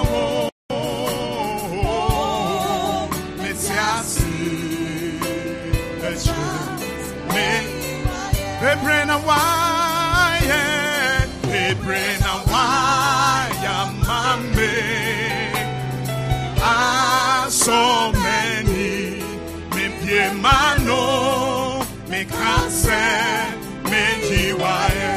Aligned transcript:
wo 0.09 0.59
Metiasi 3.37 4.27
Eche 6.09 6.33
Me 7.33 7.49
kase 22.89 23.89
Me 23.89 24.03
jiwaye 24.27 25.13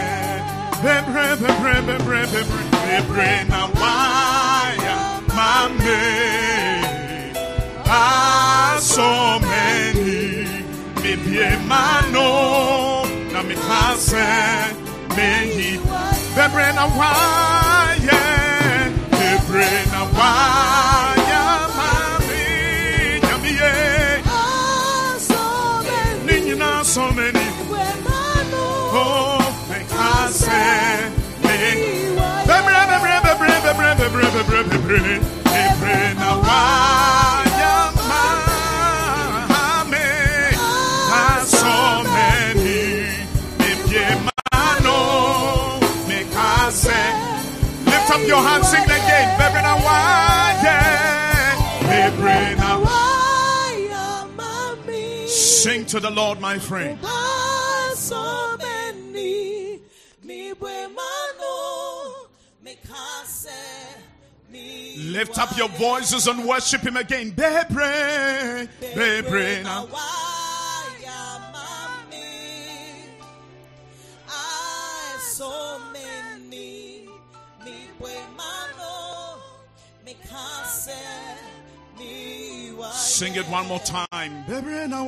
Pebre 0.82 1.36
pebre 1.36 1.74
pebre 1.86 2.26
pebre 2.32 2.62
Pebrena 2.86 3.60
waya 3.80 4.96
mame 5.36 6.02
Ah, 7.94 8.78
so 8.80 9.38
many. 9.40 10.46
Me 11.02 11.12
pie 11.24 11.56
mano. 11.68 13.04
Na 13.32 13.42
me 13.42 13.54
kase. 13.54 14.28
Me 15.14 15.28
yi. 15.56 15.78
Bebre 16.34 16.72
na 16.74 16.86
waya. 16.96 18.22
Bebre 19.10 19.72
na 19.92 20.02
waya. 20.16 21.21
Your 48.32 48.42
hands, 48.42 48.68
sing 48.68 48.84
again. 48.84 49.28
Bebre 49.38 49.60
na 49.62 49.74
waya. 49.86 50.78
Bebre 51.88 52.40
na 52.56 52.70
Sing 55.28 55.84
to 55.86 56.00
the 56.00 56.10
Lord, 56.10 56.40
my 56.40 56.58
friend. 56.58 56.98
Lift 65.12 65.38
up 65.38 65.56
your 65.56 65.68
voices 65.68 66.26
and 66.26 66.44
worship 66.44 66.82
Him 66.82 66.96
again. 66.96 67.32
Bebre, 67.32 68.68
bebre 68.94 69.62
na. 69.62 69.86
Sing 82.92 83.36
it 83.36 83.48
one 83.48 83.66
more 83.68 83.78
time. 83.80 84.44
Bebre 84.48 84.88
na 84.88 85.02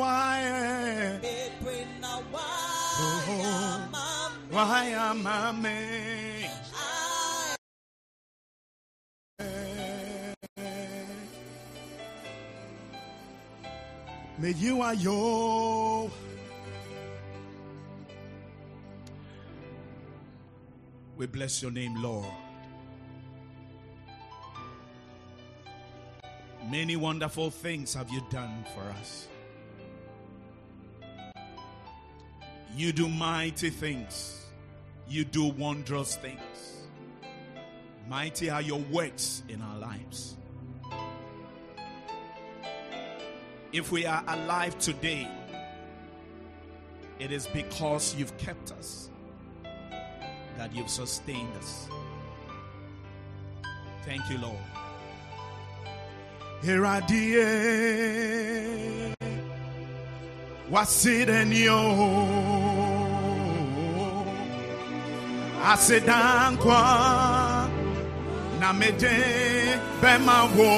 waya, 4.55 5.15
waya 5.25 5.53
mame. 5.53 6.51
May 14.39 14.53
you 14.53 14.83
are 14.83 14.95
yo. 14.95 16.11
We 21.17 21.27
bless 21.27 21.63
your 21.63 21.71
name, 21.71 22.03
Lord. 22.03 22.27
Many 26.69 26.97
wonderful 26.97 27.51
things 27.51 27.95
have 27.95 28.11
you 28.11 28.21
done 28.31 28.65
for 28.75 28.83
us. 29.01 29.29
You 32.77 32.93
do 32.93 33.09
mighty 33.09 33.71
things. 33.71 34.44
You 35.09 35.25
do 35.25 35.45
wondrous 35.45 36.17
things. 36.17 36.41
Mighty 38.09 38.51
are 38.51 38.63
your 38.63 38.81
works 38.91 39.43
in 39.49 39.63
our 39.63 39.79
lives. 39.79 40.37
If 43.73 43.91
we 43.91 44.07
are 44.07 44.23
alive 44.29 44.79
today, 44.79 45.29
it 47.19 47.33
is 47.33 47.47
because 47.49 48.15
you've 48.15 48.37
kept 48.39 48.73
us, 48.73 49.11
that 50.57 50.75
you've 50.75 50.91
sustained 50.91 51.57
us. 51.57 51.89
Thank 54.05 54.29
you, 54.31 54.39
Lord. 54.39 54.59
Here 56.63 56.85
I 56.87 57.01
dear. 57.01 58.35
What's 60.69 61.07
it 61.07 61.29
in 61.29 61.53
you? 61.53 61.71
I 61.71 62.64
sit 65.77 66.07
down 66.07 66.57
kwa 66.59 67.69
na 68.61 68.73
mede 68.73 69.79
bema 70.01 70.45
wo. 70.57 70.71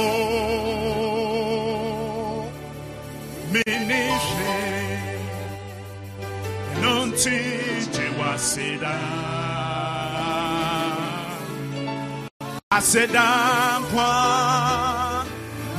Minishe. 3.52 4.56
Nonti 6.82 7.40
wasida 8.20 8.94
asedankwa 12.70 14.12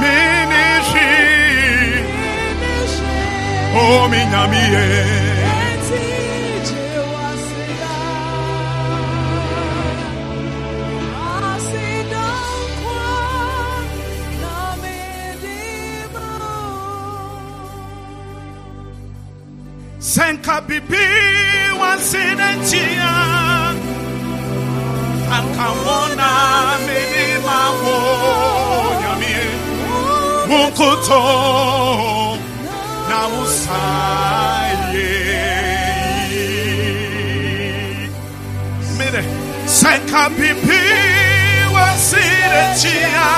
minishi 0.00 1.08
o 3.80 4.08
minyamie 4.10 4.84
senka 4.96 5.15
bibi 20.68 21.06
wansinentia 21.80 23.12
ankawona 25.36 26.30
minima 26.86 27.58
wo 27.82 27.96
nyamie 29.00 29.44
mukuto 30.48 31.22
na 33.08 33.18
usaye 33.42 35.10
mire 38.98 39.22
senka 39.66 40.28
bibi 40.30 40.82
wansinentia 41.74 43.28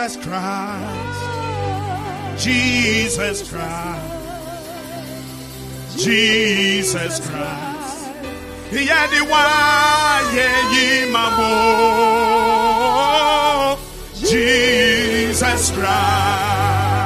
Jesus 0.00 0.16
Christ. 0.24 1.20
Jesus 2.42 3.50
Christ. 3.50 4.06
Jesus 5.98 7.20
Christ. 7.28 8.08
Yɛde 8.72 9.20
wa 9.28 9.44
yɛyi 10.32 10.88
ma 11.12 11.24
Jesus 14.16 15.70
Christ. 15.70 17.00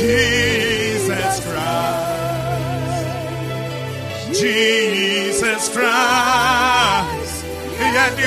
Jesus 0.00 1.34
Christ. 1.46 2.10
Jesus 4.40 5.68
Christ. 5.68 7.34
Yɛde 7.78 8.26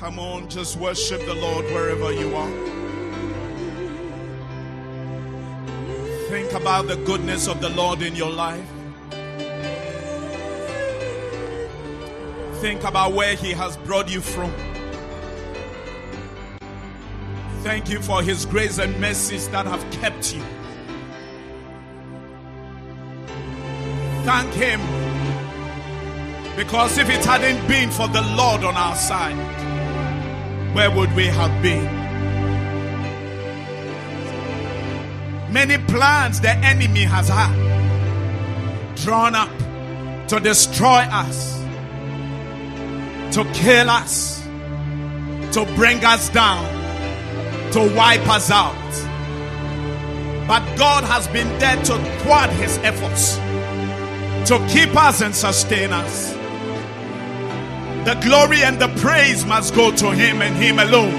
Come 0.00 0.18
on, 0.18 0.48
just 0.48 0.76
worship 0.76 1.24
the 1.24 1.34
Lord 1.34 1.64
wherever 1.66 2.12
you 2.12 2.34
are. 2.36 2.50
Think 6.28 6.52
about 6.52 6.88
the 6.88 6.96
goodness 7.06 7.48
of 7.48 7.60
the 7.60 7.70
Lord 7.70 8.02
in 8.02 8.14
your 8.14 8.30
life. 8.30 8.68
Think 12.60 12.84
about 12.84 13.12
where 13.12 13.34
He 13.36 13.52
has 13.52 13.76
brought 13.78 14.10
you 14.10 14.20
from. 14.20 14.52
Thank 17.62 17.88
you 17.88 18.00
for 18.02 18.22
His 18.22 18.44
grace 18.44 18.78
and 18.78 19.00
mercies 19.00 19.48
that 19.48 19.66
have 19.66 19.88
kept 19.90 20.34
you. 20.34 20.42
Thank 24.24 24.52
Him. 24.54 24.80
Because 26.56 26.98
if 26.98 27.08
it 27.10 27.24
hadn't 27.24 27.66
been 27.68 27.90
for 27.90 28.08
the 28.08 28.22
Lord 28.34 28.64
on 28.64 28.76
our 28.76 28.96
side, 28.96 29.75
where 30.76 30.90
would 30.90 31.10
we 31.16 31.24
have 31.24 31.62
been? 31.62 31.86
Many 35.50 35.78
plans 35.78 36.42
the 36.42 36.50
enemy 36.50 37.04
has 37.04 37.30
had 37.30 38.94
drawn 38.96 39.34
up 39.34 39.48
to 40.28 40.38
destroy 40.38 41.00
us, 41.10 41.58
to 43.34 43.42
kill 43.54 43.88
us, 43.88 44.42
to 45.54 45.64
bring 45.76 46.04
us 46.04 46.28
down, 46.28 46.66
to 47.72 47.80
wipe 47.96 48.28
us 48.28 48.50
out. 48.50 48.74
But 50.46 50.62
God 50.76 51.04
has 51.04 51.26
been 51.28 51.58
there 51.58 51.76
to 51.84 51.96
thwart 52.20 52.50
his 52.50 52.76
efforts, 52.82 53.36
to 54.50 54.58
keep 54.68 54.94
us 54.94 55.22
and 55.22 55.34
sustain 55.34 55.94
us. 55.94 56.35
The 58.06 58.14
glory 58.22 58.62
and 58.62 58.78
the 58.78 58.86
praise 59.02 59.44
must 59.44 59.74
go 59.74 59.90
to 59.90 60.12
him 60.12 60.40
and 60.40 60.54
him 60.54 60.78
alone. 60.78 61.12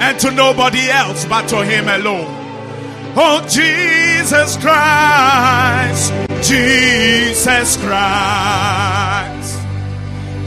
And 0.00 0.16
to 0.20 0.30
nobody 0.30 0.88
else 0.88 1.24
but 1.24 1.48
to 1.48 1.64
him 1.64 1.88
alone. 1.88 2.28
Oh, 3.16 3.44
Jesus 3.50 4.56
Christ, 4.58 6.12
Jesus 6.48 7.76
Christ, 7.78 9.58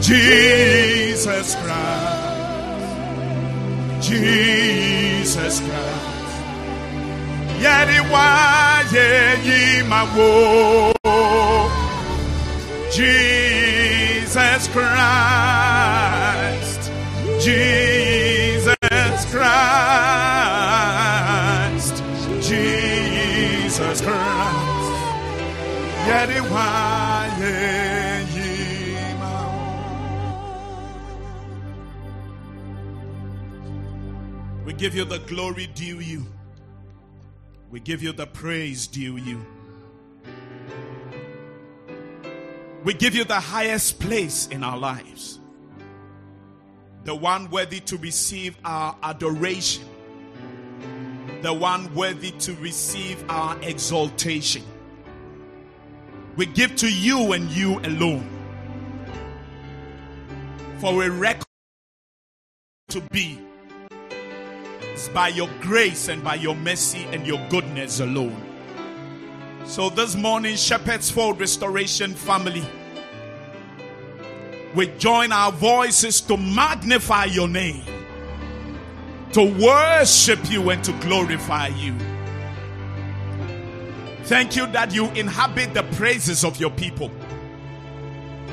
Jesus 0.00 1.54
Christ, 1.54 2.86
Jesus 4.00 5.60
Christ. 5.60 6.06
Yeri 7.60 8.00
wa 8.10 8.82
ye 8.90 9.36
yi 9.44 9.82
Jesus 17.46 18.74
Christ, 19.30 19.54
Jesus 22.42 24.00
Christ. 24.00 24.90
Yeri 26.08 26.40
wa 26.50 27.26
ye 27.38 28.26
yi 28.34 28.50
ma 29.20 29.34
wo. 29.54 29.62
We 34.64 34.72
give 34.72 34.96
you 34.96 35.04
the 35.04 35.20
glory 35.20 35.68
due 35.68 36.00
you. 36.00 36.26
We 37.70 37.78
give 37.78 38.02
you 38.02 38.10
the 38.10 38.26
praise 38.26 38.88
due 38.88 39.18
you. 39.18 39.46
We 42.82 42.92
give 42.92 43.14
you 43.14 43.22
the 43.22 43.38
highest 43.38 44.00
place 44.00 44.48
in 44.48 44.64
our 44.64 44.76
lives. 44.76 45.38
The 47.06 47.14
one 47.14 47.48
worthy 47.50 47.78
to 47.82 47.96
receive 47.98 48.58
our 48.64 48.96
adoration. 49.00 49.84
The 51.40 51.52
one 51.52 51.94
worthy 51.94 52.32
to 52.32 52.52
receive 52.54 53.24
our 53.28 53.56
exaltation. 53.62 54.64
We 56.34 56.46
give 56.46 56.74
to 56.74 56.92
you 56.92 57.32
and 57.32 57.48
you 57.48 57.78
alone. 57.78 58.28
For 60.78 61.04
a 61.04 61.08
record 61.08 61.46
to 62.88 63.00
be 63.00 63.38
is 64.92 65.08
by 65.10 65.28
your 65.28 65.48
grace 65.60 66.08
and 66.08 66.24
by 66.24 66.34
your 66.34 66.56
mercy 66.56 67.04
and 67.12 67.24
your 67.24 67.38
goodness 67.48 68.00
alone. 68.00 68.42
So 69.64 69.90
this 69.90 70.16
morning, 70.16 70.56
Shepherd's 70.56 71.08
Fold 71.08 71.38
Restoration 71.38 72.14
family, 72.14 72.64
we 74.76 74.88
join 74.98 75.32
our 75.32 75.50
voices 75.50 76.20
to 76.20 76.36
magnify 76.36 77.24
your 77.24 77.48
name, 77.48 77.82
to 79.32 79.42
worship 79.42 80.38
you 80.50 80.68
and 80.68 80.84
to 80.84 80.92
glorify 81.00 81.68
you. 81.68 81.94
Thank 84.24 84.54
you 84.54 84.66
that 84.68 84.94
you 84.94 85.06
inhabit 85.12 85.72
the 85.72 85.82
praises 85.94 86.44
of 86.44 86.60
your 86.60 86.70
people. 86.70 87.10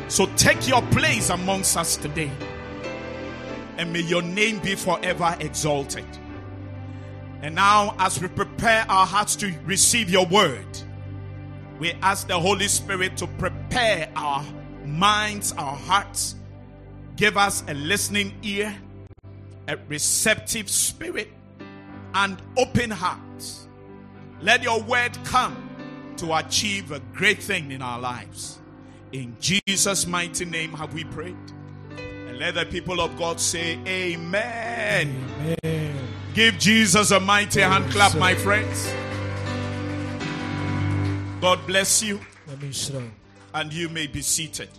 So 0.08 0.28
take 0.38 0.66
your 0.66 0.82
place 0.84 1.30
amongst 1.30 1.76
us 1.76 1.98
today. 1.98 2.32
And 3.78 3.92
may 3.92 4.02
your 4.02 4.22
name 4.22 4.60
be 4.60 4.76
forever 4.76 5.36
exalted. 5.42 6.06
And 7.42 7.56
now, 7.56 7.96
as 8.00 8.22
we 8.22 8.30
prepare 8.30 8.86
our 8.88 9.06
hearts 9.06 9.36
to 9.38 9.54
receive 9.66 10.10
your 10.10 10.26
word, 10.28 10.66
we 11.80 11.92
ask 12.02 12.28
the 12.28 12.40
Holy 12.40 12.70
Spirit 12.70 13.18
to 13.18 13.28
prepare 13.28 14.10
our 14.16 14.46
minds, 14.86 15.54
our 15.54 15.76
hearts. 15.76 16.36
Give 17.16 17.38
us 17.38 17.64
a 17.68 17.74
listening 17.74 18.34
ear, 18.44 18.76
a 19.68 19.78
receptive 19.88 20.70
spirit, 20.70 21.30
and 22.14 22.42
open 22.58 22.90
hearts. 22.90 23.68
Let 24.42 24.64
your 24.64 24.82
word 24.82 25.18
come 25.24 25.70
to 26.18 26.36
achieve 26.36 26.92
a 26.92 27.00
great 27.14 27.42
thing 27.42 27.72
in 27.72 27.82
our 27.82 28.00
lives. 28.00 28.60
In 29.12 29.36
Jesus' 29.40 30.08
mighty 30.08 30.46
name 30.46 30.74
have 30.74 30.94
we 30.94 31.04
prayed. 31.04 31.36
And 31.98 32.40
let 32.40 32.56
the 32.56 32.66
people 32.66 33.00
of 33.00 33.18
God 33.18 33.40
say, 33.40 33.80
Amen. 33.88 35.56
Amen. 35.64 36.08
Give 36.34 36.58
Jesus 36.58 37.12
a 37.12 37.20
mighty 37.20 37.62
hand 37.62 37.92
clap, 37.92 38.16
my 38.16 38.34
friends. 38.34 38.92
God 41.40 41.60
bless 41.68 42.02
you, 42.02 42.20
Nyame 42.48 42.70
nhyira 42.70 43.02
wo. 43.02 43.23
And 43.54 43.72
you 43.74 43.90
may 43.90 44.08
be 44.08 44.22
seated. 44.22 44.70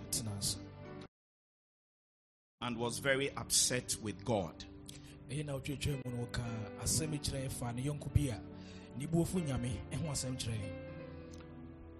And 2.60 2.78
was 2.78 2.98
very 2.98 3.30
upset 3.36 3.94
with 4.02 4.24
God. 4.24 4.64
ɛyɛ 5.30 5.44
na 5.46 5.52
wotwatwa 5.54 6.04
mu 6.04 6.10
no 6.16 6.26
wɔka 6.26 6.44
asɛm 6.82 7.18
kyerɛ 7.20 7.44
yɛn 7.44 7.52
fa 7.52 7.72
ne 7.72 7.82
yɔnko 7.82 8.12
bi 8.14 8.28
a 8.30 8.40
ne 8.98 9.06
buofo 9.06 9.40
nyame 9.46 9.70
ɛho 9.92 10.08
asɛm 10.10 10.36
kyerɛ 10.38 10.56
yɛn 10.60 10.72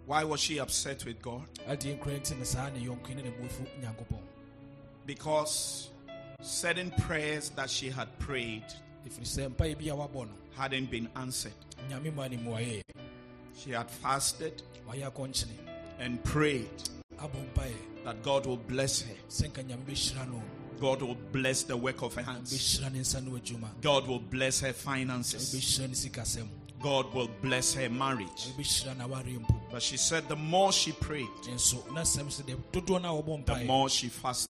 Why 0.07 0.25
was 0.25 0.41
she 0.41 0.59
upset 0.59 1.05
with 1.05 1.21
God? 1.23 1.47
adeɛ 1.67 1.99
nkora 1.99 2.21
nti 2.21 2.39
ne 2.39 2.45
saa 2.45 2.69
ne 2.71 2.81
yɔnko 2.87 3.09
yi 3.09 3.15
ne 3.17 3.23
ne 3.23 3.31
buofo 3.31 4.19
Because 5.07 5.89
certain 6.41 6.91
prayers 6.93 7.51
that 7.51 7.69
she 7.71 7.91
had 7.91 8.09
prayed 8.19 8.65
ɛfiri 9.07 9.25
sɛ 9.25 9.55
mpaeɛ 9.55 9.79
bi 9.79 9.85
a 9.91 9.95
wabɔ 9.97 10.27
no 10.29 10.35
hadn't 10.57 10.91
been 10.91 11.09
answered. 11.17 11.53
nyame 11.91 12.15
ma 12.15 12.27
ne 12.29 12.37
mmuayɛ 12.39 12.83
She 13.57 13.71
had 13.71 13.91
fasted 13.91 14.63
and 15.99 16.23
prayed 16.25 16.69
that 18.05 18.23
God 18.23 18.47
will 18.47 18.57
bless 18.57 19.03
her. 19.03 19.15
sɛ 19.29 19.49
nka 19.51 19.65
nyame 19.65 19.85
bɛhyira 19.85 20.29
no 20.31 20.43
God 20.81 21.03
will 21.03 21.15
bless 21.33 21.63
the 21.63 21.77
work 21.77 22.03
of 22.03 22.15
her 22.15 22.23
hands. 22.23 22.53
bɛhyira 22.53 22.93
ne 22.93 22.99
nsa 23.01 23.25
no 23.25 23.39
adwuma 23.39 23.69
God 23.81 24.07
will 24.07 24.19
bless 24.19 24.61
her 24.61 24.73
finances. 24.73 25.55
bɛhyira 25.55 25.89
ne 25.89 25.95
sikasɛm 25.95 26.49
God 26.81 27.15
will 27.15 27.31
bless 27.41 27.75
her 27.75 27.89
marriage. 27.89 28.49
bɛhyira 28.59 28.97
n'awareɛ 28.97 29.39
mpo 29.41 29.61
But 29.71 29.83
she 29.83 29.97
said 29.97 30.29
the 30.29 30.37
more 30.37 30.73
she 30.73 30.93
prayed, 30.93 31.29
nso 31.49 31.85
na 31.95 32.03
sɛm 32.03 32.27
sɛ 32.27 32.43
deɛ 32.45 32.57
dodoɔ 32.73 33.03
no 33.03 33.19
a 33.19 33.57
the 33.57 33.65
more 33.65 33.89
she 33.89 34.09
fasted. 34.09 34.51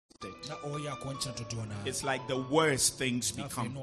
na 0.49 0.55
ɔyɛ 0.65 0.97
akɔnkyene 0.99 1.37
dodoɔ 1.37 1.69
no 1.69 1.75
a 1.85 1.89
It's 1.89 2.03
like 2.05 2.27
the 2.29 2.39
worse 2.39 2.89
things 2.89 3.33
become. 3.33 3.77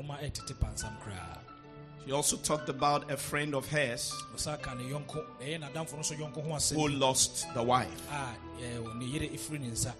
Nɔɔma 2.09 2.15
ɛtete 2.15 2.15
pansam 2.15 2.15
koraa 2.15 2.15
She 2.15 2.15
also 2.15 2.37
talked 2.37 2.69
about 2.69 3.11
a 3.11 3.17
friend 3.17 3.53
of 3.55 3.67
hers 3.69 4.13
ɔsa 4.35 4.61
ka 4.61 4.73
ne 4.73 4.83
yɔnko 4.83 5.23
ɛyɛ 5.41 5.59
n'adamfo 5.59 5.95
no 5.95 6.01
so 6.01 6.15
yɔnko 6.15 6.43
ho 6.43 6.49
asɛm 6.51 6.75
who 6.75 6.87
lost 6.87 7.45
the 7.53 7.63
wife. 7.63 8.11
a 8.11 8.35
eh, 8.61 8.79
ne 8.95 9.05
yere 9.05 9.29
ɛfiri 9.29 9.59
ne 9.59 9.67
nsa 9.69 9.93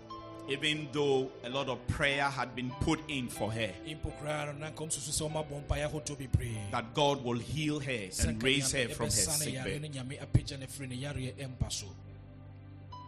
Even 0.47 0.87
though 0.91 1.31
a 1.43 1.49
lot 1.49 1.69
of 1.69 1.77
prayer 1.87 2.23
had 2.23 2.55
been 2.55 2.71
put 2.81 2.99
in 3.07 3.29
for 3.29 3.51
her, 3.51 3.71
mpo 3.85 4.11
koraa 4.19 4.47
no 4.47 4.53
na 4.53 4.71
nka 4.71 4.87
ɔmsusu 4.87 5.11
sɛ 5.11 5.29
ɔmabɔ 5.31 5.67
mpaeɛ 5.67 5.87
ahodoɔ 5.91 6.17
bebree 6.17 6.57
that 6.71 6.93
God 6.95 7.23
will 7.23 7.37
heal 7.39 7.79
her 7.79 8.09
and 8.25 8.41
raise 8.41 8.71
her 8.71 8.87
from 8.89 9.05
her 9.05 9.11
sick 9.11 9.63
bed. 9.63 9.81
ne 9.81 9.89
nyame 9.89 10.19
apagya 10.19 10.57
ne 10.59 10.65
firi 10.65 10.89
ne 10.89 10.95
yareɛ 10.97 11.33
ɛmpa 11.35 11.71
so 11.71 11.85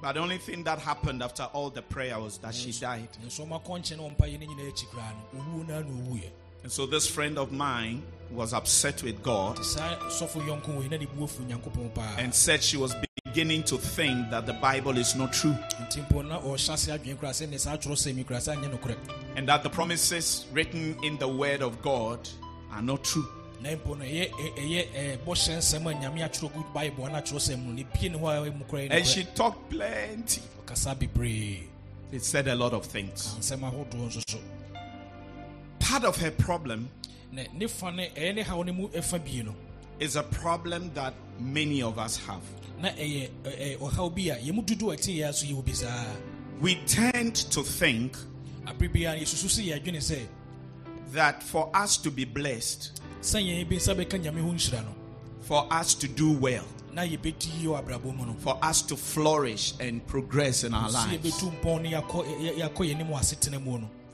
But 0.01 0.13
the 0.13 0.19
only 0.19 0.39
thing 0.39 0.63
that 0.63 0.79
happened 0.79 1.21
after 1.21 1.43
all 1.53 1.69
the 1.69 1.83
prayer 1.83 2.19
was 2.19 2.39
that 2.39 2.55
she 2.55 2.71
died. 2.71 3.07
Nso 6.65 6.87
ɔmakɔnkyɛ 6.87 6.91
ne 6.91 7.01
ɔmpaeɛ 7.01 7.01
no 7.01 7.01
nyinaa 7.01 7.01
akyi 7.01 7.11
koraa 7.13 7.31
no 7.31 7.35
ɔwuo 7.35 7.35
no 7.35 7.35
a 7.35 7.35
na 7.35 7.37
ɔwuiɛ 7.37 7.37
And 7.37 7.37
so 7.37 7.37
this 7.37 7.37
friend 7.37 7.37
of 7.39 7.51
mine 7.51 8.03
was 8.31 8.53
upset 8.53 9.03
with 9.03 9.21
God 9.23 9.57
nti 9.57 9.63
saa 9.65 9.95
sɔfo 10.09 10.41
yɔnko 10.47 10.79
wei 10.79 10.87
na 10.87 10.97
ne 10.97 11.05
bu 11.05 11.25
afu 11.25 11.41
nyankopɔn 11.47 11.93
paa 11.93 12.15
and 12.17 12.33
said 12.33 12.63
she 12.63 12.77
was 12.77 12.95
beginning 13.25 13.63
to 13.63 13.77
think 13.77 14.29
that 14.29 14.45
the 14.45 14.53
Bible 14.53 14.97
is 14.97 15.15
not 15.15 15.33
true 15.33 15.55
nti 15.81 16.07
mpo 16.07 16.23
na 16.27 16.39
ɔhyɛ 16.39 16.73
ase 16.73 16.87
adwene 16.87 17.15
koraa 17.17 17.31
sɛ 17.33 17.49
ne 17.49 17.57
saa 17.57 17.75
twerɛ 17.77 17.93
sɛ 17.95 18.15
mi 18.15 18.23
koraa 18.23 18.39
sɛ 18.39 18.55
anyɛ 18.57 18.69
nokorɛ 18.79 18.95
and 19.35 19.47
that 19.49 19.63
the 19.63 19.69
promises 19.69 20.45
written 20.53 20.95
in 21.03 21.17
the 21.17 21.27
Word 21.27 21.61
of 21.61 21.81
God 21.81 22.19
are 22.71 22.81
not 22.81 23.03
true. 23.03 23.27
na 23.61 23.69
mpo 23.75 23.97
no 23.97 24.05
ɛyɛ 24.05 24.31
ɛ- 24.31 24.55
ɛyɛ 24.57 25.17
bɔhyɛ 25.25 25.57
nsɛm 25.57 25.85
a 25.91 25.93
nyame 25.95 26.21
atwerɛ 26.29 26.53
gu 26.53 26.63
bible 26.73 27.05
ana 27.05 27.21
atwerɛ 27.21 27.39
sɛ 27.51 27.57
mu 27.63 27.73
ne 27.73 27.83
pie 27.83 28.07
ne 28.09 28.17
hɔ 28.17 28.47
a 28.47 28.51
mu 28.51 28.63
koraa 28.65 28.87
yɛ 28.87 28.91
And 28.91 29.05
she 29.07 29.23
talked 29.35 29.69
plenty. 29.69 30.41
It 32.13 32.23
said 32.23 32.47
a 32.47 32.55
lot 32.55 32.73
of 32.73 32.85
things. 32.85 33.35
Part 35.81 36.03
of 36.05 36.15
her 36.17 36.31
problem 36.31 36.89
na 37.31 37.43
ne 37.53 37.67
fa 37.67 37.91
ne 37.91 38.09
ɛyɛ 38.15 38.35
ne 38.35 38.41
haw 38.43 38.61
ne 38.63 38.71
mu 38.71 38.87
ɛfa 38.89 39.23
bie 39.23 39.41
no 39.43 39.55
is 39.99 40.15
a 40.15 40.23
problem 40.23 40.91
that 40.93 41.13
many 41.39 41.81
of 41.81 41.99
us 41.99 42.17
have. 42.17 42.41
We 46.61 46.75
tend 46.85 47.35
to 47.35 47.63
think 47.63 48.17
abere 48.65 48.89
biara 48.93 49.19
yɛsusu 49.19 49.47
sɛ 49.47 49.63
yɛadwene 49.69 49.97
sɛ 50.01 50.19
that 51.13 51.43
for 51.43 51.69
us 51.73 51.97
to 51.97 52.11
be 52.11 52.25
blessed, 52.25 52.99
sɛ 53.21 53.41
yɛn 53.43 53.69
bi 53.69 53.75
nsa 53.75 53.95
bɛka 53.95 54.19
nyame 54.21 54.41
ho 54.41 54.51
nhyira 54.51 54.83
no. 54.83 54.95
for 55.41 55.67
us 55.71 55.93
to 55.95 56.07
do 56.07 56.31
well, 56.31 56.65
na 56.93 57.01
yɛbɛdi 57.03 57.59
yie 57.61 57.67
wɔ 57.67 57.83
abrabɔ 57.83 58.15
mu 58.15 58.25
no. 58.25 58.33
for 58.39 58.57
us 58.63 58.81
to 58.81 58.95
flourish 58.95 59.73
and 59.79 60.05
progress 60.07 60.63
in 60.63 60.73
our 60.73 60.89
lives, 60.89 61.41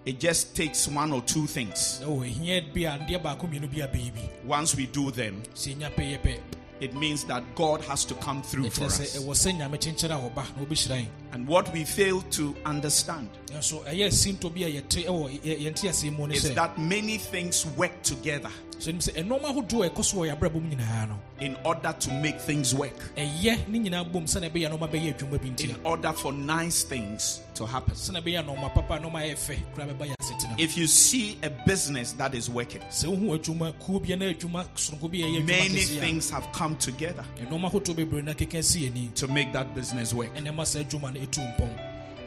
yɛbɛtu 0.07 0.13
mpɔn 0.13 0.13
ne 0.13 0.13
yɛakɔ 0.13 0.13
yɛ- 0.13 0.13
yɛakɔ 0.13 0.13
yɛnim 0.13 0.13
wɔ 0.13 0.13
asetena 0.13 0.13
mu 0.13 0.13
no 0.13 0.13
it 0.13 0.19
just 0.19 0.55
takes 0.55 0.87
one 0.87 1.13
or 1.13 1.21
two 1.23 1.47
things. 1.47 2.01
ɛwɔ 2.03 2.33
ɛhia 2.33 2.73
bi 2.73 2.81
a 2.81 2.99
ndeɛ 2.99 3.21
baako 3.23 3.47
mmienu 3.47 3.67
bi 3.73 3.81
a 3.81 3.87
bɛyɛ 3.87 4.45
Once 4.45 4.75
we 4.75 4.85
do 4.87 5.11
them, 5.11 5.43
sɛ 5.55 5.75
yɛnya 5.75 5.91
pɛ 5.95 6.17
yɛ 6.17 6.21
pɛ 6.21 6.39
it 6.79 6.93
means 6.93 7.23
that 7.23 7.43
God 7.55 7.81
has 7.85 8.05
to 8.05 8.13
come 8.15 8.43
through 8.43 8.69
for 8.69 8.85
us. 8.85 8.99
ɛwɔ 9.17 9.29
sɛ 9.31 9.57
nyame 9.57 9.77
kyenkyere 9.79 10.11
a 10.11 10.29
wɔba 10.29 10.45
na 10.55 10.63
wɔbɛhyira 10.65 10.97
yɛn 11.01 11.07
And 11.33 11.47
what 11.47 11.73
we 11.73 11.83
fail 11.83 12.21
to 12.31 12.55
understand 12.65 13.29
nanso 13.47 13.83
ɛyɛ 13.85 14.11
sinto 14.13 14.49
bi 14.53 14.61
a 14.61 14.81
yɛte 14.81 15.05
ɛwɔ 15.05 15.41
yɛ- 15.41 15.59
yɛnte 15.73 15.89
aseɛ 15.89 16.31
is 16.33 16.53
that 16.53 16.77
many 16.77 17.17
things 17.17 17.65
work 17.75 18.01
together 18.03 18.51
sɛ 18.79 18.87
nim 18.87 18.99
sɛ 18.99 19.11
ɛnɔɔma 19.23 19.45
ahodoɔ 19.53 19.85
a 19.85 19.89
ɛkɔ 19.89 20.03
so 20.05 20.17
wɔ 20.17 20.33
yɛabrabɔ 20.35 20.53
mu 20.61 20.69
nyinaa 20.75 21.17
in 21.39 21.55
order 21.65 21.93
to 21.99 22.11
make 22.13 22.39
things 22.39 22.73
work, 22.73 22.93
eh, 23.15 23.25
ɛyɛ 23.25 23.67
ne 23.67 23.79
nyinaa 23.79 24.11
bom 24.11 24.25
sɛne 24.25 24.49
ɛbɛyɛ 24.51 24.69
nɔɔma 24.71 24.89
bɛyɛ 24.89 25.13
adwuma 25.17 25.41
bi 25.41 25.49
ntia 25.49 25.69
in 25.69 25.75
order 25.83 26.11
for 26.13 26.31
nice 26.33 26.83
things 26.83 27.41
to 27.53 27.65
happen. 27.65 27.93
sɛne 27.95 28.21
ɛbɛyɛ 28.21 28.45
nɔɔma 28.45 28.73
papa 28.73 28.95
a 28.95 28.99
nɔɔma 28.99 29.21
yɛ 29.29 29.35
fɛ 29.35 29.57
koraa 29.75 29.87
bɛba 29.93 30.07
yɛ 30.09 30.13
If 30.59 30.77
you 30.77 30.87
see 30.87 31.37
a 31.43 31.49
business 31.65 32.13
that 32.13 32.33
is 32.35 32.49
working, 32.49 32.81
sɛ 32.89 33.05
wohu 33.15 33.37
adwuma 33.39 33.73
kuo 33.79 33.99
bia 34.03 34.15
na 34.15 34.25
adwuma 34.25 34.65
soronko 34.75 35.11
bi 35.11 35.17
a 35.27 35.43
many 35.43 35.79
things 35.81 36.29
have 36.29 36.51
come 36.51 36.75
together 36.77 37.25
eh, 37.39 37.43
a 37.43 37.45
ɛnɔɔma 37.45 37.71
ahodoɔ 37.71 37.95
bebree 37.95 38.23
na 38.23 38.33
keka 38.33 38.63
si 38.63 38.87
ani 38.87 39.09
to 39.15 39.27
make 39.27 39.51
that 39.53 39.73
business 39.75 40.13
work. 40.13 40.29
Eh, 40.35 40.41
ɛnɛ 40.41 40.55
ma 40.55 40.63
saa 40.63 40.79
adwuma 40.79 41.13
no 41.13 41.19
ɛtu 41.19 41.57
mpɔn 41.57 41.69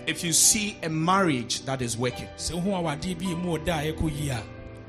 If 0.06 0.24
you 0.24 0.32
see 0.32 0.76
a 0.82 0.88
marriage 0.88 1.64
that 1.66 1.82
is 1.82 1.96
working, 1.96 2.26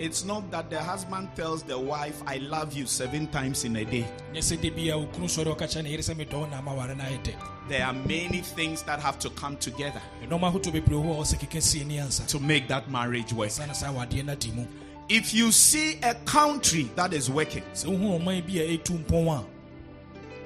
sɛ 0.01 0.09
wohu 0.09 0.09
awadeɛ 0.09 0.09
bi 0.09 0.09
mu 0.09 0.09
ɔda 0.09 0.09
a 0.09 0.09
ɛkɔ 0.09 0.09
yie 0.09 0.09
a 0.09 0.11
it's 0.11 0.25
not 0.25 0.51
that 0.51 0.69
the 0.69 0.79
husband 0.83 1.29
tells 1.35 1.63
the 1.63 1.77
wife, 1.77 2.21
I 2.27 2.37
love 2.37 2.73
you 2.73 2.85
seven 2.85 3.27
times 3.27 3.63
in 3.65 3.75
a 3.75 3.85
day. 3.85 4.05
nyɛ 4.33 4.39
sɛ 4.39 4.61
de 4.61 4.69
bi 4.69 4.81
a 4.89 4.97
okunu 4.97 5.27
sɔre 5.27 5.55
ɔka 5.55 5.67
kyerɛ 5.67 5.83
ne 5.83 5.89
yere 5.91 6.01
sɛ 6.01 6.15
medɔ 6.15 6.33
wo 6.33 6.45
na 6.47 6.57
ama 6.57 6.73
ware 6.73 6.95
no 6.95 7.03
ayɛ 7.03 7.23
dɛ 7.23 7.33
There 7.69 7.85
are 7.85 7.93
many 7.93 8.41
things 8.41 8.81
that 8.83 8.99
have 8.99 9.19
to 9.19 9.29
come 9.31 9.57
together 9.57 10.01
ɛnɔɔma 10.23 10.51
ahodoɔ 10.51 10.73
bebree 10.73 11.03
hɔ 11.03 11.19
a 11.19 11.21
ɔsɛ 11.21 11.39
keka 11.39 11.61
si 11.61 11.81
ani 11.81 11.97
ansa 11.97 12.25
to 12.27 12.39
make 12.39 12.67
that 12.67 12.89
marriage 12.89 13.33
work. 13.33 13.51
sana 13.51 13.73
saa 13.75 13.87
awadeɛ 13.93 14.25
no 14.25 14.31
adi 14.33 14.51
mu 14.51 14.65
If 15.09 15.33
you 15.33 15.51
see 15.51 15.99
a 16.03 16.15
country 16.25 16.89
that 16.95 17.13
is 17.13 17.29
working, 17.29 17.63
sɛ 17.73 17.85
wohu 17.85 18.19
ɔman 18.19 18.45
bi 18.47 18.59
a 18.59 18.77
ɛtu 18.77 19.03
mpɔn 19.05 19.27
a 19.39 19.45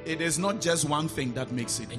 it 0.05 0.21
is 0.21 0.37
not 0.37 0.61
just 0.61 0.85
one 0.87 1.07
thing 1.07 1.33
that 1.33 1.51
makes 1.51 1.79
it 1.79 1.89
work. 1.89 1.97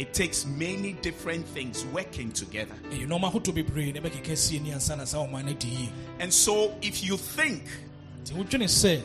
Ɛnyɛ 0.00 0.06
adeɛ 0.06 0.06
baako 0.06 0.06
pɛ 0.06 0.06
na 0.06 0.06
ɛma 0.06 0.06
saa 0.06 0.06
ɔman 0.06 0.06
no 0.06 0.06
tu 0.06 0.06
mpɔn 0.06 0.06
anaasɛ 0.06 0.06
yɛyie 0.06 0.06
It 0.06 0.12
takes 0.14 0.46
many 0.46 0.92
different 1.02 1.46
things 1.48 1.84
working 1.92 2.32
together. 2.32 2.74
Eh, 2.90 2.96
ɛyɛ 2.96 3.08
nɔɔma 3.08 3.32
ahodoɔ 3.32 3.54
bebree 3.54 3.92
na 3.92 4.00
ɛbɛkeka 4.00 4.36
si 4.36 4.56
ani 4.56 4.70
ansa 4.72 4.96
na 4.96 5.04
saa 5.04 5.18
ɔman 5.26 5.44
no 5.44 5.50
adi 5.50 5.68
yie 5.68 5.88
And 6.20 6.32
so, 6.32 6.74
if 6.82 7.02
you 7.04 7.16
think 7.16 7.62
nti 8.24 8.32
wodwene 8.34 8.64
sɛ 8.64 9.02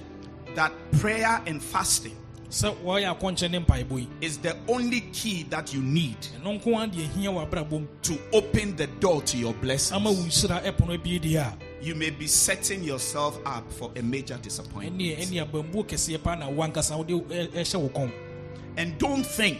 that 0.55 0.71
prayer 0.99 1.41
and 1.45 1.61
fasting 1.61 2.15
sɛ 2.49 2.73
wɔyɛ 2.83 3.19
akɔnkyɛ 3.19 3.51
ne 3.51 3.59
mpaebɔ 3.59 3.99
yi 3.99 4.07
is 4.21 4.37
the 4.37 4.55
only 4.67 5.01
key 5.11 5.43
that 5.49 5.73
you 5.73 5.81
need 5.81 6.15
eh, 6.21 6.39
ɛno 6.39 6.61
nko 6.61 6.77
ara 6.77 6.87
deɛ 6.87 7.11
hia 7.13 7.29
wɔ 7.31 7.49
abrabɔ 7.49 7.71
mu 7.81 7.87
to 8.01 8.17
open 8.33 8.75
the 8.77 8.87
door 8.87 9.21
to 9.23 9.37
your 9.37 9.53
blessings, 9.55 10.01
wo 10.03 10.11
nhyira 10.13 10.63
ɛpono 10.63 10.93
abie 10.97 11.19
deɛ 11.19 11.37
a 11.37 11.57
you 11.83 11.93
may 11.95 12.09
be 12.09 12.25
setting 12.25 12.83
yourself 12.83 13.37
up 13.45 13.69
for 13.73 13.91
a 13.95 14.01
major 14.01 14.37
disappointment. 14.41 15.19
ɛne 15.19 15.45
abambuo 15.45 15.85
kɛseɛ 15.85 16.23
paa 16.23 16.35
na 16.35 16.47
wankasa 16.49 16.95
wode 16.97 17.09
ɛ- 17.09 17.49
ɛhyɛ 17.51 17.75
wo 17.81 17.89
kɔn 17.89 18.11
And 18.77 18.97
don't 18.97 19.25
think, 19.25 19.59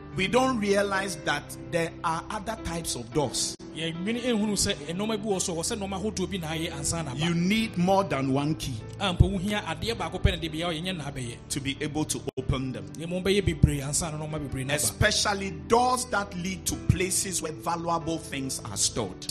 we 0.15 0.27
don't 0.27 0.59
realize 0.59 1.15
that 1.25 1.43
there 1.71 1.91
are 2.03 2.23
other 2.29 2.57
types 2.63 2.95
of 2.95 3.11
doors. 3.13 3.55
yɛnwene 3.75 4.19
ɛhunu 4.21 4.51
sɛ 4.59 4.75
ɛnɔɔma 4.91 5.17
bi 5.23 5.29
wɔ 5.29 5.41
so 5.41 5.55
hɔ 5.55 5.63
sɛ 5.63 5.79
nɔɔma 5.79 5.95
ahodoɔ 6.01 6.29
bi 6.29 6.37
na 6.37 6.47
ayɛ 6.47 6.71
ansa 6.73 7.03
na 7.05 7.13
ba 7.13 7.19
You 7.25 7.33
need 7.33 7.77
more 7.77 8.03
than 8.03 8.33
one 8.33 8.55
key 8.55 8.73
a 8.99 9.13
mpo 9.13 9.31
wohia 9.39 9.63
adeɛ 9.63 9.95
baako 9.97 10.19
pɛ 10.21 10.31
na 10.31 10.35
de 10.37 10.47
bia 10.49 10.67
yɛnyɛ 10.67 10.97
na 10.97 11.05
abɛyɛ 11.09 11.35
to 11.49 11.61
be 11.61 11.77
able 11.79 12.03
to 12.03 12.21
open 12.37 12.73
them. 12.73 12.85
na 12.99 13.05
mmom 13.07 13.23
bɛyɛ 13.23 13.41
bebree 13.45 13.79
ansa 13.81 14.11
na 14.11 14.17
nɔɔma 14.17 14.39
bebree 14.49 14.65
no 14.65 14.73
aba 14.73 14.75
Especially 14.75 15.51
doors 15.69 16.03
that 16.11 16.35
lead 16.37 16.65
to 16.65 16.75
places 16.89 17.41
where 17.41 17.53
valuable 17.53 18.17
things 18.17 18.59
are 18.65 18.75
stored. 18.75 19.21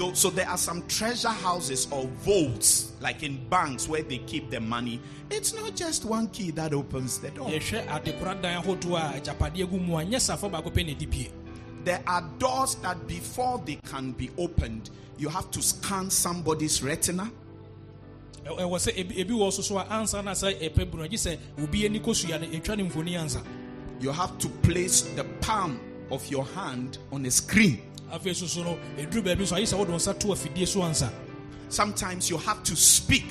Titiri 0.00 0.06
koraa 0.06 0.06
ne 0.06 0.06
mpɛmpɛnso 0.06 0.06
abrabɔ 0.06 0.06
bɛduru 0.06 0.06
a 0.06 0.06
nɔɔma 0.06 0.06
kɛseɛ 0.06 0.06
akɛseɛ 0.06 0.06
na 0.06 0.06
ɛbɛba 0.06 0.06
no 0.06 0.06
Though- 0.06 0.14
So 0.14 0.30
there 0.30 0.48
are 0.48 0.58
some 0.58 0.82
treasure 0.88 1.28
houses 1.28 1.86
or 1.90 2.04
vaults, 2.24 2.92
like 3.00 3.22
in 3.22 3.48
banks 3.48 3.88
where 3.88 4.02
they 4.02 4.18
keep 4.18 4.50
the 4.50 4.60
money. 4.60 5.00
It's 5.30 5.52
not 5.54 5.76
just 5.76 6.04
one 6.04 6.28
key 6.28 6.50
that 6.52 6.72
opens 6.74 7.18
the 7.18 7.30
door. 7.30 7.48
yɛhwɛ 7.48 7.86
adekora 7.86 8.40
dan 8.40 8.62
ahodoɔ 8.62 8.96
a 8.96 9.20
agyapadeɛ 9.20 9.70
gu 9.70 9.78
mu 9.78 9.96
a 9.98 10.04
nyɛ 10.04 10.16
safo 10.20 10.50
baako 10.50 10.70
pɛ 10.72 10.86
na 10.86 10.92
ɛdi 10.94 11.10
pie 11.10 11.30
There 11.84 12.02
are 12.06 12.22
doors 12.38 12.74
that 12.82 13.06
before 13.06 13.62
they 13.64 13.76
can 13.76 14.12
be 14.12 14.30
opened, 14.36 14.90
you 15.18 15.28
have 15.30 15.50
to 15.50 15.62
scan 15.62 16.10
somebody's 16.10 16.82
retina. 16.82 17.30
Ɛwɔ 18.44 18.76
sɛ 18.78 18.96
ebi 18.96 19.16
ebi 19.24 19.30
wɔ 19.30 19.52
so 19.52 19.62
so 19.62 19.78
a 19.78 19.84
ansa 19.84 20.22
na 20.24 20.32
sɛ 20.32 20.58
ɛpɛ 20.60 20.90
bunu 20.90 21.04
agye 21.08 21.16
sɛ 21.18 21.38
obi 21.62 21.84
ani 21.86 22.00
kosua 22.00 22.40
no 22.40 22.46
ɛtwa 22.46 22.76
ne 22.76 22.84
mfoni 22.88 23.12
ansa 23.20 23.42
You 24.00 24.10
have 24.12 24.38
to 24.38 24.48
place 24.48 25.02
the 25.14 25.24
palm 25.42 25.78
of 26.10 26.26
your 26.30 26.44
hand 26.46 26.96
on 27.12 27.24
a 27.26 27.30
screen. 27.30 27.82
Afei 28.12 28.34
so 28.34 28.46
so 28.46 28.62
no 28.62 28.78
ɛduru 28.98 29.22
baabi 29.24 29.46
so 29.46 29.56
ayɛ 29.56 29.62
sɛ 29.66 29.78
wode 29.78 29.88
wo 29.90 29.96
nsa 29.96 30.18
to 30.18 30.28
afidie 30.28 30.66
so 30.66 30.80
ansa 30.80 31.10
Sometimes 31.70 32.28
you 32.28 32.36
have 32.36 32.64
to 32.64 32.74
speak. 32.74 33.26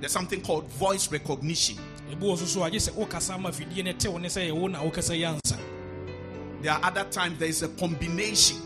There's 0.00 0.10
something 0.10 0.40
called 0.40 0.68
voice 0.72 1.10
recognition. 1.12 1.76
ebi 2.10 2.20
wɔ 2.22 2.36
so 2.38 2.44
so 2.44 2.60
agye 2.60 2.76
sɛ 2.80 2.92
wokasa 2.92 3.40
ma 3.40 3.50
afidie 3.50 3.84
no 3.84 3.92
ɛte 3.92 4.08
wo 4.10 4.18
ne 4.18 4.28
sɛ 4.28 4.50
ɛwo 4.50 4.70
na 4.70 4.80
wokasa 4.82 5.14
yɛ 5.16 5.38
ansa 5.40 5.56
There 6.60 6.72
are 6.72 6.80
other 6.82 7.04
times 7.04 7.38
there 7.38 7.48
is 7.48 7.62
a 7.62 7.68
combination, 7.68 8.56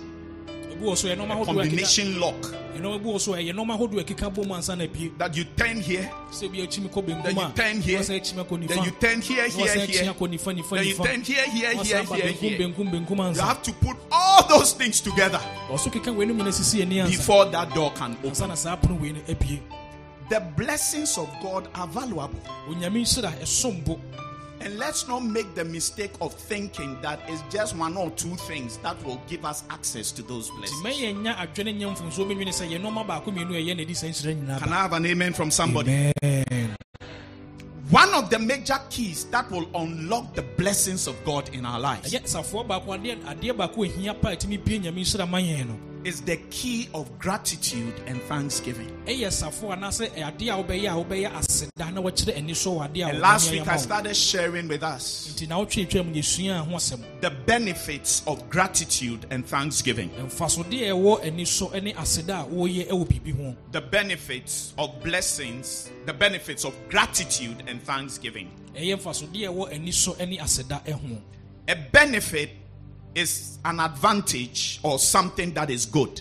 a 0.81 1.17
ahodoɔ 1.17 1.31
a 1.31 1.35
ɛkeka- 1.35 1.45
combination 1.47 2.21
lock. 2.21 2.41
Ɛnɔma 2.77 3.03
bi 3.03 3.09
wɔ 3.09 3.21
so 3.21 3.35
a 3.35 3.38
ɛyɛ 3.38 3.53
nɔma 3.55 3.77
ahodoɔ 3.79 4.01
a 4.01 4.05
ɛkeka 4.05 4.35
bɔ 4.35 4.47
mu 4.47 4.55
ansa 4.55 4.77
na 4.77 4.87
pie 4.87 5.11
that 5.19 5.37
you 5.37 5.45
turn 5.57 5.81
here, 5.81 6.11
sɛ 6.31 6.51
bi 6.51 6.59
akyimi 6.59 6.88
kɔ 6.91 7.23
then 7.23 7.37
you 7.37 7.53
turn 7.55 7.81
here, 7.81 7.99
na 7.99 8.05
sɛ 8.05 8.21
akyimi 8.21 8.45
akɔ 8.45 8.69
then 8.69 8.85
you 8.85 8.91
turn 8.93 9.21
here, 9.21 9.49
here, 9.49 9.67
here, 9.67 9.87
akyimi 9.87 10.14
akɔ 10.14 10.29
nifa 10.29 10.53
nifa 10.57 10.77
then 10.77 10.87
you 10.87 10.95
turn 10.95 11.23
here, 11.23 11.45
here, 11.47 11.71
here, 11.73 12.03
here, 12.05 12.33
here. 12.33 12.59
You 12.59 13.41
have 13.41 13.62
to 13.62 13.73
put 13.73 13.97
all 14.12 14.47
those 14.49 14.73
things 14.73 15.01
together. 15.01 15.41
Ɔso 15.71 15.91
keka 15.93 16.14
wei 16.14 16.27
no 16.27 16.35
nyina 16.35 16.53
sisi 16.53 16.83
ani 16.83 16.97
ansa. 16.97 17.11
Before 17.11 17.45
that 17.47 17.75
door 17.75 17.93
can 17.93 18.17
open. 18.25 18.49
na 18.49 18.55
saa 18.55 18.77
pono 18.77 19.01
wei 19.01 19.12
no 19.12 19.21
abie 19.29 19.61
The 20.31 20.41
blessings 20.41 21.17
of 21.17 21.29
God 21.43 21.69
are 21.75 21.87
valuable. 21.87 22.38
Onyame 24.61 24.64
nhyira 24.64 24.64
ɛsom 24.64 24.64
bo 24.64 24.64
And 24.64 24.79
let's 24.79 25.09
not 25.09 25.21
make 25.25 25.55
the 25.55 25.64
mistake 25.64 26.12
of 26.21 26.35
thinking 26.35 27.01
that 27.03 27.21
it's 27.29 27.42
just 27.51 27.77
one 27.77 27.97
or 27.97 28.11
two 28.11 28.35
things 28.37 28.79
that 28.79 29.03
will 29.05 29.21
give 29.29 29.44
us 29.44 29.62
access 29.71 30.11
to 30.12 30.23
those 30.23 30.51
blessings. 30.51 30.83
ma 30.83 30.90
yɛnya 30.90 31.37
adwene 31.37 31.79
nyɛ 31.79 31.97
mfomsoɔ 31.97 32.27
bɛnwene 32.27 32.53
sɛ 32.53 32.68
yɛ 32.71 32.81
nɔma 32.81 33.07
baako 33.07 33.33
mmienu 33.33 33.55
a 33.57 33.62
ɛyɛ 33.62 33.77
na 33.77 33.83
ɛdi 33.85 33.97
saa 33.97 34.07
nhyira 34.09 34.35
nyinaa 34.37 34.59
Can 34.61 34.73
I 34.73 34.77
have 34.83 34.92
an 34.92 35.07
amen 35.07 35.33
from 35.33 35.51
somebody? 35.51 36.12
Amen. 36.23 36.77
One 37.90 38.12
of 38.12 38.29
the 38.29 38.38
major 38.38 38.79
keys 38.90 39.25
that 39.31 39.51
will 39.51 39.66
unlock 39.75 40.35
the 40.35 40.42
blessings 40.42 41.07
of 41.07 41.16
God 41.25 41.49
in 41.55 41.64
our 41.64 41.81
lives 41.81 42.12
ɛyɛ 46.04 46.20
safoɔ 46.20 46.98
baako 46.98 47.18
adeɛ 47.18 47.18
adeɛ 47.18 47.18
baako 47.18 47.18
a 47.18 47.18
ɛhia 47.18 47.18
pa 47.18 47.54
a 47.54 47.58
ɛtumi 47.58 47.58
bie 47.58 47.58
nyame 47.58 47.58
nhyira 47.58 47.61
ma 47.61 47.64
yɛn 47.64 47.64
no 47.64 47.78
is 47.78 47.80
the 47.80 47.96
key 47.96 47.98
of 47.98 47.98
gratitude 47.98 48.00
and 48.06 48.22
thanksgiving. 48.22 48.90
ɛyɛ 49.06 49.28
safoɔ 49.28 49.76
anaasɛ 49.76 50.11
adeɛ 50.14 50.48
a 50.48 50.62
wobɛyɛ 50.62 50.88
a 50.88 51.04
wobɛyɛ 51.04 51.32
aseda 51.32 51.92
na 51.92 52.00
wɔkyerɛ 52.02 52.37
ani 52.37 52.54
so 52.54 52.72
wɔ 52.76 52.88
adeɛ 52.92 53.04
a 53.04 53.08
And 53.08 53.20
last 53.20 53.50
week 53.50 53.66
I 53.68 53.76
started 53.76 54.16
sharing 54.16 54.68
with 54.68 54.82
us 54.82 55.32
nti 55.34 55.48
na 55.48 55.58
wotwetwa 55.64 56.06
mu 56.06 56.14
yɛsua 56.14 56.58
ho 56.66 56.76
asɛm 56.76 57.02
the 57.20 57.30
benefits 57.30 58.22
of 58.26 58.48
gratitude 58.50 59.26
and 59.30 59.46
thanksgiving. 59.46 60.11
mfasodeɛ 60.11 60.90
a 60.90 60.94
ɛwɔ 60.94 61.24
ani 61.26 61.44
so 61.44 61.68
ne 61.70 61.92
aseda 61.94 62.42
a 62.42 62.46
wɔyɛ 62.46 62.88
wɔ 62.88 63.06
biribi 63.06 63.37
ho 63.37 63.56
The 63.72 63.80
benefits 63.80 64.72
of 64.78 65.02
blessings, 65.02 65.90
the 66.06 66.12
benefits 66.12 66.64
of 66.64 66.74
gratitude 66.88 67.64
and 67.66 67.82
thanksgiving. 67.82 68.50
ɛyɛ 68.76 68.96
mfasodeɛ 69.00 69.48
a 69.48 69.52
ɛwɔ 69.52 69.72
ani 69.72 69.90
so 69.92 70.14
ne 70.18 70.38
aseda 70.38 70.80
ho 70.92 71.18
A 71.70 71.74
benefit 71.74 72.50
is 73.14 73.59
an 73.64 73.81
advantage 73.81 74.81
or 74.83 74.99
something 74.99 75.53
that 75.55 75.71
is 75.71 75.87
good. 75.87 76.21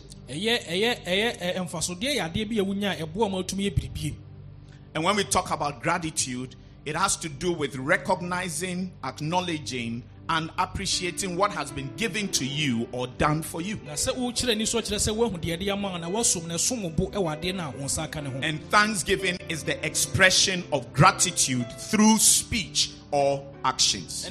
And 4.95 5.04
when 5.04 5.15
we 5.15 5.23
talk 5.23 5.52
about 5.52 5.82
gratitude, 5.82 6.56
it 6.86 6.95
has 6.95 7.15
to 7.17 7.30
do 7.30 7.52
with 7.54 7.76
recognizing, 7.76 8.91
acknowledging, 9.04 10.04
and 10.30 10.50
appreciating 10.58 11.38
what 11.38 11.52
has 11.52 11.71
been 11.71 11.89
given 11.95 12.28
to 12.30 12.45
you 12.45 12.88
or 12.91 13.08
done 13.08 13.41
for 13.41 13.62
you. 13.62 13.80
na 13.86 13.93
sɛ 13.93 14.13
wokyerɛ 14.15 14.52
ani 14.52 14.65
so 14.65 14.80
kyerɛ 14.82 14.97
sɛ 14.97 15.15
woahu 15.15 15.38
deɛ 15.41 15.58
ɛde 15.58 15.71
ama 15.71 15.89
wo 15.91 15.97
na 15.97 16.10
woasom 16.10 16.47
na 16.47 16.56
ɛsom 16.56 16.82
wo 16.84 16.89
bo 16.89 17.08
wɔ 17.08 17.39
adeɛ 17.41 17.56
no 17.56 17.63
a 17.63 17.71
wo 17.71 17.86
nsa 17.86 18.04
aka 18.04 18.21
ne 18.21 18.30
ho 18.30 18.39
And 18.43 18.62
thanksgiving 18.69 19.38
is 19.50 19.63
the 19.63 19.84
expression 19.86 20.63
of 20.73 20.91
gratitude 20.93 21.71
through 21.80 22.17
speech 22.17 22.91
or 23.12 23.43
actions. 23.63 24.26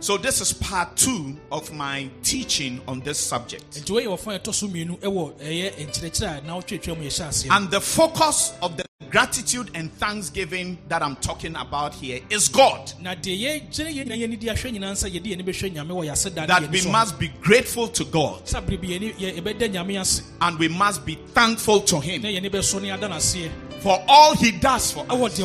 Ɛne 0.00 0.06
aseda 0.06 0.06
nso 0.06 0.06
so 0.06 0.08
yɛ 0.08 0.08
ani 0.08 0.08
so 0.08 0.08
no 0.08 0.08
a 0.08 0.08
wode 0.08 0.08
yɛ 0.08 0.08
kasa 0.08 0.08
anaasɛ 0.08 0.08
woyɛ 0.08 0.08
biribi 0.08 0.08
de 0.08 0.08
akyerɛ 0.08 0.10
So, 0.10 0.16
this 0.18 0.40
is 0.40 0.52
part 0.52 0.96
two 0.96 1.36
of 1.52 1.72
my 1.72 2.10
teaching 2.22 2.80
on 2.88 3.00
this 3.00 3.18
subject. 3.18 3.70
nti 3.72 3.90
wɔyɛ 3.92 4.06
wɔfa 4.06 4.40
ɛtɔ 4.40 4.54
so 4.54 4.68
mmienu 4.68 4.98
ɛwɔ 5.00 5.38
ɛyɛ 5.40 5.74
nkyerɛkyerɛ 5.86 6.38
a 6.38 6.46
na 6.46 6.58
wotwetwa 6.60 6.96
mu 6.98 7.04
yɛhyɛ 7.04 7.28
aseɛ. 7.28 7.50
And 7.56 7.70
the 7.70 7.80
focus 7.80 8.52
of 8.62 8.76
the 8.76 8.84
gratitude 9.10 9.70
and 9.74 9.92
thanksgiving 9.98 10.78
that 10.88 11.02
I'm 11.02 11.16
talking 11.16 11.56
about 11.56 11.94
here 11.94 12.20
is 12.30 12.48
God. 12.48 12.92
na 13.00 13.14
deɛ 13.14 13.70
yɛgyere 13.70 13.92
yɛ 13.94 14.06
nyinaa 14.06 14.18
yɛni 14.28 14.38
di 14.38 14.46
ahwɛ 14.48 14.72
nyinaa 14.72 14.92
nsa 14.92 15.10
yɛde 15.10 15.26
yɛni 15.26 15.42
bɛhwɛ 15.44 15.74
nyame 15.74 15.88
wɔ 15.90 16.06
yɛase 16.06 16.34
da 16.34 16.42
ne 16.42 16.46
That 16.46 16.70
we 16.70 16.82
must 16.90 17.18
be 17.18 17.28
grateful 17.40 17.88
to 17.88 18.04
God. 18.04 18.46
Sɛ 18.46 18.62
abere 18.64 18.80
bi 18.80 18.88
yɛni 18.88 19.14
yɛ- 19.16 19.40
yɛbɛda 19.40 19.72
nyame 19.72 20.00
ase. 20.00 20.22
And 20.40 20.58
we 20.58 20.68
must 20.68 21.04
be 21.04 21.18
thankful 21.34 21.80
to 21.82 22.00
Him. 22.00 22.22
Yɛni 22.22 22.50
bɛso 22.50 22.80
ne 22.80 22.90
ada 22.90 23.08
no 23.08 23.16
aseɛ 23.16 23.50
for 23.82 24.02
all 24.08 24.34
He 24.36 24.52
does 24.52 24.92
for 24.92 25.04
us, 25.10 25.38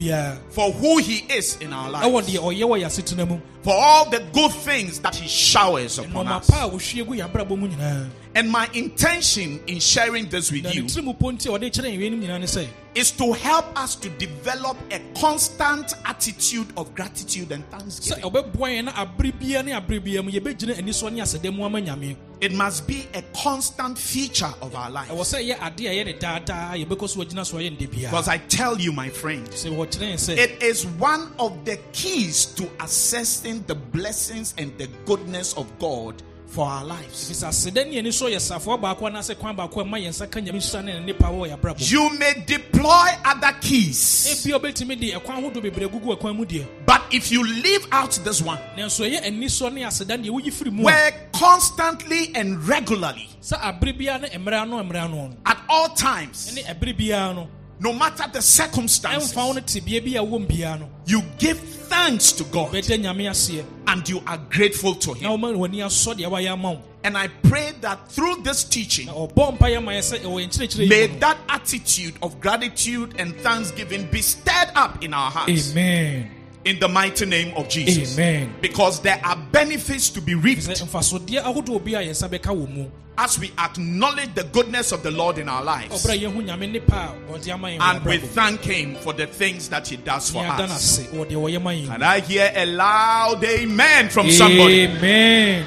deɛ 0.00 0.10
ɔyɛ 0.10 0.10
ma 0.10 0.10
yɛ 0.10 0.14
abere 0.14 0.38
biara 0.38 0.38
for 0.50 0.72
who 0.72 0.98
He 0.98 1.24
is 1.34 1.56
in 1.60 1.72
our 1.72 1.90
lives, 1.90 2.06
deɛ 2.06 2.38
ɔyɛ 2.38 2.62
wɔ 2.62 2.82
yɛasetena 2.82 3.28
mu. 3.28 3.40
For 3.62 3.74
all 3.74 4.08
the 4.08 4.20
good 4.32 4.52
things 4.52 5.00
that 5.00 5.14
He 5.16 5.26
showers 5.28 5.98
upon 5.98 6.28
us. 6.28 6.48
pa 6.48 6.66
a 6.66 6.70
wɔhwie 6.70 7.06
gu 7.06 7.14
yɛabrabɔ 7.16 7.58
mu 7.58 7.68
nyinaa 7.68 8.08
And 8.34 8.50
my 8.50 8.68
intention 8.74 9.60
in 9.66 9.80
sharing 9.80 10.28
this 10.28 10.52
with 10.52 10.72
you 10.72 10.84
tiri 12.98 13.18
mu 13.18 13.18
po 13.18 13.34
nti 13.34 13.38
a 13.38 13.38
ɔde 13.38 13.38
kyerɛ 13.38 13.38
yɛn 13.38 13.38
weinom 13.38 13.38
nyinaa 13.38 13.38
ne 13.38 13.38
sɛ 13.38 13.38
is 13.38 13.38
to 13.38 13.48
help 13.48 13.64
us 13.76 13.94
to 13.96 14.08
develop 14.10 14.76
a 14.90 15.00
constant 15.20 15.94
attitude 16.04 16.66
of 16.76 16.94
gratitude 16.94 17.52
and 17.52 17.68
thanksgiving. 17.70 18.24
ɔbɛboa 18.24 18.68
yɛn 18.68 18.84
na 18.84 18.92
abere 18.92 19.32
biara 19.32 19.64
ne 19.64 19.72
abere 19.72 20.00
biara 20.00 20.24
mu 20.24 20.30
yɛbɛgyina 20.30 20.74
anisɔ 20.76 21.12
ne 21.12 21.20
asɛdɛ 21.20 21.54
mu 21.54 21.64
ama 21.64 21.80
nyame 21.80 22.16
It 22.40 22.52
must 22.52 22.86
be 22.86 23.08
a 23.14 23.22
constant 23.42 23.98
feature 23.98 24.54
of 24.62 24.72
our 24.76 24.90
life. 24.90 25.08
sɛ 25.10 25.38
ɛyɛ 25.42 25.58
adeɛ 25.58 25.86
a 25.86 26.04
ɛyɛ 26.04 26.04
ne 26.04 26.12
daadaa 26.14 26.86
yɛbɛkɔ 26.86 27.08
so 27.08 27.20
agyina 27.24 27.44
so 27.44 27.56
ɔyɛ 27.56 27.70
nde 27.76 27.88
biara 27.90 28.10
Because 28.10 28.28
I 28.28 28.38
tell 28.38 28.80
you, 28.80 28.92
my 28.92 29.08
friend, 29.08 29.48
sɛ 29.48 29.70
wɔkyerɛ 29.74 30.12
yɛn 30.12 30.14
sɛ 30.14 30.38
it 30.38 30.62
is 30.62 30.86
one 30.86 31.32
of 31.38 31.64
the 31.64 31.76
keys 31.92 32.46
to 32.46 32.64
accessing 32.78 33.66
the 33.66 33.74
blessings 33.74 34.54
and 34.58 34.76
the 34.78 34.86
goodness 35.04 35.54
of 35.54 35.66
God 35.78 36.22
for 36.48 36.66
our 36.66 36.84
lives. 36.84 37.30
ɛfisɛ 37.30 37.48
asɛdɛ 37.48 37.90
ne 37.90 37.98
ani 37.98 38.10
so 38.10 38.26
yɛ 38.26 38.40
safoa 38.40 38.78
baako 38.80 39.06
anaasɛ 39.10 39.38
kwan 39.38 39.54
baako 39.56 39.80
a 39.80 39.84
ɛma 39.84 40.00
yɛn 40.00 40.08
nsa 40.08 40.30
ka 40.30 40.40
nyame 40.40 40.56
nhyira 40.58 40.84
ne 40.84 40.92
ne 40.98 41.06
nipa 41.06 41.24
wɔ 41.26 41.48
yɛabrabɔ 41.56 41.78
mu. 41.80 41.86
You 41.86 42.18
may 42.18 42.34
deploy 42.46 43.08
other 43.24 43.52
keys, 43.60 44.26
ebia 44.44 44.58
wobɛtumi 44.58 44.98
de 44.98 45.12
ɛkwan 45.12 45.42
ahodoɔ 45.44 45.62
bebree 45.62 45.86
agugu 45.88 46.16
ɛkwan 46.16 46.36
mu 46.36 46.44
deɛ 46.46 46.66
but 46.86 47.02
if 47.12 47.30
you 47.30 47.44
leave 47.44 47.86
out 47.92 48.12
this 48.24 48.40
one, 48.40 48.58
nanso 48.76 49.06
ɛyɛ 49.08 49.24
anisɔ 49.26 49.72
ne 49.72 49.82
aseda 49.82 50.16
deɛ 50.22 50.30
woyi 50.30 50.50
firi 50.52 50.72
mu 50.72 50.82
a 50.82 50.84
where 50.86 51.28
constantly 51.32 52.32
and 52.34 52.66
regularly, 52.66 53.28
sɛ 53.42 53.60
abere 53.60 53.92
biara 53.98 54.22
ne 54.22 54.28
mmerɛ 54.30 54.62
ano 54.62 54.82
mmerɛ 54.82 55.04
ano 55.04 55.28
no. 55.28 55.36
at 55.44 55.58
all 55.68 55.88
times, 55.90 56.52
ne 56.54 56.62
ɛbere 56.62 56.96
biara 56.96 57.46
no 57.80 57.92
matter 57.92 58.24
the 58.32 58.42
circumstances, 58.42 59.32
ɛmfa 59.32 59.46
wo 59.46 59.52
no 59.52 59.60
tebea 59.60 60.00
bi 60.04 60.18
a 60.18 60.24
wɔ 60.24 60.40
mu 60.40 60.46
biara 60.46 60.80
no. 60.80 60.88
you 61.06 61.22
give 61.38 61.58
thanks 61.58 62.32
to 62.32 62.44
God 62.44 62.72
bɛda 62.72 62.98
nyame 63.00 63.28
aseɛ. 63.30 63.64
and 63.86 64.08
you 64.08 64.22
are 64.26 64.38
grateful 64.50 64.94
to 64.94 65.14
Him. 65.14 65.30
woma 65.30 65.52
no 65.52 65.58
w'ani 65.58 65.78
asɔ 65.84 66.14
deɛ 66.14 66.30
wayɛ 66.30 66.52
ama 66.52 66.72
wo. 66.72 66.82
And 67.04 67.16
I 67.16 67.28
pray 67.28 67.72
that 67.80 68.10
through 68.10 68.42
this 68.42 68.64
teaching, 68.64 69.06
na 69.06 69.12
ɔbɔ 69.12 69.58
mpa 69.58 69.68
yɛ 69.70 69.82
ma 69.84 69.92
yɛ 69.92 69.98
sɛ 70.00 70.18
ɛwɔ 70.20 70.44
yɛn 70.44 70.48
kyerɛkyerɛ 70.48 70.88
may 70.88 71.00
yi 71.02 71.06
mu 71.08 71.12
no. 71.14 71.20
that 71.20 71.38
attitude 71.48 72.14
of 72.22 72.40
gratitude 72.40 73.14
and 73.18 73.36
thanksgiving 73.40 74.06
be 74.10 74.20
stirred 74.22 74.70
up 74.74 75.02
in 75.02 75.14
our 75.14 75.30
hearts. 75.30 75.70
Amen 75.72 76.37
in 76.64 76.78
the 76.80 76.88
mighty 76.88 77.26
name 77.26 77.56
of 77.56 77.68
Jesus. 77.68 78.18
amen. 78.18 78.54
Because 78.60 79.00
there 79.00 79.20
are 79.24 79.36
benefits 79.52 80.10
to 80.10 80.20
be 80.20 80.34
reaped. 80.34 80.62
Mfasodeɛ 80.62 81.42
ahodoɔ 81.42 81.84
bi 81.84 81.90
a 81.92 82.02
yɛn 82.04 82.10
nsa 82.10 82.28
bɛka 82.28 82.54
wɔ 82.54 82.68
mu. 82.74 82.86
As 83.20 83.36
we 83.38 83.50
acknowledge 83.58 84.32
the 84.34 84.44
goodness 84.44 84.92
of 84.92 85.02
the 85.02 85.10
Lord 85.10 85.38
in 85.38 85.48
our 85.48 85.64
lives. 85.64 86.06
Ɔberɛ 86.06 86.14
a 86.14 86.28
yɛhu 86.30 86.44
nyame 86.46 86.70
nipa 86.70 87.14
a 87.28 87.32
ɔde 87.32 87.48
ama 87.48 87.68
yɛn 87.68 87.80
and 87.80 88.04
we 88.04 88.18
thank 88.18 88.60
Him 88.62 88.94
for 88.96 89.12
the 89.12 89.26
things 89.26 89.68
that 89.68 89.88
He 89.88 89.96
does 89.96 90.30
for 90.30 90.44
us. 90.44 90.98
ase 91.00 91.06
wɔ 91.08 91.26
deɛ 91.26 91.34
wɔyɛ 91.36 91.62
ma 91.62 91.70
yɛn. 91.70 91.94
And 91.94 92.04
I 92.04 92.20
hear 92.20 92.52
a 92.54 92.66
loud 92.66 93.42
amen 93.44 94.08
from 94.08 94.30
somebody. 94.30 94.86
amen 94.86 95.66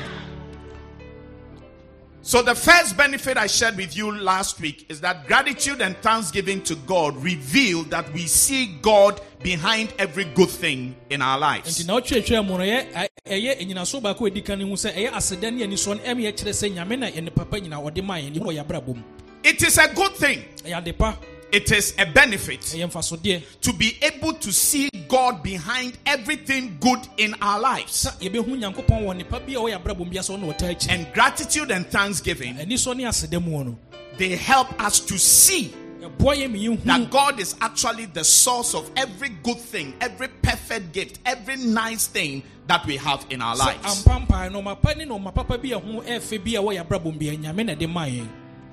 So, 2.32 2.42
the 2.42 2.56
first 2.56 2.96
benefit 2.96 3.36
I 3.36 3.48
shared 3.48 3.76
with 3.76 3.98
you 3.98 4.10
last 4.18 4.62
week 4.62 4.86
is 4.88 5.02
that 5.02 5.28
gratitude 5.28 5.82
and 5.82 5.98
thanksgiving 5.98 6.62
to 6.62 6.76
God 6.88 7.22
reveal 7.22 7.84
that 7.96 8.10
we 8.14 8.26
see 8.26 8.78
God 8.82 9.20
behind 9.44 9.94
every 10.00 10.24
good 10.24 10.48
thing 10.48 10.96
in 11.10 11.22
our 11.22 11.38
lives. 11.38 11.86
na 11.86 12.00
wotwerɛtwerɛ 12.00 12.46
mu 12.48 12.58
no 12.58 12.64
ɛyɛ 12.64 12.94
ɛ- 12.94 13.08
ɛyɛ 13.26 13.60
anyinaso 13.60 14.02
baako 14.02 14.28
a 14.28 14.32
ɛdi 14.32 14.46
kan 14.46 14.58
no 14.60 14.66
hu 14.68 14.74
sɛ 14.76 14.94
ɛyɛ 14.96 15.12
aseda 15.12 15.52
ne 15.52 15.66
anisɔ 15.68 15.98
no 15.98 16.04
ɛma 16.04 16.22
yɛkyerɛ 16.32 16.54
sɛ 16.56 16.74
nyame 16.74 17.00
na 17.00 17.08
ɛne 17.08 17.36
papa 17.36 17.58
nyina 17.60 17.76
ɔde 17.84 18.02
ma 18.02 18.14
yɛn 18.16 18.32
ne 18.34 18.40
wɔ 18.40 18.64
yɛabrabɔ 18.64 18.96
mu. 18.96 19.04
It 19.44 19.62
is 19.62 19.78
a 19.78 19.90
good 19.94 20.16
thing, 20.16 20.46
ɛyɛ 20.64 20.78
ade 20.88 20.98
pa 20.98 21.18
it 21.52 21.72
is 21.72 21.94
a 22.00 22.06
benefit 22.06 22.62
to 22.62 23.74
be 23.74 23.98
able 24.02 24.34
to 24.34 24.52
see 24.54 24.90
God 25.08 25.44
behind 25.44 25.98
everything 26.06 26.78
good 26.80 27.00
in 27.18 27.36
our 27.42 27.60
lives. 27.60 28.06
sɛ 28.08 28.30
yɛbɛhu 28.30 28.58
nyankopɔn 28.58 29.04
wɔ 29.04 29.18
nipa 29.18 29.40
bi 29.40 29.54
a 29.54 29.58
ɔyɛ 29.58 29.84
abrabɔ 29.84 29.98
mu 30.00 30.06
bi 30.06 30.18
asɛ 30.18 30.38
ɔne 30.40 30.54
ɔtaa 30.56 30.72
akyi. 30.76 30.90
And 30.92 31.14
gratitude 31.14 31.72
and 31.72 31.86
thanksgiving, 31.88 32.56
anisɔ 32.56 32.96
ne 32.96 33.04
aseda 33.04 33.44
mu 33.44 33.64
no. 33.64 33.78
They 34.18 34.36
help 34.36 34.82
us 34.82 35.00
to 35.02 35.18
see 35.20 35.74
ɛboa 36.02 36.36
yɛn 36.38 36.52
ma 36.52 36.58
yɛhu 36.58 36.84
that 36.84 37.12
God 37.12 37.40
is 37.40 37.56
actually 37.62 38.06
the 38.06 38.24
source 38.24 38.74
of 38.74 38.90
every 38.96 39.30
good 39.30 39.60
thing, 39.60 39.94
every 40.00 40.30
perfect 40.42 40.94
gift, 40.94 41.20
every 41.26 41.58
nice 41.58 42.08
thing 42.08 42.44
that 42.68 42.86
we 42.86 42.96
have 42.98 43.26
in 43.30 43.42
our 43.42 43.56
lives. 43.56 44.04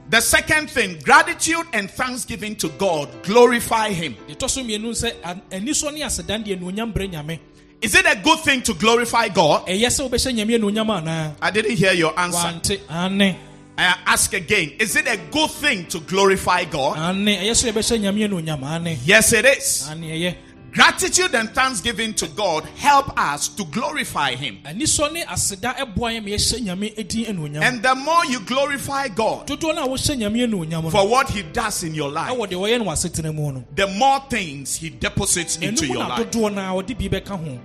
Ampampa 0.08 0.56
nɔɔma 0.58 0.72
pa 0.72 0.80
ne 0.80 1.58
nɔɔma 1.58 1.70
papa 1.70 1.70
bi 1.70 1.70
a 1.70 1.70
ho 1.70 1.70
ɛfɛ 1.70 1.70
bi 1.70 1.70
a 1.70 1.70
wɔyɛ 1.70 1.70
abrabɔ 1.70 1.70
mu 1.70 1.70
bi 1.70 1.70
nyame 1.70 1.70
na 1.70 1.70
ɛde 1.70 1.70
ma 1.70 1.70
yɛn 1.70 1.70
The 1.70 1.70
second 1.70 1.70
thing, 1.70 1.70
gratitude 1.70 1.70
and 1.72 1.90
thanksgiving 1.90 2.56
to 2.56 2.68
God 2.70 3.08
glorify 3.22 3.90
Him. 3.90 4.16
deɛ 4.28 4.36
ɛtɔ 4.36 4.50
so 4.50 4.62
mmienu 4.62 4.90
sɛ 4.90 5.12
an- 5.24 5.42
anisɔ 5.50 5.92
ne 5.94 6.00
aseda 6.02 6.44
deɛ 6.44 6.58
anuonyam 6.58 6.92
brɛ 6.92 7.10
nyame 7.12 7.38
Is 7.80 7.94
it 7.94 8.06
a 8.06 8.16
good 8.16 8.40
thing 8.40 8.60
to 8.62 8.74
glorify 8.74 9.28
God? 9.28 9.66
ɛyɛ 9.66 9.86
sɛ 9.86 10.08
wobɛhyɛ 10.10 10.34
nyame 10.34 10.58
anuonyam 10.58 10.88
anaa 10.90 11.34
I 11.40 11.50
didn't 11.50 11.76
hear 11.76 11.92
your 11.92 12.18
answer. 12.18 12.60
I 13.80 13.94
ask 14.08 14.34
again, 14.34 14.72
is 14.80 14.96
it 14.96 15.06
a 15.06 15.16
good 15.30 15.50
thing 15.52 15.86
to 15.86 16.00
glorify 16.00 16.64
God? 16.64 16.98
ane 16.98 17.26
ɛyɛ 17.26 17.50
sɛ 17.52 17.70
yɛbɛhyɛ 17.72 18.00
nyame 18.00 18.28
anuonyam 18.28 18.62
ane 18.64 18.98
Yes, 19.04 19.32
it 19.32 19.44
is. 19.44 19.88
Gratitude 20.78 21.34
and 21.34 21.50
thanksgiving 21.50 22.14
to 22.14 22.28
God 22.28 22.64
help 22.76 23.18
us 23.18 23.48
to 23.48 23.64
glorify 23.64 24.36
Him. 24.36 24.60
anisɔ 24.64 25.12
ne 25.12 25.24
aseda 25.24 25.74
ɛboa 25.74 26.12
yɛn 26.14 26.22
ma 26.22 26.28
yɛhyɛ 26.30 26.60
nyame 26.64 27.08
din 27.08 27.24
anuonyam 27.24 27.62
And 27.64 27.82
the 27.82 27.96
more 27.96 28.24
you 28.26 28.38
glorify 28.46 29.08
God 29.08 29.48
dodoɔ 29.48 29.74
no 29.74 29.84
a 29.86 29.88
wohyɛ 29.88 30.16
nyame 30.16 30.46
anuonyam 30.48 30.84
no 30.84 30.90
for 30.90 31.08
what 31.08 31.30
He 31.30 31.42
does 31.42 31.82
in 31.82 31.96
your 31.96 32.08
life, 32.12 32.30
ɛwɔ 32.32 32.46
deɛ 32.46 32.52
wɔyɛ 32.60 32.78
no 32.78 32.84
wɔ 32.84 32.92
asetena 32.92 33.34
mu 33.34 33.50
no 33.50 33.64
the 33.74 33.88
more 33.88 34.20
things 34.30 34.76
He 34.76 34.90
deposits 34.90 35.56
into 35.56 35.84
your 35.84 35.96
life. 35.96 36.30
dodoɔ 36.30 36.54
no 36.54 36.60
a 36.80 36.80
wɔde 36.84 36.96
bi 36.96 37.18
bɛka 37.18 37.30
ho 37.44 37.58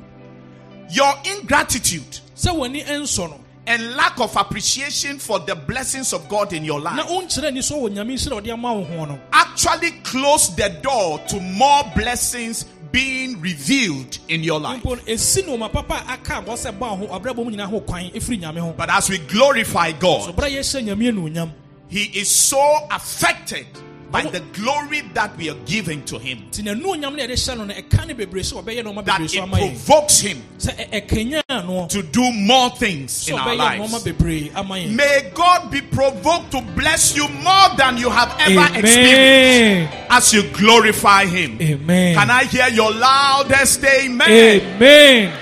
Your 0.90 1.14
ingratitude 1.38 2.20
sɛ 2.36 2.50
w'ani 2.52 2.84
ɛnsɔ 2.84 3.30
no 3.30 3.40
and 3.68 3.96
lack 3.96 4.20
of 4.20 4.36
appreciation 4.36 5.20
for 5.20 5.40
the 5.40 5.56
blessings 5.56 6.14
of 6.14 6.28
God 6.28 6.52
in 6.52 6.64
your 6.66 6.80
life 6.82 7.00
wonkyerɛ 7.06 7.52
anisɔ 7.52 7.74
wɔ 7.80 7.90
nyame 7.94 8.14
nhyira 8.16 8.38
a 8.40 8.42
ɔde 8.42 8.54
ama 8.54 8.74
wo 8.74 8.84
ho 8.84 9.06
no 9.06 9.20
actually 9.32 9.92
close 10.04 10.54
the 10.56 10.68
door 10.82 11.20
to 11.28 11.40
more 11.40 11.84
blessings 11.96 12.66
being 12.94 13.42
revealed 13.42 14.20
in 14.30 14.44
your 14.44 14.60
life. 14.60 14.82
mpo 14.84 14.96
no 14.96 15.02
ɛsi 15.04 15.46
no 15.48 15.58
ɔma 15.58 15.72
papa 15.74 15.96
a 16.08 16.14
aka 16.14 16.34
abɔ 16.42 16.54
sɛ 16.56 16.78
bɔ 16.78 16.98
ho 17.00 17.08
abrabɔ 17.20 17.44
mu 17.44 17.52
nyinaa 17.52 17.66
ho 17.68 17.80
kwan 17.82 18.04
ɛfiri 18.12 18.40
nyame 18.40 18.60
ho 18.60 18.74
But 18.78 18.90
as 18.92 19.10
we 19.10 19.18
glorify 19.18 19.92
God, 19.94 20.36
berɛ 20.36 20.46
a 20.46 20.50
yɛhyɛ 20.60 20.84
nyame 20.86 21.12
anuonyam 21.12 21.52
He 21.90 22.04
is 22.20 22.30
so 22.30 22.88
affected 22.92 23.66
by 24.14 24.22
the 24.30 24.40
glory 24.54 25.02
that 25.16 25.36
we 25.38 25.50
are 25.50 25.58
giving 25.66 26.04
to 26.06 26.20
Him 26.20 26.38
nti 26.52 26.62
n'anuonyam 26.64 27.02
no 27.18 27.24
a 27.24 27.28
yɛde 27.28 27.32
hyɛ 27.34 27.58
no 27.58 27.64
no 27.66 27.74
ɛka 27.74 28.06
ne 28.08 28.14
bebree 28.14 28.44
sɛ 28.44 28.64
ɔbɛyɛ 28.64 28.84
nɔɔma 28.86 29.06
that 29.06 29.22
it 29.22 29.30
so 29.32 29.42
ama 29.42 29.58
yɛn 29.58 29.86
provokes 29.86 30.20
Him 30.22 30.42
sɛ 30.60 30.90
ɛ- 30.92 31.08
ɛkanyaa 31.08 31.66
no 31.68 31.88
to 31.90 32.04
do 32.04 32.32
more 32.32 32.70
things 32.78 33.28
in 33.28 33.38
our 33.40 33.56
lives. 33.56 34.04
bebree 34.04 34.52
ama 34.56 34.76
yɛn 34.76 34.92
May 34.96 35.32
God 35.34 35.72
be 35.72 35.82
provoked 35.82 36.52
to 36.52 36.62
bless 36.76 37.16
you 37.16 37.28
more 37.28 37.70
than 37.76 37.98
you 37.98 38.10
have 38.12 38.36
ever 38.40 38.78
experienced 38.80 39.94
as 40.12 40.32
you 40.34 40.44
glorify 40.54 41.26
Him. 41.26 41.58
amen 41.60 42.16
Can 42.16 42.30
I 42.30 42.44
hear 42.46 42.68
your 42.70 42.92
loudest 42.94 43.84
amen? 43.84 44.30
amen 44.30 45.34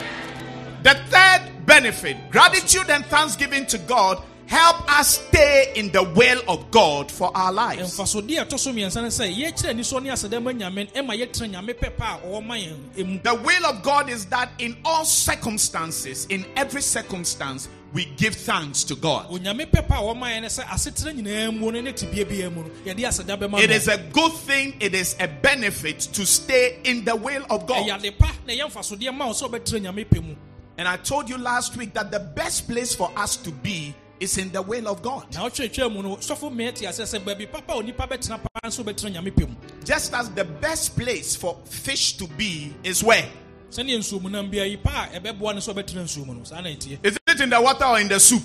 The 0.84 0.96
third 1.10 1.42
benefit, 1.66 2.18
gratitude 2.32 2.90
and 2.90 3.06
thanksgiving 3.06 3.66
to 3.68 3.78
God, 3.80 4.18
help 4.52 5.00
us 5.00 5.20
stay 5.30 5.72
in 5.78 5.90
the 5.94 6.04
will 6.04 6.42
of 6.50 6.70
God 6.72 7.10
for 7.10 7.32
our 7.36 7.54
lives. 7.54 7.98
mfasodeɛ 7.98 8.42
a 8.42 8.46
ɛtɔ 8.46 8.60
so 8.60 8.72
mmiɛnsa 8.74 9.02
no 9.02 9.08
sɛ 9.08 9.34
yɛkyerɛ 9.34 9.72
anisɔ 9.74 10.04
ne 10.04 10.10
aseda 10.10 10.44
ma 10.44 10.52
nyame 10.52 10.94
no 10.94 11.02
ɛma 11.02 11.16
yɛtena 11.18 11.50
nyame 11.54 11.74
pɛpɛ 11.74 12.02
a 12.02 12.28
ɔwɔ 12.28 12.46
ma 12.46 12.56
yɛn 12.56 12.78
ɛmu 12.98 13.24
The 13.24 13.34
will 13.36 13.66
of 13.66 13.82
God 13.82 14.10
is 14.10 14.26
that 14.26 14.50
in 14.60 14.76
all 14.84 15.06
circumstances, 15.06 16.26
in 16.30 16.46
every 16.58 16.82
circumstance, 16.82 17.70
we 17.94 18.06
give 18.18 18.36
thanks 18.36 18.84
to 18.86 18.96
God. 18.96 19.28
It 19.34 19.42
is 19.42 19.48
a 19.48 19.54
ɔwɔ 19.54 20.18
ma 20.18 20.28
yɛn 20.28 20.42
no 20.42 20.48
sɛ 20.50 20.64
asetena 20.66 21.14
nyinaa 21.18 21.58
mu 21.58 21.72
no 21.72 21.80
ne 21.80 21.94
tebea 21.94 22.26
biara 22.26 22.54
mu 22.54 22.64
no 22.64 22.70
yɛde 22.86 23.00
aseda 23.08 23.38
bɛma 23.40 23.62
It 23.64 23.70
no. 23.70 23.76
is 23.78 23.88
a 23.88 23.98
good 24.12 24.34
thing, 24.34 24.76
it 24.82 24.94
is 24.94 25.16
a 25.22 25.30
benefit 25.30 26.00
to 26.12 26.26
stay 26.26 26.78
in 26.84 27.06
the 27.06 27.16
will 27.16 27.46
of 27.50 27.66
God. 27.66 27.88
ade 27.90 28.20
pa 28.20 28.30
na 28.46 28.52
ɛyɛ 28.54 28.70
mfasodeɛ 28.70 29.16
ma 29.16 29.28
wo 29.28 29.32
sɛ 29.32 29.50
wobɛtena 29.50 29.82
nyame 29.94 30.06
pɛ 30.06 30.22
mu 30.22 30.36
And 30.78 30.88
I 30.90 30.98
told 30.98 31.30
you 31.30 31.38
last 31.38 31.78
week 31.78 31.94
that 31.94 32.12
the 32.12 32.20
best 32.20 32.68
place 32.68 32.94
for 32.96 33.12
us 33.16 33.38
to 33.38 33.52
be 33.52 33.94
is 34.22 34.38
in 34.38 34.52
the 34.52 34.62
will 34.62 34.88
of 34.88 35.02
God. 35.02 35.26
na 35.34 35.42
wotwerɛtwerɛ 35.50 35.92
mu 35.92 36.04
no 36.04 36.16
sɔfo 36.18 36.52
mmea 36.52 36.74
te 36.74 36.86
asɛ 36.86 37.04
sɛ 37.04 37.20
baabi 37.24 37.52
papa 37.52 37.74
a 37.74 37.76
onipa 37.82 38.08
bɛtena 38.08 38.40
paa 38.40 38.68
nso 38.70 38.84
wobɛtena 38.84 39.16
nyame 39.16 39.32
pɛ 39.34 39.50
mu 39.50 39.56
Just 39.84 40.14
as 40.14 40.30
the 40.30 40.46
best 40.46 40.96
place 40.96 41.36
for 41.36 41.58
fish 41.66 42.14
to 42.18 42.28
be 42.28 42.74
is 42.84 43.04
where? 43.04 43.28
sɛneɛ 43.72 43.98
nsuomunam 43.98 44.50
bia 44.52 44.66
yi 44.66 44.78
pa 44.78 45.10
a 45.12 45.20
ɛbɛboa 45.20 45.56
no 45.56 45.60
sɛ 45.60 45.74
wobɛtena 45.74 46.04
nsuo 46.04 46.26
mu 46.28 46.34
no 46.36 46.44
saa 46.44 46.62
na 46.62 46.70
ɛteɛ 46.70 47.00
Is 47.04 47.18
it 47.28 47.42
in 47.42 47.50
the 47.50 47.60
water 47.60 47.86
or 47.86 48.00
in 48.00 48.08
the 48.08 48.20
soup? 48.20 48.44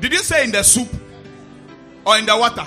Did 0.00 0.12
you 0.12 0.18
say 0.22 0.44
in 0.44 0.52
the 0.52 0.62
soup 0.62 0.88
or 2.06 2.16
in 2.18 2.26
the 2.26 2.36
water? 2.36 2.66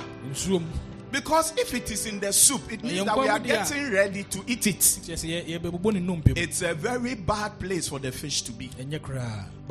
Because 1.12 1.54
if 1.58 1.74
it 1.74 1.92
is 1.92 2.06
in 2.06 2.20
the 2.20 2.32
soup, 2.32 2.72
it 2.72 2.84
means 2.84 3.04
that 3.06 3.18
we 3.18 3.28
are 3.28 3.38
nkwa 3.40 3.42
mu 3.42 3.48
di 3.48 3.52
a- 3.52 3.58
getting 3.58 3.92
ready 3.92 4.24
to 4.24 4.40
eat 4.48 4.68
it. 4.68 4.80
kyerɛ 4.80 5.18
sɛ 5.18 5.28
yɛ- 5.46 5.60
yɛbɛbobɔ 5.60 5.94
ne 5.94 6.00
nnompe 6.00 6.28
mu 6.28 6.34
It's 6.42 6.62
a 6.62 6.74
very 6.74 7.16
bad 7.16 7.60
place 7.60 7.88
for 7.90 8.00
the 8.00 8.12
fish 8.12 8.42
to 8.44 8.52
be. 8.52 8.70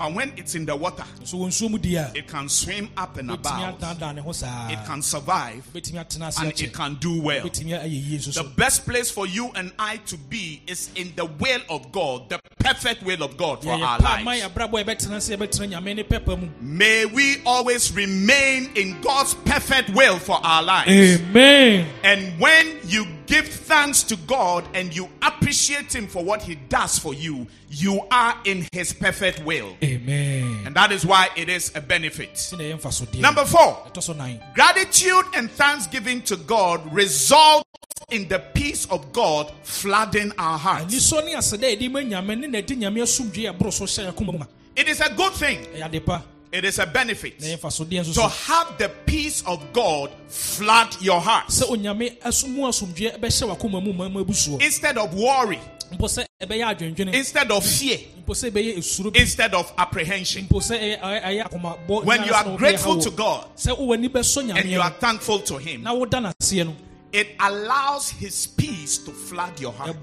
But 0.00 0.14
when 0.14 0.32
it's 0.38 0.54
in 0.54 0.64
the 0.64 0.74
water, 0.74 1.04
so 1.24 1.36
wɔ 1.36 1.48
nsuo 1.48 1.70
mu 1.70 1.76
di 1.78 1.94
a 1.96 2.10
it 2.14 2.26
can 2.26 2.48
swim 2.48 2.88
up 2.96 3.18
and 3.18 3.30
about. 3.30 3.78
adaadaa 3.78 4.14
ne 4.14 4.22
ho 4.22 4.32
saa 4.32 4.70
It 4.70 4.78
can 4.86 5.02
survive 5.02 5.62
wobɛtumi 5.74 5.98
atena 6.02 6.28
ase 6.28 6.38
and 6.40 6.58
it 6.58 6.72
can 6.72 6.94
do 6.94 7.20
well. 7.20 7.42
wobɛtumi 7.44 7.78
ayɛ 7.78 7.90
yie 8.08 8.16
nso 8.18 8.32
The 8.32 8.44
best 8.56 8.86
place 8.86 9.10
for 9.10 9.26
you 9.26 9.50
and 9.54 9.72
I 9.78 9.98
to 10.06 10.16
be 10.16 10.62
is 10.66 10.88
in 10.96 11.12
the 11.16 11.26
will 11.26 11.60
of 11.68 11.92
God, 11.92 12.30
the 12.30 12.40
perfect 12.58 13.02
will 13.02 13.22
of 13.22 13.36
God 13.36 13.62
for 13.62 13.72
our 13.72 13.78
yɛyɛ 13.78 13.98
pa 14.00 14.20
ma 14.24 14.30
lives. 14.30 14.42
yɛabrabɔ 14.44 14.80
a 14.80 14.84
yɛbɛtena 14.84 15.16
sɛ 15.20 15.36
yɛbɛtena 15.36 15.68
nyame 15.68 15.96
ne 15.96 16.02
pɛpa 16.04 16.40
mu 16.40 16.48
May 16.62 17.04
we 17.04 17.42
always 17.44 17.92
remain 17.92 18.70
in 18.76 18.98
God's 19.02 19.34
perfect 19.34 19.90
will 19.90 20.18
for 20.18 20.40
our 20.42 20.62
lives. 20.62 20.88
amen 21.20 21.86
And 22.04 22.40
when 22.40 22.78
you 22.86 23.04
give 23.30 23.46
thanks 23.46 24.02
to 24.02 24.16
God 24.26 24.64
and 24.74 24.94
you 24.94 25.08
appreciate 25.22 25.94
Him 25.94 26.06
for 26.08 26.22
what 26.24 26.42
He 26.42 26.56
does 26.56 26.98
for 26.98 27.14
you, 27.14 27.46
you 27.70 28.00
are 28.10 28.36
in 28.44 28.66
His 28.72 28.92
perfect 28.92 29.44
will. 29.44 29.76
amen. 29.82 30.62
And 30.66 30.74
that 30.74 30.90
is 30.92 31.06
why 31.06 31.28
it 31.36 31.48
is 31.48 31.70
a 31.76 31.80
benefit. 31.80 32.34
sɛna 32.34 32.62
ɛyɛ 32.72 32.80
mfasodeɛ 32.80 33.20
Number 33.20 33.44
four, 33.44 33.86
ɛtɔ 33.88 34.02
so 34.02 34.12
nan 34.12 34.40
gratitude 34.54 35.24
and 35.36 35.50
thanksgiving 35.50 36.22
to 36.22 36.36
God 36.36 36.92
result 36.92 37.66
in 38.10 38.26
the 38.28 38.40
peace 38.54 38.86
of 38.86 39.12
God 39.12 39.52
flooding 39.62 40.32
our 40.36 40.58
hearts. 40.58 40.92
anisɔ 40.92 41.24
ne 41.24 41.34
aseda 41.34 41.64
a 41.72 41.76
yɛde 41.76 41.90
ma 41.92 42.00
nyame 42.00 42.38
ne 42.40 42.46
na 42.48 42.58
ɛde 42.58 42.76
nyame 42.76 43.00
asomdwe 43.02 43.48
a 43.48 43.52
ɛboro 43.54 43.72
so 43.72 43.84
hyɛ 43.84 44.12
yɛakoma 44.12 44.32
mu 44.32 44.38
ma. 44.38 44.46
It 44.74 44.88
is 44.88 45.00
a 45.00 45.10
good 45.14 45.32
thing, 45.34 45.58
ɛyɛ 45.66 45.86
ade 45.94 46.04
pa 46.04 46.22
it 46.52 46.64
is 46.64 46.78
a 46.78 46.86
benefit. 46.86 47.40
Na 47.40 47.46
ɛyɛ 47.46 47.58
mfasodeɛ 47.60 48.00
nso 48.00 48.06
to 48.06 48.12
so. 48.14 48.28
have 48.28 48.76
the 48.78 48.88
peace 49.06 49.42
of 49.46 49.72
God 49.72 50.10
flood 50.28 50.96
your 51.00 51.20
hearts 51.20 51.60
sɛ 51.62 51.68
onyame 51.70 52.18
aso- 52.22 52.48
mu 52.48 52.62
asomdwe 52.62 53.18
bɛhyɛ 53.18 53.56
wakoma 53.56 53.82
mu 53.82 53.92
ma 53.92 54.08
ma 54.08 54.20
abu 54.20 54.32
soɔ. 54.32 54.60
Instead 54.62 54.98
of 54.98 55.14
worry, 55.14 55.60
mpo 55.92 56.06
sɛ 56.08 56.24
ɛbɛyɛ 56.40 56.76
adwendwene. 56.76 57.14
Instead 57.14 57.50
of 57.50 57.64
fear, 57.64 57.98
mpo 58.24 58.34
sɛ 58.34 58.50
ɛbɛyɛ 58.50 58.78
esuro 58.78 59.12
bi. 59.12 59.20
Instead 59.20 59.54
of 59.54 59.72
apprehension. 59.78 60.46
When 60.46 62.24
you 62.24 62.32
are 62.32 62.56
grateful 62.56 62.98
to. 63.00 63.10
God 63.10 63.46
sɛ 63.56 63.76
wowɔ 63.78 63.94
ani 63.94 64.08
bɛsɔ 64.08 64.56
and 64.58 64.68
you 64.70 64.80
are 64.80 64.90
thankful 64.90 65.38
to 65.40 65.58
Him, 65.58 65.82
na 65.84 65.94
woda 65.94 66.18
n'aseɛ 66.18 66.66
no. 66.66 66.76
it 67.12 67.28
allows 67.40 68.10
His 68.10 68.46
peace 68.48 68.98
to 68.98 69.10
flood 69.12 69.58
your 69.60 69.72
heart. 69.72 69.96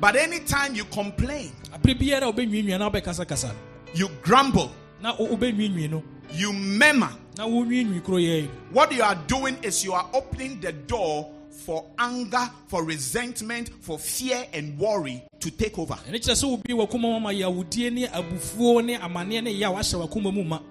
Ɛboa 0.00 0.02
ɛboa 0.02 0.02
ma 0.02 0.02
n'asomdwe 0.02 0.02
hyɛ 0.02 0.02
wakoma 0.02 0.02
mu 0.02 0.02
ma 0.02 0.02
But 0.02 0.16
anytime 0.16 0.74
you 0.74 0.84
complain, 0.84 1.52
abere 1.72 1.94
biara 1.98 2.28
a 2.28 2.32
wobɛnwiinwia 2.32 2.78
na 2.78 3.52
you 3.94 4.08
grumble, 4.22 4.70
na 5.00 5.14
wo- 5.16 5.28
wobɛnwiinwii 5.36 6.02
you 6.32 6.52
murmur, 6.52 7.10
what 8.72 8.92
you 8.92 9.02
are 9.02 9.14
doing 9.26 9.56
is 9.62 9.84
you 9.84 9.92
are 9.92 10.08
opening 10.12 10.60
the 10.60 10.72
door 10.72 11.30
for 11.50 11.84
anger, 11.98 12.50
for 12.68 12.84
resentment, 12.84 13.70
for 13.80 13.98
fear 13.98 14.46
and 14.52 14.78
worry 14.78 15.22
to 15.40 15.50
take 15.50 15.78
over. 15.78 15.94
ɛne 15.94 16.20
kyerɛ 16.20 16.34
sɛ 16.34 16.44
wobi 16.62 16.74
wakoma 16.74 17.00
mu 17.02 17.16
ama 17.16 17.30
yɛawodie 17.30 17.92
ne 17.92 18.06
abufuo 18.06 18.84
ne 18.84 18.98
amanneɛ 18.98 19.42
ne 19.42 19.54
yɛ 19.54 19.66
a 19.66 19.72
wahyɛ 19.74 20.08
wakoma 20.08 20.62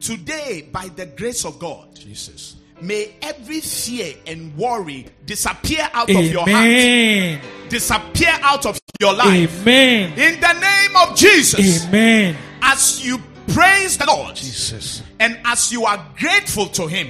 Today, 0.00 0.62
by 0.72 0.88
the 0.88 1.04
grace 1.04 1.44
of 1.44 1.58
God, 1.58 1.94
jesus 1.94 2.56
may 2.82 3.14
every 3.22 3.60
fear 3.60 4.14
and 4.26 4.56
worry 4.56 5.06
disappear 5.26 5.88
out 5.92 6.10
of 6.10 6.24
your 6.24 6.48
heart, 6.48 7.40
disappear 7.68 8.38
out 8.42 8.66
of 8.66 8.78
your 9.00 9.14
life. 9.14 9.60
amen 9.62 10.12
In 10.18 10.40
the 10.40 10.52
name 10.52 10.96
of 10.96 11.16
Jesus, 11.16 11.86
amen 11.88 12.36
as 12.62 13.04
you 13.04 13.18
praise 13.48 13.98
the 13.98 14.06
Lord 14.06 14.36
jesus 14.36 15.02
and 15.18 15.36
as 15.44 15.72
you 15.72 15.84
are 15.84 16.04
grateful 16.18 16.66
to 16.66 16.86
Him 16.86 17.08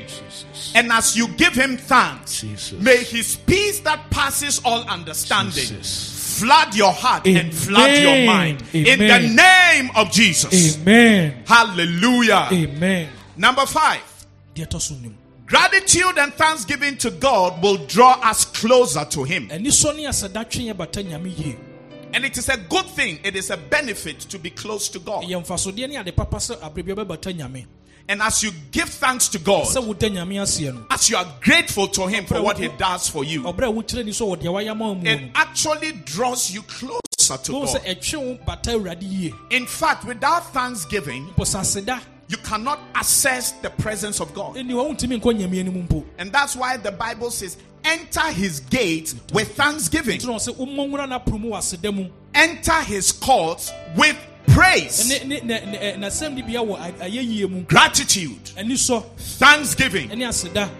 and 0.74 0.90
as 0.92 1.16
you 1.16 1.28
give 1.28 1.52
Him 1.52 1.76
thanks, 1.76 2.40
Jesus. 2.40 2.80
may 2.80 3.02
His 3.02 3.36
peace 3.36 3.80
that 3.80 4.08
passes 4.10 4.60
all 4.64 4.82
understanding 4.88 5.52
Jesus. 5.52 6.38
flood 6.40 6.74
your 6.74 6.92
heart 6.92 7.26
and 7.26 7.52
flood 7.52 7.90
your 7.98 8.12
Amen. 8.12 8.26
mind. 8.26 8.64
In 8.72 8.98
the 8.98 9.18
name 9.34 9.90
of 9.96 10.10
Jesus. 10.10 10.78
amen 10.78 11.42
Hallelujah. 11.46 12.48
amen 12.52 13.08
Number 13.36 13.66
five. 13.66 14.02
Deɛ 15.50 15.68
ɛtɔ 15.68 15.88
so 15.88 16.00
nim 16.00 16.10
Gratitude 16.10 16.18
and 16.18 16.34
thanksgiving 16.34 16.96
to 16.98 17.10
God 17.10 17.62
will 17.62 17.78
draw 17.86 18.18
us 18.22 18.44
closer 18.44 19.04
to 19.06 19.24
Him. 19.24 19.48
ɛnisɔ 19.48 19.96
ne 19.96 20.04
aseda 20.04 20.44
twe 20.48 20.64
yɛ 20.72 20.76
bata 20.76 21.02
nyame 21.02 21.36
yie. 21.36 21.56
And 22.12 22.24
it 22.24 22.36
is 22.36 22.48
a 22.48 22.56
good 22.56 22.86
thing, 22.86 23.20
it 23.22 23.36
is 23.36 23.50
a 23.50 23.56
benefit 23.56 24.18
to 24.20 24.38
be 24.38 24.50
close 24.50 24.88
to 24.90 24.98
God. 24.98 25.24
ɛyɛ 25.24 25.44
mfasodeɛ 25.44 25.88
ne 25.88 25.96
ade 25.96 26.12
papa 26.16 26.36
sɛ 26.36 26.58
abere 26.60 26.84
bia 26.86 26.94
bɛbata 26.96 27.36
nyame. 27.36 27.66
And 28.08 28.22
as 28.22 28.42
you 28.42 28.50
give 28.72 28.88
thanks 28.88 29.28
to 29.28 29.38
God, 29.38 29.66
sɛ 29.66 29.84
woda 29.86 30.08
nyame 30.10 30.40
aseɛ 30.40 30.74
no. 30.74 30.86
as 30.90 31.08
you 31.10 31.16
are 31.16 31.26
grateful 31.40 31.86
to 31.88 32.06
Him 32.06 32.26
for 32.26 32.42
what 32.42 32.58
He 32.58 32.68
does 32.68 33.08
for 33.08 33.24
you, 33.24 33.42
ɔberɛ 33.42 33.68
a 33.68 33.72
wokyerɛ 33.72 34.04
ni 34.04 34.12
sɛ 34.12 34.26
wɔ 34.26 34.42
deɛ 34.42 34.52
wayɛ 34.64 34.76
ma 34.76 34.86
wo 34.88 34.94
mu 34.94 35.08
it 35.08 35.30
actually 35.34 35.92
draws 36.04 36.50
you 36.50 36.62
closer 36.62 37.36
to 37.42 37.52
God. 37.52 37.68
ɛtwe 37.84 38.16
wo 38.16 38.38
bata 38.46 38.70
awurade 38.72 39.02
yie. 39.02 39.32
In 39.50 39.66
fact, 39.66 40.04
without 40.04 40.52
thanksgiving, 40.52 41.26
mpo 41.28 41.44
sɛ 41.44 41.60
aseda 41.60 42.00
you 42.30 42.36
cannot 42.38 42.78
access 42.94 43.50
the 43.52 43.70
presence 43.70 44.20
of 44.20 44.32
God. 44.32 44.54
ɛni 44.54 44.70
hɔ 44.70 44.94
wontumi 44.96 45.20
nkɔ 45.20 45.36
nyame 45.36 45.58
anim 45.60 45.88
mpo. 45.88 46.04
And 46.16 46.32
that's 46.32 46.54
why 46.54 46.76
the 46.76 46.92
Bible 46.92 47.30
says, 47.32 47.56
enter 47.84 48.30
His 48.30 48.60
gates 48.60 49.16
with 49.32 49.56
thanksgiving, 49.56 50.20
nti 50.20 50.26
na 50.26 50.34
ɔsɛ 50.34 50.54
wommɔnwura 50.56 51.08
no 51.08 51.18
aporo 51.18 51.40
mu 51.40 51.50
wɔ 51.50 51.58
aseda 51.58 51.92
mu. 51.92 52.08
Enter 52.32 52.80
His 52.82 53.10
courts 53.10 53.72
with 53.96 54.16
praise, 54.54 55.10
eh, 55.10 55.96
mu. 57.48 57.62
gratitude, 57.62 58.50
thanksgiving, 59.18 60.10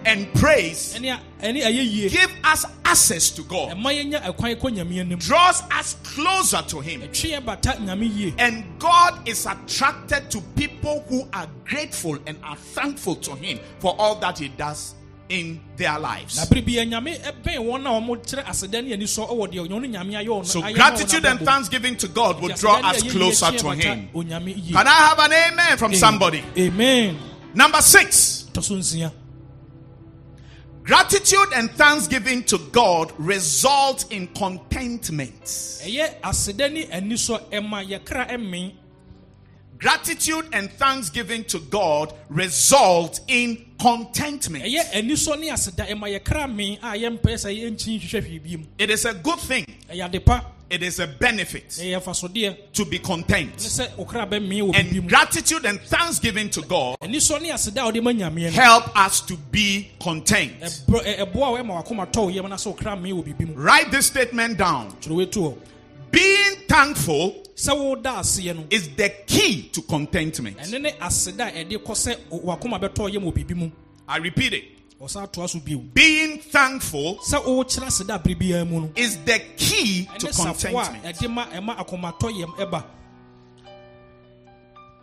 and 0.05 0.33
praise. 0.33 0.93
ɛne 0.97 1.11
a- 1.13 1.21
ɛne 1.45 1.63
ayɛyie 1.63 2.09
Give 2.11 2.31
us 2.43 2.65
access 2.85 3.29
to 3.31 3.43
God, 3.43 3.77
ɛma 3.77 3.91
yɛnya 3.93 4.21
ɛkwan 4.23 4.55
kɔ 4.55 4.75
nyame 4.75 4.99
anim. 4.99 5.19
Draws 5.19 5.63
us 5.71 5.95
closer 6.03 6.61
to 6.67 6.81
Him. 6.81 7.01
ɛtwe 7.01 7.31
yɛ 7.31 7.45
bata 7.45 7.69
nyame 7.79 8.07
yie. 8.15 8.33
And 8.37 8.63
God 8.79 9.27
is 9.27 9.45
attracted 9.45 10.29
to 10.31 10.41
people 10.55 11.03
who 11.09 11.27
are 11.33 11.47
grateful 11.65 12.17
and 12.27 12.37
are 12.43 12.57
thankful 12.57 13.15
to 13.15 13.35
Him 13.35 13.59
for 13.79 13.95
all 13.97 14.15
that 14.15 14.39
He 14.39 14.49
does 14.49 14.95
in 15.31 15.59
their 15.77 15.97
lives. 15.97 16.45
bere 16.49 16.61
bia 16.61 16.85
nyame 16.85 17.17
ɛbɛn 17.21 17.59
wɔn 17.59 17.85
a 17.87 18.01
wɔkyerɛ 18.01 18.45
aseda 18.45 18.83
ne 18.83 18.93
ani 18.93 19.05
sɔ 19.05 19.29
wɔ 19.29 19.47
deɛ 19.51 19.67
ɔno 19.67 19.89
nyame 19.89 20.13
ayɛ 20.13 20.27
ɔno 20.27 20.45
So 20.45 20.61
ayɛ 20.61 20.63
ma 20.63 20.69
wɔn 20.69 20.75
gratitude 20.75 21.25
and 21.25 21.39
thanksgiving 21.39 21.95
to 21.95 22.07
God 22.09 22.41
will 22.41 22.53
draw 22.55 22.77
us 22.81 23.01
closer 23.03 23.51
to 23.51 23.69
Him. 23.71 24.09
Can 24.13 24.87
I 24.87 24.89
have 24.89 25.19
an 25.19 25.31
amen 25.33 25.77
from 25.77 25.93
somebody? 25.95 26.43
amen 26.57 27.17
Number 27.53 27.81
six, 27.81 28.45
tɔ 28.53 28.63
so 28.63 28.75
nsia 28.75 29.11
gratitude 30.83 31.53
and 31.55 31.69
thanksgiving 31.71 32.43
to 32.43 32.57
God 32.71 33.13
result 33.17 34.11
in 34.11 34.27
contentment. 34.27 35.45
Gratitude 39.81 40.45
and 40.53 40.71
thanksgiving 40.73 41.43
to 41.45 41.57
God 41.59 42.13
result 42.29 43.19
in 43.27 43.65
contentment. 43.79 44.63
ɛyɛ 44.63 44.93
ani 44.95 45.13
sɔ 45.13 45.39
ne 45.39 45.49
aseda 45.49 45.87
ɛma 45.87 46.19
yɛkra 46.19 46.53
men 46.55 46.77
a 46.83 46.93
yɛmpɛ 46.95 47.33
sɛ 47.33 47.49
yɛnkyi 47.59 47.99
hwehwɛ 47.99 48.21
hwee 48.21 48.39
biem 48.39 48.65
It 48.77 48.91
is 48.91 49.05
a 49.05 49.13
good 49.15 49.39
thing. 49.39 49.65
ɛyɛ 49.91 50.05
ade 50.13 50.23
pa 50.23 50.45
It 50.69 50.83
is 50.83 50.99
a 50.99 51.07
benefit 51.07 51.69
to 51.71 52.85
be 52.85 52.99
content. 52.99 53.57
sɛ 53.57 53.89
ɔkra 53.97 54.29
bɛmen 54.29 54.71
wɔ 54.71 54.75
And 54.79 55.09
gratitude 55.09 55.65
and 55.65 55.81
thanksgiving 55.81 56.51
to 56.51 56.61
God 56.61 56.97
ani 57.01 57.17
sɔ 57.17 57.41
ne 57.41 57.49
aseda 57.49 57.89
a 57.89 57.91
wɔde 57.91 58.03
ma 58.03 58.11
nyameɛ 58.11 58.43
no 58.45 58.51
help 58.51 58.95
us 58.95 59.21
to 59.21 59.35
be 59.35 59.89
content. 59.99 60.59
ɛbrɔ- 60.61 61.05
ɛ- 61.05 61.17
ɛboa 61.33 61.59
a 61.59 61.63
wɔma 61.63 61.83
wakoma 61.83 62.05
tɔ 62.11 62.17
wo 62.25 62.29
yam 62.29 62.47
na 62.47 62.55
sɛ 62.55 62.77
ɔkra 62.77 63.01
men 63.01 63.13
wɔ 63.13 63.23
biribi 63.25 63.47
mu 63.47 63.55
Write 63.55 63.91
this 63.91 64.05
statement 64.05 64.59
down. 64.59 64.95
Kyerɛ 66.11 66.11
wetu 66.11 66.11
hɔ 66.11 66.11
Being 66.11 66.57
thankful 66.67 67.43
sɛ 67.55 67.77
woda 67.77 68.09
aseɛ 68.19 68.55
no 68.55 68.65
is 68.69 68.89
the 68.95 69.09
key 69.25 69.69
to 69.73 69.81
contentment. 69.81 70.57
ɛne 70.57 70.81
ne 70.81 70.91
aseda 70.99 71.47
a 71.47 71.63
ɛde 71.65 71.77
kɔ 71.83 71.93
sɛ 71.93 72.17
wakoma 72.43 72.79
bɛtɔ 72.79 73.13
yam 73.13 73.23
wɔ 73.23 73.33
biribi 73.33 73.55
mu 73.55 73.71
I 74.07 74.17
repeat 74.17 74.53
it. 74.53 74.63
ɔsan 74.99 75.31
toa 75.31 75.47
so 75.47 75.59
bio 75.59 75.77
Being 75.79 76.39
thankful 76.39 77.17
sɛ 77.19 77.43
wokyerɛ 77.43 77.85
aseda 77.87 78.19
abere 78.21 78.35
biara 78.39 78.67
mu 78.69 78.81
no 78.81 78.91
is 78.95 79.17
the 79.25 79.39
key 79.57 80.07
to 80.19 80.27
ɛne 80.27 80.33
safoa 80.33 80.83
a 81.79 81.83
contentment. 81.85 82.85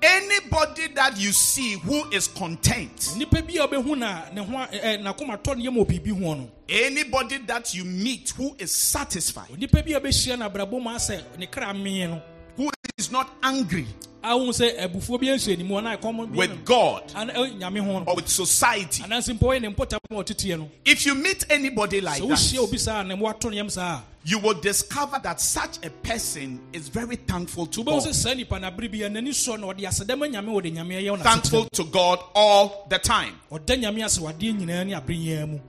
Anybody 0.00 0.87
that 0.94 1.18
you 1.18 1.32
see 1.32 1.72
who 1.74 2.08
is 2.11 2.28
content, 2.28 2.96
nnipa 3.16 3.42
bi 3.44 3.54
a 3.61 3.66
wobɛhu 3.66 3.98
na 3.98 4.30
ne 4.32 4.44
ho 4.44 4.56
a- 4.56 4.68
eh, 4.72 4.78
eh, 4.80 4.96
ɛ- 4.96 5.02
ɛ, 5.02 5.02
n'akomatɔ 5.02 5.56
no 5.56 5.62
yam 5.64 5.74
wɔ 5.74 5.87
biribi 5.87 6.11
ho 6.22 6.34
no. 6.34 6.50
anybody 6.68 7.38
that 7.38 7.74
you 7.74 7.84
meet 7.84 8.30
who 8.37 8.54
is 8.61 8.72
satisfied, 8.72 9.48
nnipa 9.56 9.84
bi 9.84 9.92
a 9.96 10.00
bɛhyia 10.00 10.38
no 10.38 10.48
abrabɔ 10.48 10.80
mu 10.80 10.90
asɛ 10.90 11.20
ne 11.37 11.46
kra 11.46 11.74
mee 11.74 12.06
no. 12.06 12.22
who 12.56 12.70
is 12.96 13.11
not 13.11 13.28
angry, 13.42 13.87
ahu 14.22 14.48
sɛ 14.52 14.78
abufuo 14.81 15.18
bi 15.20 15.26
nhyɛ 15.26 15.59
ne 15.59 15.64
mu 15.64 15.74
anaa 15.76 15.96
ɛkɔm 15.98 16.31
bi 16.33 16.37
with 16.38 16.64
God 16.64 17.09
nyame 17.14 18.07
or 18.07 18.16
with 18.16 18.28
society. 18.28 19.02
anaasɛ 19.02 19.38
mpo 19.38 19.48
ɔyɛ 19.54 19.62
ne 19.62 19.68
mpɔtam 19.68 19.98
a 20.11 20.14
ɔteteɛ 20.14 20.59
no 20.59 20.70
If 20.85 21.07
you 21.07 21.14
meet 21.14 21.44
anybody 21.50 22.00
like 22.00 22.20
that, 22.22 22.59
obi 22.59 22.78
saa 22.78 23.02
na 23.02 23.14
wato 23.16 23.50
ne 23.50 23.57
yam 23.57 23.68
saa 23.70 24.00
you 24.24 24.38
will 24.40 24.54
discover 24.61 25.18
that 25.22 25.40
such 25.40 25.78
a 25.87 25.90
person 25.90 26.61
is 26.72 26.88
very 26.88 27.16
thankful 27.16 27.66
to 27.66 27.83
God. 27.85 28.02
saa 28.14 28.35
nipa 28.35 28.59
no 28.59 28.70
abere 28.70 28.90
bia 28.90 29.09
n'ani 29.09 29.31
sɔ 29.31 29.59
na 29.61 29.68
ɔde 29.68 29.81
asedɛm 29.87 30.31
nyame 30.33 30.48
wɔde 30.48 30.72
nyame 30.74 31.00
ɛyɛ 31.02 31.11
wo 31.11 31.16
Thankful 31.18 31.64
to 31.72 31.85
God 31.85 32.18
all 32.35 32.87
the 32.90 32.98
time. 32.98 33.35
ɔda 33.50 33.81
nyame 33.81 34.04
ase 34.04 34.18
wadeɛ 34.18 34.59
nyinaa 34.59 34.87
ne 34.87 34.92
abere 34.94 35.16
nyinaa 35.18 35.48
mu 35.48 35.61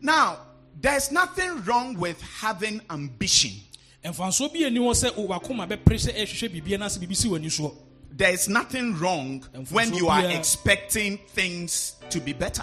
Now, 0.00 0.38
there's 0.80 1.10
nothing 1.12 1.64
wrong 1.64 1.94
with 1.98 2.20
having 2.20 2.82
ambition. 2.90 3.52
Mfansoɔ 4.04 4.52
bi 4.52 4.64
ani 4.64 4.78
hɔ 4.80 4.92
sɛ 4.94 5.26
wakoma 5.28 5.66
bɛpere 5.66 5.98
sɛ 5.98 6.14
ɛhwehwɛ 6.14 6.48
biribia 6.52 6.78
no 6.78 6.86
ase 6.86 6.98
biribi 6.98 7.16
si 7.16 7.28
w'ani 7.28 7.46
soɔ 7.46 7.72
There 8.16 8.30
is 8.32 8.48
nothing 8.48 8.96
wrong 9.00 9.42
when 9.70 9.92
you 9.92 10.08
are 10.08 10.24
expecting 10.30 11.18
things 11.34 11.96
to 12.10 12.20
be 12.20 12.32
better. 12.32 12.62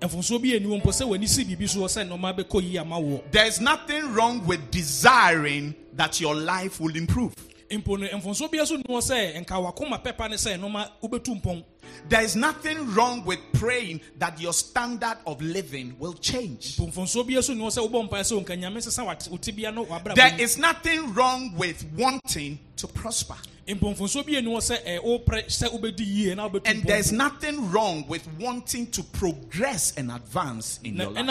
mfonsoɔ 0.00 0.40
bi 0.42 0.54
ani 0.56 0.66
hɔ 0.66 0.82
mpo 0.82 0.90
sɛ 0.92 1.06
w'ani 1.08 1.28
si 1.28 1.44
biribi 1.44 1.64
soɔ 1.68 1.86
sɛ 1.88 2.08
nɔɔma 2.08 2.38
bɛkɔ 2.38 2.62
yie 2.62 2.78
ama 2.78 2.96
woɔ 2.96 3.22
There's 3.32 3.60
nothing 3.60 4.12
wrong 4.14 4.46
with 4.46 4.70
desiring 4.70 5.74
that 5.94 6.20
your 6.20 6.34
life 6.34 6.80
will 6.80 6.94
improve. 6.94 7.34
Mpo 7.70 7.98
no 7.98 8.06
mfonsoɔ 8.06 8.50
bi 8.50 8.64
so 8.64 8.76
ni 8.76 8.82
sɛ 8.84 9.34
nka 9.44 9.54
wakoma 9.74 10.02
pɛpa 10.02 10.30
ne 10.30 10.36
sɛ 10.36 10.58
nɔɔma 10.58 10.90
wobɛtu 11.02 11.40
mpɔn 11.42 11.64
There 12.08 12.20
is 12.22 12.34
nothing 12.36 12.94
wrong 12.94 13.24
with 13.24 13.38
praying 13.52 14.00
that 14.18 14.40
your 14.40 14.52
standard 14.52 15.16
of 15.26 15.40
living 15.40 15.94
will 15.98 16.14
change. 16.14 16.76
mpo 16.76 16.92
mfonsoɔ 16.92 17.26
bi 17.34 17.40
so 17.40 17.54
ni 17.54 17.60
hɔ 17.60 17.68
sɛ 17.70 17.88
wobɔ 17.90 18.08
mpae 18.08 18.20
sɛ 18.20 18.44
nka 18.44 18.56
nyame 18.60 18.78
sesa 18.82 19.04
wat- 19.04 19.28
wo 19.30 19.36
tibia 19.38 19.72
no 19.72 19.84
wabrabɔ 19.86 20.14
There 20.14 20.40
is 20.40 20.58
nothing 20.58 21.14
wrong 21.14 21.54
with 21.56 21.84
wanting 21.96 22.58
to 22.76 22.86
prosper. 22.88 23.36
mpo 23.66 23.94
mfonsoɔ 23.96 24.26
bi 24.26 24.36
ani 24.36 24.46
hɔ 24.52 24.58
sɛ 24.58 24.78
eh, 24.84 24.98
ɛ, 24.98 25.02
wopere 25.04 25.42
sɛ 25.46 25.68
wobɛdi 25.72 26.04
yie 26.06 26.34
na 26.34 26.48
wobɛtu 26.48 26.62
And 26.66 26.82
there's 26.84 27.10
nothing 27.12 27.70
wrong 27.72 28.04
with 28.08 28.26
wanting 28.38 28.86
to 28.92 29.02
progress 29.02 29.92
and 29.96 30.10
advance 30.12 30.78
in 30.84 30.96
your 30.96 31.10
life. 31.14 31.24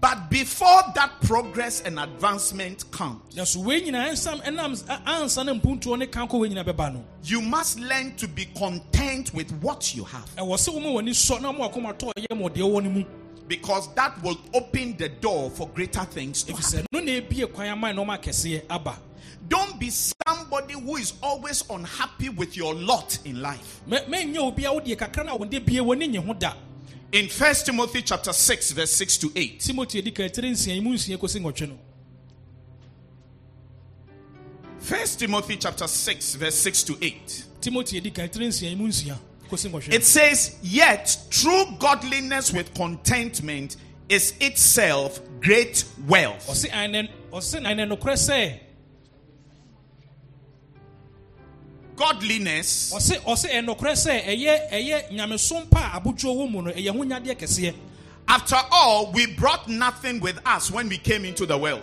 Ɛna 0.00 0.18
mfonsoɔ 0.18 0.30
bi 0.30 0.44
so 0.44 0.64
ni 0.64 1.00
hɔ 1.14 1.20
sɛ 1.20 1.20
mpo 1.20 1.20
wobɛtu 1.34 1.44
mpɔn 1.44 1.44
no 1.44 1.44
wakɔ 1.44 1.44
w'anim 1.44 1.44
wɔ 1.44 1.44
asetena 1.44 1.60
mu 1.60 1.60
But 1.60 1.70
before 1.70 1.72
that 1.74 1.76
progress 1.76 1.80
and 1.82 1.98
advancement 1.98 2.90
comes, 2.90 3.34
nanso 3.34 3.64
wei 3.64 3.80
nyinaa 3.82 4.10
ɛnsam 4.10 4.42
ɛnam 4.44 4.88
a- 4.88 5.10
ansa 5.10 5.44
na 5.44 5.54
mpuntuo 5.54 5.98
ne 5.98 6.06
kan 6.06 6.28
kɔ 6.28 6.38
wei 6.40 6.48
nyinaa 6.50 6.64
bɛba 6.64 6.92
no 6.94 7.04
you 7.24 7.40
must 7.40 7.78
learn 7.80 8.14
to 8.16 8.28
be 8.28 8.44
content 8.56 9.32
with 9.34 9.50
what 9.62 9.94
you 9.94 10.04
have. 10.04 10.28
ɛwɔ 10.36 10.54
sɛ 10.56 10.74
woma 10.74 10.92
w'ani 10.94 11.10
sɔ 11.10 11.40
na 11.40 11.52
woma 11.52 11.70
wakoma 11.72 11.94
tɔ 11.98 12.12
ɔyɛ 12.14 12.36
ma 12.38 12.48
ɔdeɛ 12.48 12.62
wɔ 12.62 12.82
no 12.84 12.90
mu 12.90 13.04
Because 13.46 13.92
that 13.94 14.22
will 14.22 14.38
open 14.54 14.96
the 14.96 15.08
door 15.10 15.50
for 15.50 15.68
greater 15.68 16.04
things 16.06 16.42
to 16.44 16.52
ɛfiri 16.54 16.64
happen. 16.64 16.80
sɛ 16.80 16.86
no 16.92 17.00
na 17.00 17.12
ebie 17.12 17.46
kwan 17.52 17.68
ama 17.68 17.88
nɔɔma 17.88 18.18
akɛseɛ 18.18 18.62
aba 18.70 18.96
Don't 19.46 19.78
be 19.78 19.90
somebody 19.90 20.72
who 20.72 20.96
is 20.96 21.12
always 21.22 21.62
unhappy 21.68 22.30
with 22.30 22.56
your 22.56 22.72
lot 22.74 23.18
in 23.26 23.42
life. 23.42 23.82
Mɛ- 27.14 27.28
mɛnyɛ 27.28 27.38
obi 27.38 27.54
a 27.54 27.54
wodeɛ 27.54 27.64
kakra 27.64 27.74
no 27.74 27.82
a 27.82 27.86
wɔde 27.86 27.92
bie 27.92 27.94
w'ani 27.94 27.94
nye 27.94 27.94
ho 27.94 27.94
da 27.94 27.94
In 27.94 27.94
1 27.94 27.94
Timothy 27.94 28.02
chapter 28.02 28.32
6, 28.32 28.72
verse 28.72 28.90
6 28.92 29.18
to 29.18 29.32
8. 29.34 29.60
timothy 29.60 29.98
edi 29.98 30.10
kan 30.10 30.28
tiri 30.28 30.50
nsia 30.50 30.82
mu 30.82 30.94
nsia 30.94 31.16
kɔsi 31.18 31.40
nwɔtwe 31.40 31.68
no 31.68 31.78
1 34.80 35.18
Timothy 35.18 35.56
chapter 35.56 35.86
6, 35.88 36.34
verse 36.34 36.54
6 36.56 36.82
to 36.84 36.98
8. 37.00 37.44
timothy 37.60 37.96
edi 37.98 38.10
kan 38.10 38.28
tiri 38.28 38.46
nsia 38.48 38.76
mu 38.76 38.88
nsia 38.88 39.16
kɔsi 39.50 39.70
nwɔtwe 39.70 39.92
It 39.94 40.04
says, 40.04 40.56
Yet 40.62 41.16
true 41.30 41.64
godliness 41.78 42.52
with 42.52 42.74
contentment 42.74 43.76
is 44.08 44.34
itself 44.40 45.20
great 45.40 45.84
wealth. 46.06 46.46
ɔse 46.48 46.68
anɛ 46.70 47.08
ɔse 47.32 47.60
anɛ 47.62 47.86
nokorɛ 47.88 48.14
sɛ 48.16 48.58
Godliness. 51.96 52.92
Ɔse 52.94 53.20
ɔse 53.24 53.50
ɛnokorɛ 53.50 53.94
sɛ 53.94 54.24
ɛyɛ 54.24 54.70
ɛyɛ 54.70 55.10
nyamesom 55.12 55.70
pa 55.70 55.90
a 55.94 56.00
abodwo 56.00 56.34
wɔ 56.36 56.50
mu 56.50 56.62
no 56.62 56.70
ɛyɛ 56.72 56.90
ho 56.90 57.04
nyadeɛ 57.04 57.36
kɛseɛ. 57.36 57.74
After 58.26 58.56
all, 58.72 59.12
we 59.12 59.26
brought 59.26 59.68
nothing 59.68 60.18
with 60.20 60.38
us 60.46 60.70
when 60.70 60.88
we 60.88 60.96
came 60.96 61.26
into 61.26 61.44
the 61.44 61.58
world. 61.58 61.82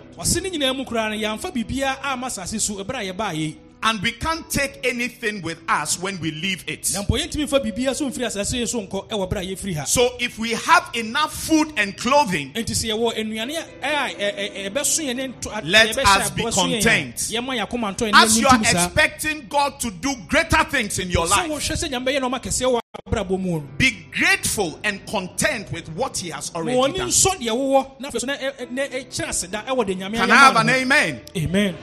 Ɔse 3.82 4.02
ne 4.02 4.02
nyinaa 4.02 4.02
mu 4.02 4.02
koraa 4.02 4.02
no 4.02 4.02
yɛamfa 4.02 4.02
biribiaa 4.02 4.02
ama 4.02 4.02
asase 4.02 4.02
so 4.02 4.02
ɛberɛ 4.02 4.02
a 4.02 4.02
yɛbaa 4.02 4.02
yei 4.02 4.02
And 4.02 4.02
we 4.02 4.12
can't 4.12 4.50
take 4.50 4.86
anything 4.86 5.42
with 5.42 5.58
us 5.68 5.98
when 5.98 6.20
we 6.20 6.30
leave 6.30 6.64
it. 6.68 6.90
na 6.94 7.02
mpo 7.02 7.18
yɛntumi 7.18 7.46
mfa 7.48 7.60
biribiaa 7.60 7.94
so 7.94 8.08
mfiri 8.10 8.26
asase 8.26 8.54
yi 8.58 8.66
so 8.66 8.80
nkɔ 8.82 9.08
ɛwɔ 9.08 9.28
berɛ 9.30 9.40
a 9.40 9.44
yɛfiri 9.56 9.74
ha 9.76 9.84
So 9.84 10.16
if 10.20 10.38
we 10.38 10.50
have 10.52 10.90
enough 10.94 11.32
food 11.34 11.72
and 11.76 11.96
clothing, 11.96 12.52
Let 12.54 12.70
us 12.70 12.82
be 12.82 12.90
aboa 12.90 14.84
so 14.84 15.02
yɛn 15.02 15.18
a, 16.48 16.52
content. 16.52 17.16
yɛma 17.16 17.56
yɛ 17.56 17.66
akoma 17.66 17.94
ntɔ 17.96 18.10
yɛn 18.10 18.14
as 18.14 18.38
you 18.38 18.46
are 18.48 18.60
expecting 18.60 19.46
God 19.48 19.80
to 19.80 19.90
do 19.90 20.14
greater 20.28 20.64
things 20.64 20.98
in 20.98 21.10
your 21.10 21.26
life, 21.26 21.50
wohwɛ 21.50 21.72
sɛ 21.76 21.88
nyame 21.90 22.04
bɛyɛ 22.06 22.20
nɔɔma 22.20 22.40
kɛseɛ 22.42 22.66
wɔ 22.72 22.80
abrabɔ 23.08 23.40
mu 23.40 23.50
no 23.52 23.60
be 23.78 23.90
grateful 24.12 24.78
and 24.84 25.04
content 25.06 25.70
with 25.72 25.88
what 25.90 26.16
He 26.16 26.30
has 26.30 26.50
already 26.54 26.76
done. 26.98 27.08
nsɔ 27.08 27.36
deɛ 27.40 27.50
wowɔ 27.50 28.00
na 28.00 28.10
afei 28.10 28.20
so 28.20 28.26
na 28.26 28.36
ɛ- 28.36 28.52
ɛ- 28.60 28.70
na 28.70 28.82
ɛkyerɛ 28.82 29.28
aseda 29.28 29.64
ɛwɔ 29.66 29.86
de 29.86 29.94
nyame 29.96 30.14
Can 30.16 30.30
I 30.30 30.34
have 30.36 30.56
an 30.56 30.68
amen? 30.70 31.20
amen 31.36 31.74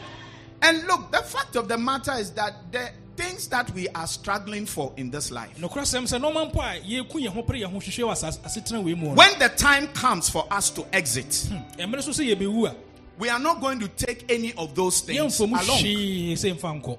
And 0.62 0.86
look, 0.88 1.12
the 1.12 1.20
fact 1.20 1.56
of 1.56 1.68
the 1.68 1.78
matter 1.78 2.14
is 2.14 2.32
that 2.32 2.54
the 2.72 2.90
things 3.16 3.48
that 3.50 3.70
we 3.74 3.88
are 3.90 4.08
struggling 4.08 4.66
for 4.66 4.94
in 4.98 5.10
this 5.12 5.30
life, 5.32 5.58
nokorɛ 5.58 5.82
sɛm 5.82 6.04
sɛ 6.04 6.20
nɔɔma 6.22 6.52
mpo 6.54 6.60
a 6.62 6.80
yɛku 6.82 7.22
yɛn 7.22 7.28
ho 7.28 7.44
pere 7.44 7.58
yɛn 7.60 7.72
ho 7.72 7.78
hwehwɛ 7.80 8.04
wɔ 8.08 8.12
asase- 8.12 8.40
asetena 8.40 8.82
wei 8.84 8.94
mu 8.94 9.08
no. 9.10 9.14
when 9.14 9.38
the 9.40 9.50
time 9.50 9.88
comes 9.90 10.30
for 10.30 10.48
us 10.52 10.70
to 10.70 10.86
exit, 10.94 11.48
hmm. 11.50 11.82
ɛmmerɛ 11.82 12.02
so 12.04 12.12
sɛ 12.12 12.34
yɛbɛwu 12.36 12.70
a 12.70 12.76
we 13.18 13.28
are 13.28 13.40
not 13.40 13.60
going 13.60 13.78
to 13.80 13.88
take 13.90 14.32
any 14.32 14.54
of 14.54 14.74
those 14.74 15.02
things 15.02 15.40
along. 15.40 15.60
hwee 15.60 16.32
sɛ 16.34 16.56
mfa 16.58 16.82
nkɔ. 16.82 16.98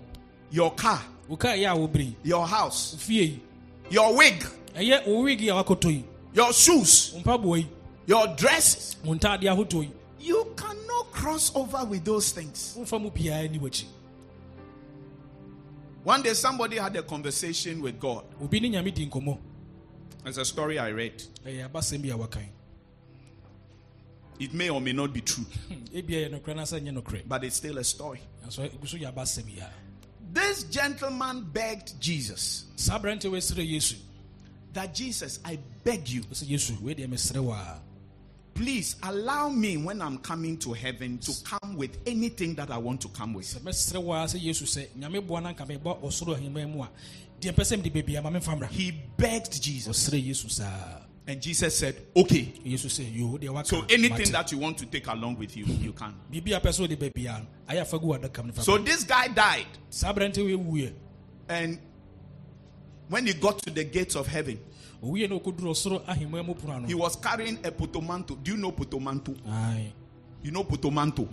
Your 0.51 0.73
car, 0.75 1.01
wo 1.29 1.37
kaa 1.37 1.53
yɛ 1.55 1.71
a 1.73 1.77
wobere 1.77 2.15
your 2.23 2.47
house, 2.47 3.09
your 3.09 4.15
wig, 4.17 4.45
ɛyɛ 4.75 5.07
wo 5.07 5.23
wig 5.23 5.41
a 5.43 5.53
wakɔtɔ 5.53 5.91
yi. 5.91 6.05
your 6.35 6.53
shoes, 6.53 7.13
wo 7.15 7.21
mpaboa 7.23 7.59
yi. 7.59 7.69
your 8.07 8.27
dresses. 8.37 8.97
Wo 10.21 10.27
ntadeɛ 10.27 10.27
ahotɔ 10.27 10.27
yi 10.27 10.27
You 10.27 10.55
cannot 10.57 11.13
cross 11.13 11.53
over 11.55 11.85
with 11.85 12.05
those 12.05 12.33
things. 12.33 12.75
womfa 12.77 13.01
mu 13.01 13.11
biara 13.11 13.49
ni 13.51 13.59
w'akyi 13.59 13.85
One 16.03 16.23
day, 16.23 16.33
somebody 16.33 16.79
had 16.79 16.97
a 16.97 17.03
conversation 17.03 17.83
with 17.83 18.01
God. 18.01 18.25
obi 18.41 18.61
ne 18.61 18.71
nyame 18.71 18.95
di 18.95 19.07
nkɔmmɔ 19.07 19.39
It's 20.27 20.37
a 20.37 20.45
story 20.45 20.79
I 20.79 20.89
read. 20.91 21.23
Eh, 21.47 21.51
ɛyɛ 21.51 21.71
abasɛm 21.71 22.03
bi 22.03 22.09
a 22.09 22.17
wakan 22.19 22.47
It 24.39 24.55
may 24.55 24.71
or 24.71 24.81
may 24.81 24.93
not 24.93 25.13
be 25.13 25.21
true, 25.21 25.45
hmm, 25.45 25.85
ebia 25.95 26.29
yɛ 26.29 26.41
nokorɛ 26.41 26.57
na 26.57 26.63
sɛ 26.63 26.81
nyɛ 26.81 27.03
nokorɛ 27.03 27.29
but 27.29 27.45
it's 27.45 27.57
still 27.57 27.77
a 27.79 27.85
story. 27.85 28.21
nanso 28.45 28.69
ɛgu 28.69 28.89
so 28.89 28.97
yɛ 28.97 29.13
abasɛm 29.13 29.49
yi 29.55 29.61
a 29.61 29.71
This 30.33 30.63
gentleman 30.65 31.43
begged 31.53 32.01
Jesus 32.01 32.65
saa 32.77 32.99
aberante 32.99 33.31
wei 33.31 33.39
serɛ 33.41 33.97
that 34.73 34.95
Jesus, 34.95 35.41
I 35.45 35.59
beg 35.83 36.09
you, 36.09 36.23
please 38.61 38.97
allow 39.05 39.49
me 39.49 39.79
when 39.79 40.03
I'm 40.03 40.19
coming 40.19 40.59
to 40.59 40.75
heaven 40.75 41.17
to 41.21 41.33
come 41.45 41.77
with 41.79 41.97
anything 42.07 42.55
that 42.57 42.71
I 42.71 42.77
want 42.77 43.01
to 43.01 43.09
come 43.09 43.33
with. 43.33 43.47
sɛ 43.47 43.61
mɛserɛ 43.61 44.03
wo 44.03 44.13
a 44.13 44.25
sɛ 44.27 44.39
yesu 44.39 44.65
sɛ 44.65 44.87
nyame 44.99 45.27
boa 45.27 45.41
no 45.41 45.49
anka 45.49 45.67
mebɔ 45.67 46.03
ɔsoro 46.03 46.37
ahemman 46.37 46.71
mu 46.71 46.83
a 46.83 46.91
deɛ 47.41 47.53
mpɛ 47.55 47.63
sɛ 47.65 47.83
mede 47.83 47.91
baabi 47.95 48.19
ama 48.19 48.31
memfa 48.39 48.59
mmra. 48.61 48.69
He 48.69 48.91
begged 49.17 49.63
Jesus, 49.63 50.09
ɔserɛ 50.11 50.27
yesu 50.29 50.51
saa. 50.51 50.99
And 51.27 51.41
Jesus 51.41 51.75
said, 51.75 51.97
Okay. 52.15 52.53
yesu 52.63 52.89
sɛ 52.89 53.17
yo 53.19 53.39
deɛ 53.39 53.49
waka 53.49 53.67
So 53.69 53.83
anything 53.89 54.31
that 54.33 54.53
you 54.53 54.59
want 54.59 54.77
to 54.77 54.85
take 54.85 55.07
along 55.07 55.39
with 55.39 55.57
you, 55.57 55.65
you 55.65 55.95
can. 55.95 56.15
biribi 56.31 56.55
a 56.55 56.61
pɛ 56.61 56.69
sɛ 56.69 56.81
wode 56.81 56.99
baabia 57.01 57.41
no 57.41 57.47
ayɛ 57.67 57.81
afa 57.81 57.99
gu 57.99 58.07
adaka 58.09 58.45
no 58.45 58.53
fa 58.53 58.61
So 58.61 58.77
this 58.77 59.05
guy 59.05 59.29
died, 59.29 59.69
saa 59.89 60.13
aberante 60.13 60.45
wei 60.45 60.53
wuiɛ. 60.53 60.93
And 61.49 61.79
when 63.09 63.27
he 63.27 63.33
got 63.33 63.63
to 63.63 63.71
the 63.71 63.85
gates 63.85 64.17
of 64.17 64.27
heaven, 64.27 64.61
owie 65.03 65.29
na 65.29 65.37
ɔkɔduru 65.37 65.71
ɔsoro 65.71 66.03
ahemman 66.07 66.45
mu 66.47 66.55
pono 66.55 66.73
ano 66.77 66.87
he 66.87 66.95
was 66.95 67.17
carrying 67.17 67.59
a 67.65 67.71
potomanto. 67.71 68.37
Do 68.43 68.51
you 68.53 68.57
know 68.57 68.73
potomanto? 68.73 69.35
Ae, 69.49 69.93
You 70.43 70.51
know 70.53 70.65
potomanto? 70.65 71.29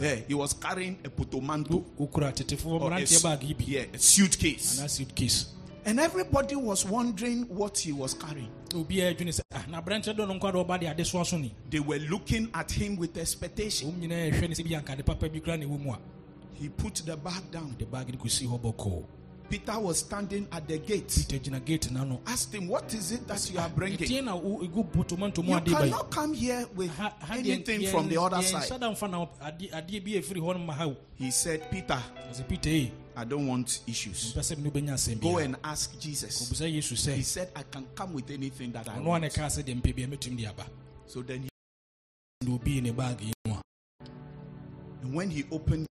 Yeah, 0.00 0.14
he 0.28 0.34
was 0.34 0.52
carrying 0.52 0.98
a 1.04 1.08
potomanto. 1.08 1.84
or 1.98 2.92
a 2.92 3.06
su- 3.06 3.28
yeah, 3.66 3.84
a 3.92 3.98
suitcase. 3.98 4.78
anaa 4.80 4.88
suitcase 4.88 5.46
And 5.84 6.00
everybody 6.00 6.56
was 6.56 6.84
wondering 6.84 7.44
what 7.48 7.78
he 7.78 7.92
was 7.92 8.14
carrying. 8.14 8.50
obiaa 8.70 9.14
adwene 9.14 9.30
sɛ 9.32 9.40
ah 9.52 9.64
na 9.68 9.80
aberante 9.80 10.12
dɔ 10.14 10.26
no 10.26 10.34
nkwa 10.38 10.52
de 10.52 10.58
ɔba 10.64 10.80
de 10.80 10.86
ade 10.88 11.04
soa 11.06 11.24
so 11.24 11.38
ni 11.38 11.52
They 11.70 11.80
were 11.80 11.98
looking 11.98 12.48
at 12.54 12.70
him 12.72 12.96
with 12.96 13.16
expectation. 13.16 13.92
wɔm 13.92 14.00
nyinaa 14.08 14.30
ɛhwɛ 14.32 14.48
ne 14.48 14.54
sɛ 14.54 14.64
bi 14.68 14.74
ankade 14.80 15.04
papa 15.06 15.28
bi 15.28 15.38
kora 15.40 15.56
ne 15.56 15.66
ɛwɔ 15.66 15.98
He 16.54 16.68
put 16.68 16.94
the 17.04 17.16
bag 17.16 17.50
down. 17.52 17.74
de 17.78 17.84
baage 17.84 18.16
no 19.50 19.56
kɔsii 19.58 19.60
hɔ 19.60 19.66
bɔkɔɔ 19.66 19.66
Peter 19.66 19.80
was 19.80 19.98
standing 19.98 20.48
at 20.52 20.66
the 20.68 20.78
gate. 20.78 21.08
peter 21.28 21.38
gyina 21.38 21.64
gate 21.64 21.90
na 21.90 22.04
no 22.04 22.20
Asked 22.26 22.54
him, 22.54 22.68
What 22.68 22.92
is 22.94 23.12
it 23.12 23.26
that 23.28 23.50
you 23.50 23.58
are 23.58 23.68
bringing? 23.68 23.98
ɛdeɛ 23.98 24.24
na 24.24 24.34
wo- 24.36 24.60
ɛgu 24.60 24.90
botomanto 24.92 25.42
mu 25.44 25.50
You 25.52 25.56
ade 25.58 25.64
ba 25.64 25.70
yi 25.70 25.90
cannot 25.90 26.10
come 26.10 26.34
here 26.34 26.66
with 26.74 26.90
Ha- 26.96 27.14
ha 27.20 27.34
deɛ- 27.34 27.38
anything 27.38 27.86
from 27.88 28.08
the 28.08 28.20
other 28.20 28.42
side. 28.42 28.80
da 28.80 28.90
mfa 28.90 29.10
na 29.10 29.26
ade- 29.42 29.70
adeɛ 29.70 30.04
bi 30.04 30.10
a 30.12 30.22
ɛfiri 30.22 30.40
hɔ 30.40 30.52
no 30.54 30.58
ma 30.58 30.72
ha 30.74 30.86
wo 30.88 30.96
He 31.16 31.30
said, 31.30 31.70
Peter, 31.70 32.02
ɔsɛ 32.30 32.48
peter 32.48 32.70
ei 32.70 32.92
I 33.18 33.24
don't 33.24 33.46
want 33.46 33.80
issues. 33.86 34.34
mpɛ 34.34 34.40
sɛ 34.40 34.56
mene 34.58 34.70
wobɛnya 34.70 34.92
asɛm 34.94 35.20
Go 35.20 35.38
and 35.38 35.56
ask 35.64 35.98
Jesus. 35.98 36.50
He 36.60 37.22
said, 37.22 37.50
I 37.56 37.62
can 37.62 37.86
come 37.94 38.12
with 38.14 38.30
anything 38.30 38.72
that 38.72 38.88
I 38.88 39.00
want. 39.00 39.22
ne 39.22 39.30
kaa 39.30 39.46
sɛ 39.46 39.62
deɛ 39.64 39.80
mpɛ 39.80 39.94
bia 39.94 40.06
mɛtumi 40.06 40.36
de 40.36 40.46
aba 40.46 40.66
So 41.06 41.22
then, 41.22 41.42
he, 41.44 41.48
na 42.42 42.58
obii 42.58 42.82
ne 42.82 42.90
baage 42.92 43.20
yi 43.22 43.32
and 45.02 45.14
when 45.14 45.30
he 45.30 45.44
opened 45.52 45.86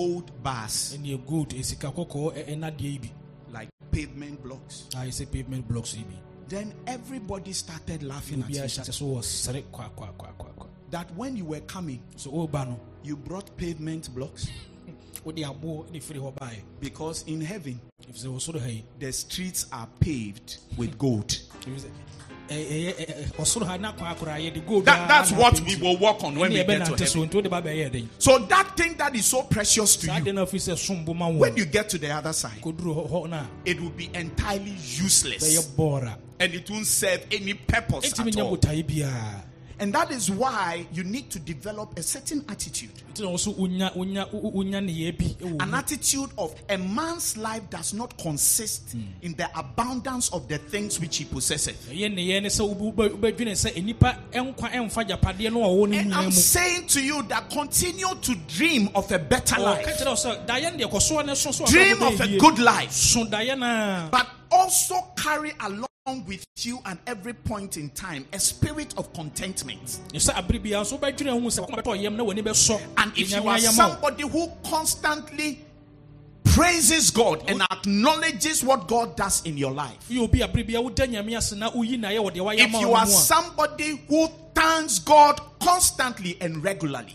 gold 0.00 0.30
bars, 0.44 0.94
ɛne 0.94 1.26
gold 1.26 1.50
esika 1.50 1.90
kɔkɔɔ 1.92 2.32
ɛ- 2.36 2.46
ɛnadeɛ 2.54 2.82
yi 2.82 2.98
bi 2.98 3.10
like 3.52 3.68
pavement 3.90 4.40
blocks. 4.44 4.84
Ah, 4.94 5.02
a 5.02 5.06
yɛsɛ 5.06 5.26
pavement 5.32 5.66
blocks 5.66 5.96
Then 6.46 6.72
everybody 6.86 7.52
started 7.52 8.04
laughing 8.04 8.42
at 8.44 8.48
you. 8.48 8.60
That 10.90 11.14
when 11.16 11.36
you 11.36 11.44
were 11.46 11.60
coming, 11.62 12.00
so 12.14 12.30
oh, 12.32 12.46
no 12.52 12.78
you 13.02 13.16
brought 13.16 13.56
pavement 13.56 14.14
blocks? 14.14 14.46
Wode 15.24 15.38
aboɔ 15.38 15.90
ne 15.90 15.98
firi 15.98 16.20
hɔ 16.20 16.60
because 16.78 17.24
in 17.26 17.40
heaven 17.40 17.80
ɛfiri 18.00 18.24
sɛ 18.24 18.36
ɔsoro 18.36 18.60
ha 18.60 18.68
yi 18.68 18.84
the 19.00 19.12
streets 19.12 19.66
are 19.72 19.88
paved 19.98 20.58
with 20.76 20.96
gold. 20.96 21.28
yɛde 24.38 24.66
gold 24.66 24.84
That, 24.84 25.08
that's 25.08 25.32
what 25.32 25.60
we 25.60 25.76
will 25.76 25.96
work 25.98 26.22
on 26.24 26.38
when 26.38 26.50
we 26.52 26.56
get 26.64 26.66
to 26.66 26.90
heaven. 26.92 27.06
so 27.06 27.20
nti 27.26 27.34
wode 27.34 27.50
ba 27.50 27.62
bɛyɛ 27.62 27.92
den 27.92 28.08
So 28.18 28.38
that 28.38 28.76
thing 28.76 28.94
that 28.96 29.14
is 29.14 29.26
so 29.26 29.42
precious 29.42 29.96
to 29.96 30.12
you, 30.12 30.20
de 30.24 30.32
no 30.32 30.46
afiri 30.46 30.72
sɛ 30.72 30.76
sombo 30.78 31.14
ma 31.14 31.28
when 31.28 31.56
you 31.56 31.64
get 31.66 31.88
to 31.90 31.98
the 31.98 32.10
other 32.10 32.32
side, 32.32 32.60
kɔduru 32.62 33.08
hɔ- 33.08 33.10
hɔ 33.10 33.30
no 33.30 33.36
a 33.36 33.48
it 33.64 33.80
will 33.80 33.90
be 33.90 34.10
entirely 34.14 34.76
useless. 34.80 35.42
And 36.40 36.54
it 36.54 36.70
won't 36.70 36.86
serve 36.86 37.26
any 37.32 37.54
purpose 37.54 38.12
at 38.12 38.36
all. 38.42 38.56
And 39.80 39.92
that 39.94 40.10
is 40.10 40.30
why 40.30 40.86
you 40.92 41.04
need 41.04 41.30
to 41.30 41.38
develop 41.38 41.98
a 41.98 42.02
certain 42.02 42.44
attitude. 42.48 42.90
An 43.20 43.34
attitude 45.74 46.30
of 46.38 46.54
a 46.68 46.78
man's 46.78 47.36
life 47.36 47.68
does 47.70 47.94
not 47.94 48.16
consist 48.18 48.94
in 49.22 49.34
the 49.34 49.48
abundance 49.58 50.32
of 50.32 50.46
the 50.48 50.58
things 50.58 51.00
which 51.00 51.16
he 51.18 51.24
possesses. 51.24 51.88
And 51.90 52.18
I'm 56.14 56.30
saying 56.30 56.86
to 56.88 57.04
you 57.04 57.22
that 57.24 57.50
continue 57.50 58.14
to 58.22 58.34
dream 58.48 58.88
of 58.94 59.10
a 59.12 59.18
better 59.18 59.60
life, 59.60 59.84
kyerɛ 59.86 60.06
wo 60.06 60.14
sɛ 60.14 60.46
daeɛ 60.46 60.72
no 60.72 60.78
deɛ 60.86 60.90
kɔsoɔ 60.90 61.26
ne 61.26 61.34
so 61.34 61.50
so 61.52 61.64
a 61.64 61.68
dream 61.68 62.02
of 62.02 62.20
a 62.20 62.38
good 62.38 62.58
life, 62.58 62.92
so 62.92 63.24
daeɛ 63.24 63.58
no 63.58 63.66
a 63.66 64.08
but 64.10 64.26
also 64.50 64.94
carry 65.16 65.52
along 66.08 66.24
with 66.26 66.46
you 66.60 66.80
at 66.84 66.98
every 67.06 67.32
point 67.34 67.76
in 67.76 67.90
time 67.90 68.24
a 68.32 68.38
spirit 68.38 68.94
of 68.96 69.12
contentment. 69.12 69.84
sɛ 70.12 70.34
abere 70.34 70.60
biara 70.62 70.84
so 70.84 70.96
wobɛdwene 70.98 71.30
ho 71.30 71.40
sɛ 71.48 71.66
wakoma 71.66 71.82
bɛtɔ 71.82 72.02
yam 72.02 72.16
na 72.16 72.24
w'ani 72.24 72.42
bɛsɔ 72.42 72.80
And 72.96 73.12
if 73.16 73.30
you 73.30 73.36
are 73.36 73.56
ayɛ 73.56 73.76
ma 73.76 73.88
wo. 73.88 73.92
somebody 73.92 74.28
who 74.28 74.48
constantly 74.64 75.64
praises 76.44 77.10
God 77.10 77.44
and 77.48 77.62
acknowledges 77.62 78.64
what 78.64 78.88
God 78.88 79.16
does 79.16 79.44
in 79.44 79.58
your 79.58 79.72
life, 79.72 79.98
woyɛ 80.10 80.20
obi 80.24 80.40
a 80.40 80.48
abere 80.48 80.66
biara 80.66 80.82
woda 80.82 81.06
nyame 81.06 81.36
ase 81.36 81.52
na 81.52 81.70
woyi 81.70 81.98
na 81.98 82.08
ayɛ 82.08 82.18
wɔ 82.18 82.34
deɛ 82.34 82.56
wayɛ 82.56 82.58
if 82.58 82.72
you 82.72 82.92
are 82.92 83.04
no 83.04 83.10
mu 83.10 83.16
a 83.16 83.20
somebody 83.20 83.96
who 84.08 84.28
thanks 84.54 84.98
God 84.98 85.40
constantly 85.60 86.36
and 86.40 86.64
regularly, 86.64 87.12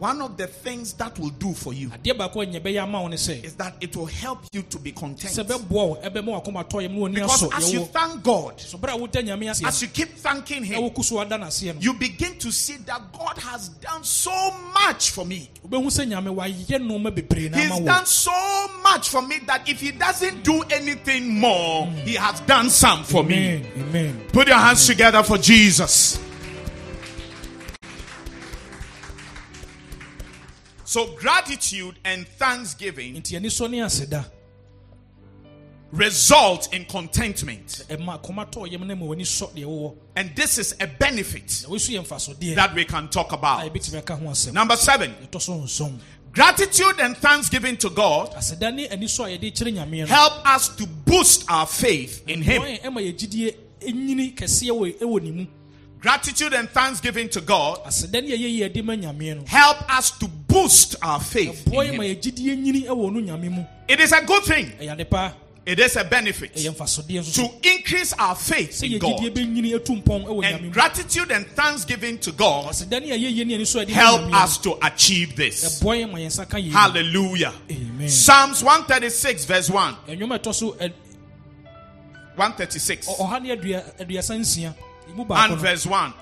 woyɛ 0.00 0.02
obi 0.02 0.02
a 0.02 0.02
woda 0.02 0.02
nyame 0.02 0.02
ase 0.02 0.02
wɔ 0.02 0.02
abera 0.04 0.14
no 0.14 0.14
na 0.14 0.14
abere 0.14 0.14
biara 0.14 0.14
one 0.14 0.20
of 0.22 0.36
the 0.36 0.46
things 0.46 0.92
that 0.94 1.18
will 1.18 1.30
do 1.30 1.52
for 1.52 1.72
you 1.74 1.88
adeɛ 1.88 2.16
baako 2.16 2.42
a 2.42 2.46
nyɛ 2.46 2.60
bɛyɛ 2.60 2.82
ama 2.82 3.00
wo 3.02 3.08
ne 3.08 3.16
sɛ 3.16 3.44
is 3.44 3.54
that 3.54 3.74
it 3.80 3.96
will 3.96 4.06
help 4.06 4.40
you 4.52 4.62
to 4.62 4.78
be 4.78 4.92
content. 4.92 5.32
sɛ 5.34 5.44
bɛboa 5.46 5.68
wo 5.70 5.98
ɛbɛma 6.02 6.42
wakoma 6.44 6.68
tɔ 6.68 6.82
yam 6.82 6.92
na 6.94 6.98
w'ani 7.00 7.14
Because 7.14 7.52
as 7.52 7.72
you 7.72 7.84
thank 7.86 8.22
God, 8.22 8.60
so 8.60 8.78
bere 8.78 8.92
a 8.92 8.96
woda 8.96 9.22
nyame 9.22 9.48
as 9.48 9.82
you 9.82 9.88
keep 9.88 10.16
thanking 10.16 10.64
Him, 10.64 10.82
woku 10.82 11.04
so 11.04 11.20
ada 11.20 11.36
n'aseɛ 11.36 11.74
no 11.74 11.80
you 11.80 11.94
begin 11.94 12.36
to 12.38 12.50
see 12.52 12.76
that 12.86 13.00
God 13.12 13.38
has 13.38 13.68
done 13.68 14.02
so 14.04 14.32
much 14.74 15.10
for 15.10 15.24
me. 15.24 15.50
wobɛhu 15.66 15.86
sɛ 15.86 16.08
nyame 16.10 16.34
wayɛ 16.34 16.78
nnoɔma 16.80 17.14
bebree 17.14 17.50
na 17.50 17.58
He's 17.58 17.80
done 17.80 18.06
so 18.06 18.32
much 18.82 19.08
for 19.08 19.22
me 19.22 19.38
that 19.46 19.68
if 19.68 19.80
He 19.80 19.92
doesn't 19.92 20.42
do 20.42 20.62
anything 20.70 21.38
more, 21.38 21.86
He 22.04 22.14
has 22.14 22.40
done 22.40 22.70
some 22.70 23.04
for 23.04 23.22
me. 23.24 23.62
amen 23.76 24.20
Put 24.32 24.48
your 24.48 24.56
hands 24.58 24.86
together 24.86 25.22
for 25.22 25.38
Jesus. 25.38 26.18
So, 30.94 31.06
gratitude 31.16 31.96
and 32.04 32.24
thanksgiving 32.38 33.14
nti 33.16 33.34
ani 33.34 33.48
sɔ 33.48 33.68
ne 33.68 33.78
aseda. 33.78 34.24
result 35.90 36.72
in 36.72 36.84
contentment. 36.84 37.82
ɛma 37.88 38.22
akoma 38.22 38.48
tɔ 38.48 38.70
yam 38.70 38.86
na 38.86 38.94
ma 38.94 39.04
w'ani 39.06 39.22
sɔ 39.24 39.50
deɛ 39.56 39.64
wowɔ. 39.64 39.96
And 40.14 40.30
this 40.36 40.56
is 40.58 40.76
a 40.78 40.86
benefit 40.86 41.64
na 41.64 41.74
wosu 41.74 41.98
yɛ 41.98 42.06
mfasodeɛ. 42.06 42.54
that 42.54 42.76
we 42.76 42.84
can 42.84 43.08
talk 43.08 43.32
about. 43.32 43.68
yɛbɛtumi 43.72 43.98
aka 43.98 44.14
ho 44.14 44.26
asɛm. 44.26 44.52
Number 44.52 44.76
seven, 44.76 45.12
ɛtɔ 45.14 45.40
so 45.42 45.54
nson. 45.54 45.98
Gratitude 46.30 47.00
and 47.00 47.16
thanksgiving 47.16 47.76
to 47.76 47.90
God 47.90 48.30
aseda 48.36 48.72
ne 48.72 48.86
ani 48.86 49.06
sɔ 49.06 49.34
a 49.34 49.36
yɛde 49.36 49.52
kyerɛ 49.52 49.74
nyameɛ 49.74 49.98
no. 49.98 50.06
help 50.06 50.46
us 50.48 50.68
to 50.76 50.86
boost 50.86 51.44
our 51.50 51.66
faith 51.66 52.22
in 52.28 52.40
Him. 52.40 52.62
Wɔn 52.62 52.82
ɛma 52.82 53.02
yɛ 53.02 53.18
gyidie 53.18 53.56
ɛnyini 53.80 54.36
kɛseɛ 54.36 54.70
wɔ 54.70 54.96
ɛwɔ 55.00 55.22
ne 55.24 55.30
mu. 55.32 55.46
Gratitude 55.98 56.52
and 56.52 56.70
thanksgiving 56.70 57.28
to 57.30 57.40
God 57.40 57.82
aseda 57.84 58.22
ne 58.22 58.30
yɛyɛ 58.30 58.38
yi 58.38 58.60
yɛde 58.60 58.84
ma 58.84 58.92
nyameɛ 58.94 59.36
no. 59.38 59.44
help 59.48 59.92
us 59.92 60.12
to 60.18 60.30
boost 60.54 60.96
our 61.02 61.20
faith. 61.20 61.66
In 61.66 61.72
him. 61.72 62.00
yɛ 62.00 62.20
gyidie 62.22 62.56
nyini 62.56 62.82
ɛwɔ 62.86 63.12
no 63.12 63.20
nyame 63.20 63.50
mu 63.50 63.64
It 63.88 64.00
is 64.00 64.12
a 64.12 64.22
good 64.22 64.44
thing. 64.44 64.66
ɛyɛ 64.80 64.92
ade 65.00 65.10
pa 65.10 65.32
It 65.66 65.78
is 65.80 65.96
a 65.96 66.04
benefit 66.04 66.54
ɛyɛ 66.54 66.74
mfasodeɛ 66.76 67.20
nso 67.20 67.32
so 67.32 67.48
to 67.48 67.68
increase 67.74 68.12
our 68.18 68.36
faith 68.36 68.82
in 68.82 68.98
God. 68.98 69.18
gyidie 69.18 69.30
bɛnyini 69.34 69.74
atu 69.74 70.02
mpɔn 70.02 70.24
ɛwɔ 70.26 70.42
nyame 70.42 70.54
And 70.64 70.72
gratitude 70.72 71.30
and 71.30 71.46
thanksgiving 71.48 72.18
to 72.18 72.32
God 72.32 72.66
aseda 72.70 73.00
ne 73.00 73.08
yɛyɛ 73.10 73.46
ne 73.46 73.54
ani 73.54 73.64
sɔ 73.64 73.82
a 73.82 73.86
yɛde 73.86 73.88
ma 73.88 73.94
help 73.94 74.34
us 74.34 74.58
to 74.58 74.78
achieve 74.86 75.34
this. 75.36 75.80
ɛboɔ 75.82 76.04
yɛ 76.04 76.10
ma 76.12 76.18
yɛn 76.18 76.26
nsa 76.26 76.48
ka 76.48 76.58
yɛ 76.58 76.70
Hallelujah. 76.70 77.52
amen 77.70 78.08
Psalms 78.08 78.62
136, 78.62 79.44
verse 79.46 79.70
1. 79.70 79.96
ɛnwom 80.08 80.34
a 80.34 80.38
ɛtɔ 80.38 80.54
so 80.54 80.72
ɛ- 80.72 80.92
136 82.36 83.06
ɔ- 83.08 83.16
ɔha 83.18 83.42
ne 83.42 83.56
adua- 83.56 83.96
aduasa 83.98 84.36
nsia 84.38 84.74
emu 85.08 85.24
baako 85.24 85.52
and 85.52 85.58
verse 85.60 85.86
1. 85.86 86.12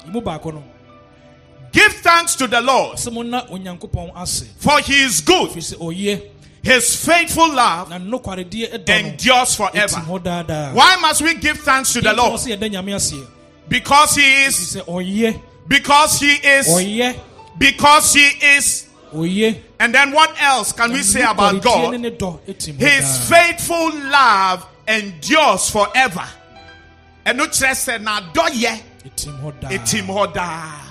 Emu 1.72 1.80
baako 1.80 1.80
no 1.80 1.80
Give 1.80 1.92
thanks 1.92 2.36
to 2.36 2.46
the 2.46 2.60
Lord, 2.60 2.96
sɛ 2.98 3.12
mo 3.12 3.22
na 3.22 3.42
onyankopɔn 3.46 4.12
ase 4.16 4.44
for 4.58 4.80
he 4.80 5.02
is 5.04 5.20
good. 5.20 5.50
firi 5.50 5.60
sɛ 5.60 5.78
ɔyɛ 5.78 6.22
His 6.62 6.94
faithful 7.04 7.52
love 7.52 7.90
na 7.90 7.98
nokwaredeɛ 7.98 8.84
ɛdɔ 8.84 8.88
no 8.88 8.94
endures 9.08 9.54
forever. 9.56 9.96
Why 10.74 10.96
must 11.00 11.22
we 11.22 11.34
give 11.34 11.58
thanks 11.58 11.92
to 11.94 12.00
the 12.00 12.12
Lord? 12.12 12.40
sɛ 12.40 12.56
yɛda 12.56 12.70
nyame 12.70 12.94
aseɛ 12.94 13.26
Because 13.68 14.14
he 14.16 14.44
is, 14.44 14.76
because 15.66 16.20
he 16.20 16.32
is, 16.34 17.16
because 17.58 18.14
he 18.14 18.26
is. 18.56 18.86
And 19.14 19.94
then 19.94 20.12
what 20.12 20.34
else 20.40 20.72
can 20.72 20.92
we 20.92 21.02
say 21.02 21.22
about 21.22 21.62
God? 21.62 21.92
ne 21.92 21.98
ne 21.98 22.10
dɔ 22.10 22.40
ɛtim 22.46 22.76
hɔ 22.76 22.80
His 22.80 23.28
faithful 23.28 23.90
love 24.10 24.66
endures 24.86 25.70
forever. 25.70 26.26
And 27.24 27.38
no 27.38 27.46
sɛ 27.46 27.98
n'adɔyɛ 28.02 28.80
ɛtim 29.04 29.40
hɔ 29.40 29.60
daa 29.60 29.68
etim 29.70 30.06
hɔ 30.06 30.34
daa. 30.34 30.81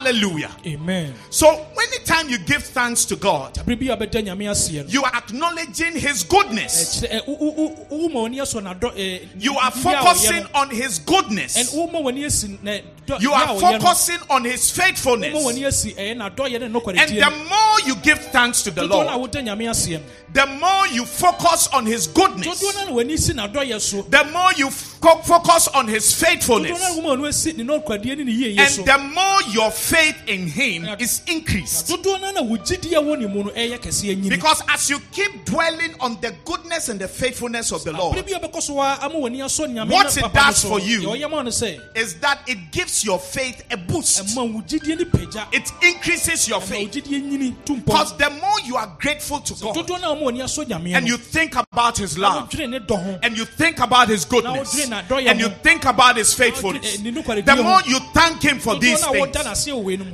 Hallelujah. 0.00 0.50
amen. 0.66 1.14
So 1.30 1.66
anytime 1.80 2.28
you 2.28 2.38
give 2.38 2.62
thanks 2.62 3.04
to 3.06 3.16
God, 3.16 3.54
abere 3.54 3.78
bi 3.78 3.92
a 3.92 3.96
bɛda 3.96 4.24
nyame 4.24 4.48
aseɛ 4.50 4.84
no. 4.84 4.88
you 4.90 5.04
are 5.04 5.14
acknowledging 5.14 5.92
His 5.94 6.24
goodness. 6.24 7.02
asɔ 7.02 8.62
n'adɔ 8.62 8.96
ɛ, 8.96 9.28
You 9.38 9.56
are 9.58 9.70
yɛ 9.70 9.76
a 9.76 9.78
ɔyɛ 9.78 9.82
focusing 10.02 10.46
on 10.54 10.70
His 10.70 10.98
goodness. 10.98 11.56
And 11.56 11.68
wo 11.72 11.86
ma 11.88 11.98
w'ani 12.00 12.24
asi 12.26 12.58
na 12.62 12.70
eh, 12.72 12.80
dɔ- 13.06 13.20
You 13.20 13.32
are 13.32 13.58
focusing 13.60 14.18
on 14.30 14.44
His 14.44 14.70
faithfulness. 14.70 15.34
w'ani 15.34 15.66
asi 15.66 15.92
ɛyɛ 15.92 16.16
n'adɔyɛ 16.16 16.60
ne 16.60 16.98
And 16.98 17.10
the 17.10 17.30
more 17.48 17.80
you 17.86 17.96
give 17.96 18.18
thanks 18.32 18.62
to 18.62 18.70
the 18.70 18.82
dodoɔ 18.82 18.88
no 18.88 19.02
a 19.02 19.16
Lord, 19.16 19.30
woda 19.32 19.42
nyame 19.42 19.68
aseɛ 19.70 20.00
no. 20.00 20.04
the 20.32 20.46
more 20.46 20.86
you 20.88 21.04
focus 21.04 21.68
on 21.68 21.86
His 21.86 22.06
goodness, 22.06 22.62
dodoɔ 22.62 22.74
no 22.74 22.80
a 22.98 23.04
na 23.04 23.12
w'ani 23.12 23.18
si 23.18 23.32
n'adɔyɛ 23.32 24.10
the 24.10 24.24
more 24.32 24.52
you 24.56 24.70
focus 24.70 25.68
on 25.68 25.86
His 25.88 26.12
dodoɔ 26.12 26.18
no 26.22 26.24
a 26.24 26.30
faithfulness, 26.30 26.80
wo 26.96 27.02
ma 27.02 27.08
w'ani 27.16 27.28
asi 27.28 27.52
ne 27.52 27.64
nokwaredeɛ 27.64 28.18
ne 28.18 28.24
ne 28.24 28.56
and 28.58 28.86
the 28.86 28.98
more 28.98 29.42
your 29.52 29.70
faith 29.82 30.16
in 30.28 30.46
Him 30.46 30.84
is 31.00 31.22
increased. 31.26 31.88
dodoɔ 31.88 32.20
no 32.20 32.28
a 32.28 32.32
na 32.32 32.42
wo 32.42 32.56
gyidie 32.56 32.92
wɔ 32.94 33.18
ne 33.18 33.26
mu 33.26 33.44
no 33.44 33.50
ɛyɛ 33.50 33.78
kɛseɛ 33.80 34.16
nyini 34.22 34.30
Because 34.30 34.62
as 34.68 34.88
you 34.88 35.00
keep 35.10 35.44
dwelling 35.44 35.94
on 36.00 36.18
the 36.20 36.32
goodness 36.44 36.88
and 36.88 37.00
the 37.00 37.08
faithfulness 37.08 37.72
of 37.72 37.82
the 37.84 37.92
Lord, 37.92 38.14
bi 38.14 38.32
a 38.32 38.38
bɛkɔ 38.40 38.62
so 38.62 38.80
a 38.80 38.98
ama 39.02 39.14
w'ani 39.16 39.38
asɔ 39.38 39.66
nyame 39.72 39.90
What 39.90 40.16
it 40.16 40.32
does 40.32 40.64
for 40.64 40.78
you 40.80 41.00
deɛ 41.00 41.18
ɔyɛ 41.20 41.30
ma 41.30 41.42
no 41.42 41.50
sɛ 41.50 41.80
is 41.96 42.14
that 42.20 42.40
it 42.46 42.70
gives 42.70 43.04
your 43.04 43.18
faith 43.18 43.62
a 43.70 43.76
boost. 43.76 44.22
ɛma 44.24 44.52
wo 44.52 44.60
gyidie 44.62 44.96
ne 44.98 45.04
pagya 45.04 45.46
It 45.52 45.70
increases 45.82 46.48
your 46.48 46.60
faith. 46.60 46.92
nyini 46.92 47.54
to 47.64 47.76
Because 47.76 48.16
the 48.16 48.30
more 48.30 48.60
you 48.64 48.76
are 48.76 48.96
grateful 49.00 49.40
to 49.40 49.54
God 49.62 49.74
dodoɔ 49.76 50.00
no 50.00 50.12
a 50.12 50.14
ma 50.16 50.22
w'ani 50.22 50.42
asɔ 50.44 50.64
nyame 50.66 50.94
and 50.96 51.08
you 51.08 51.16
think 51.16 51.54
about 51.72 51.98
His 51.98 52.16
love 52.16 52.48
wodwene 52.50 52.70
ne 52.70 52.78
dɔ 52.78 53.02
ho 53.04 53.18
and 53.22 53.36
you 53.36 53.44
think 53.44 53.80
about 53.80 54.08
His 54.08 54.24
goodness 54.24 54.90
and 54.90 55.40
you 55.40 55.48
think 55.48 55.84
about 55.84 56.16
His 56.16 56.32
faithfulness, 56.34 56.98
Na 57.00 57.10
wodwene, 57.10 57.28
eh, 57.28 57.34
ne 57.34 57.40
the 57.42 57.62
more 57.62 57.80
you 57.86 57.98
thank 58.14 58.42
Him 58.42 58.58
for 58.60 58.76
these 58.78 59.02
dodoɔ 59.02 59.12
no 59.12 59.18
a 59.18 59.20
woda 59.20 59.38
things, 59.42 59.48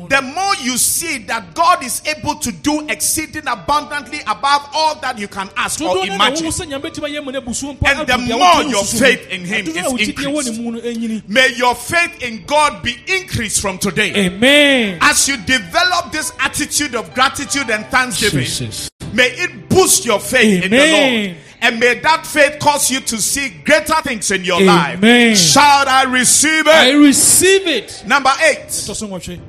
the 0.09 0.23
more 0.23 0.55
you 0.63 0.77
see 0.79 1.19
that 1.19 1.55
God 1.55 1.83
is 1.85 2.03
able 2.07 2.37
to 2.37 2.53
do 2.53 2.87
exceeding 2.89 3.47
abundantly 3.47 4.21
above 4.27 4.69
all 4.75 4.95
that 5.01 5.19
you 5.19 5.29
can 5.29 5.49
ask 5.57 5.81
or 5.81 5.97
imagine. 6.07 6.47
And 6.47 8.07
the 8.07 8.19
more 8.19 8.63
your 8.63 8.85
faith 8.85 9.29
in 9.31 9.45
him 9.45 9.67
is 9.67 10.09
increased. 10.09 11.29
May 11.29 11.49
your 11.57 11.75
faith 11.75 12.23
in 12.23 12.45
God 12.47 12.83
be 12.83 12.97
increased 13.07 13.61
from 13.61 13.79
today. 13.79 14.13
amen 14.15 14.99
As 15.01 15.29
you 15.29 15.37
develop 15.39 16.13
this 16.13 16.33
attitude 16.39 16.95
of 16.95 17.13
gratitude 17.15 17.71
and 17.71 17.85
thanksgiving, 17.87 18.41
Jesus. 18.41 18.91
may 19.13 19.29
it 19.29 19.69
boost 19.69 20.05
your 20.05 20.21
faith 20.21 20.65
in 20.65 20.71
the 20.71 20.77
Lord. 20.77 21.37
Amen. 21.61 21.73
And 21.73 21.81
may 21.81 21.99
that 22.01 22.27
faith 22.27 22.59
cause 22.61 22.91
you 22.91 23.01
to 23.01 23.19
see 23.19 23.51
greater 23.65 23.95
things 24.03 24.31
in 24.31 24.45
your 24.45 24.61
Amen. 24.61 25.31
life. 25.31 25.39
Shall 25.39 25.89
I 25.89 26.05
receive 26.05 26.67
it? 26.67 26.75
I 26.75 26.93
receive 26.93 27.67
it 27.67 28.05
Number 28.07 28.31
eight, 28.43 28.67
ɛtɔ 28.69 28.95
so 28.95 29.07
nwɔtwe 29.09 29.41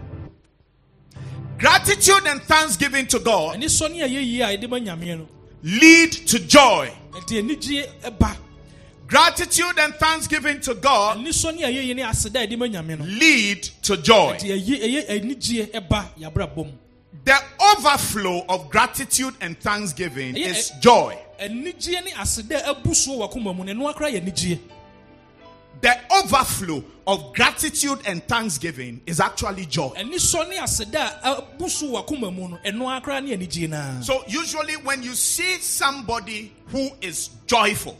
Gratitude 1.57 2.25
and 2.27 2.41
thanksgiving 2.43 3.05
to 3.07 3.19
God 3.19 3.57
ɛne 3.57 3.65
sɔ 3.65 3.91
ne 3.91 3.99
ɛyɛ 3.99 4.25
yie 4.25 4.41
a 4.41 4.57
yɛde 4.57 4.69
ma 4.69 4.77
nyameɛ 4.79 5.17
no 5.17 5.27
lead 5.63 6.11
to 6.11 6.39
joy. 6.39 6.91
ɛde 7.11 7.39
anigye 7.43 7.85
ɛba 8.03 8.35
Gratitude 9.07 9.79
and 9.79 9.95
thanksgiving 9.95 10.59
to 10.61 10.73
God 10.75 11.17
ɛne 11.17 11.27
sɔ 11.27 11.55
ne 11.55 11.63
ɛyɛ 11.63 11.83
yie 11.85 11.93
ne 11.95 12.01
aseda 12.03 12.41
a 12.43 12.47
yɛde 12.47 12.57
ma 12.57 12.65
nyame 12.65 12.97
no 12.99 13.05
lead 13.05 13.63
to 13.81 13.97
joy. 13.97 14.37
ɛde 14.39 14.65
ɛyɛ 14.65 14.81
ɛyɛ 14.81 15.09
anigye 15.21 15.71
ɛba 15.71 16.05
yɛabrabɔ 16.19 16.55
mu 16.65 16.71
The 17.25 17.37
overflow 17.77 18.45
of 18.47 18.69
gratitude 18.69 19.33
and 19.41 19.59
thanksgiving 19.59 20.37
is 20.37 20.71
eh, 20.71 20.79
joy. 20.79 21.17
Anigyeɛ 21.39 22.03
ne 22.05 22.11
aseda 22.11 22.65
abu 22.67 22.89
soɔ 22.91 23.17
wɔ 23.19 23.29
akoma 23.31 23.55
mu 23.55 23.63
no 23.63 23.87
akora 23.93 24.11
yɛ 24.11 24.21
anigyeɛ 24.21 24.59
The 25.81 25.97
overflow 26.11 26.83
of 27.07 27.33
gratitude 27.33 27.99
and 28.05 28.21
thanksgiving 28.27 28.99
is 29.05 29.21
actually 29.21 29.65
joy. 29.65 29.89
ɛne 29.97 30.15
sɔ 30.15 30.49
ne 30.49 30.57
aseda 30.57 31.19
a 31.23 31.37
abu 31.37 31.69
so 31.69 31.85
wɔ 31.87 32.05
akoma 32.05 32.33
mu 32.35 32.49
no 32.49 32.57
ɛno 32.65 33.01
akora 33.01 33.23
ne 33.23 33.35
anigyeɛ 33.37 33.69
naa 33.69 34.01
So, 34.01 34.23
usually, 34.27 34.73
when 34.77 35.03
you 35.03 35.13
see 35.15 35.57
somebody 35.59 36.51
who 36.67 36.89
is 37.01 37.29
joyful, 37.47 37.97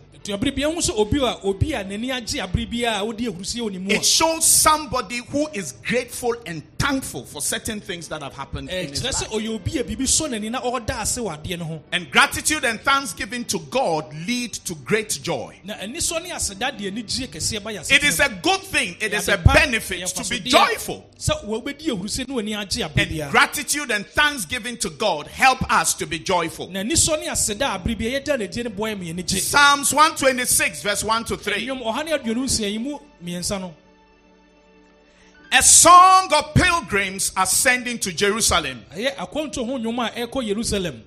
it 3.91 4.05
shows 4.05 4.45
somebody 4.45 5.17
who 5.31 5.47
is 5.53 5.73
grateful 5.87 6.35
and 6.45 6.61
thankful 6.77 7.25
for 7.25 7.41
certain 7.41 7.79
things 7.81 8.07
that 8.09 8.21
have 8.21 8.33
happened 8.35 8.69
in 8.69 8.89
his 8.89 9.03
life. 9.21 9.31
And 11.91 12.09
gratitude 12.11 12.63
and 12.65 12.79
thanksgiving 12.81 13.43
to 13.45 13.59
God 13.59 14.05
lead 14.27 14.53
to 14.65 14.75
great 14.75 15.19
joy. 15.21 15.55
It 17.95 18.03
is 18.03 18.19
a 18.19 18.29
good 18.29 18.61
thing, 18.61 18.95
it 18.99 19.13
is 19.13 19.27
a 19.29 19.37
benefit 19.53 19.99
to 20.13 20.29
be 20.29 20.39
joyful. 20.51 21.03
And 23.23 23.31
gratitude 23.31 23.91
and 23.91 24.05
thanksgiving 24.05 24.77
to 24.77 24.89
God 24.89 25.27
help 25.27 25.61
us 25.71 25.93
to 25.95 26.05
be 26.05 26.19
joyful. 26.19 26.67
Psalms 29.41 29.93
1 29.93 30.15
126, 30.21 30.81
verse 30.83 31.03
1 31.03 31.23
to 31.25 31.37
3. 31.37 31.65
nnwom 31.67 31.83
ɔha 31.83 32.05
ne 32.05 32.11
aduonu 32.11 32.43
nsia 32.43 32.69
yi 32.71 32.77
mu 32.77 32.97
mmiɛnsa 33.23 33.59
no 33.61 33.73
A 35.51 35.63
song 35.63 36.31
of 36.33 36.53
pilgrims 36.53 37.31
ascending 37.35 37.97
to 37.99 38.11
Jerusalem. 38.13 38.85
ɛyɛ 38.95 39.15
akwanto 39.15 39.65
ho 39.65 39.77
nnwom 39.77 40.05
a 40.07 40.11
ɛrekɔ 40.27 40.45
yerusalem 40.47 41.01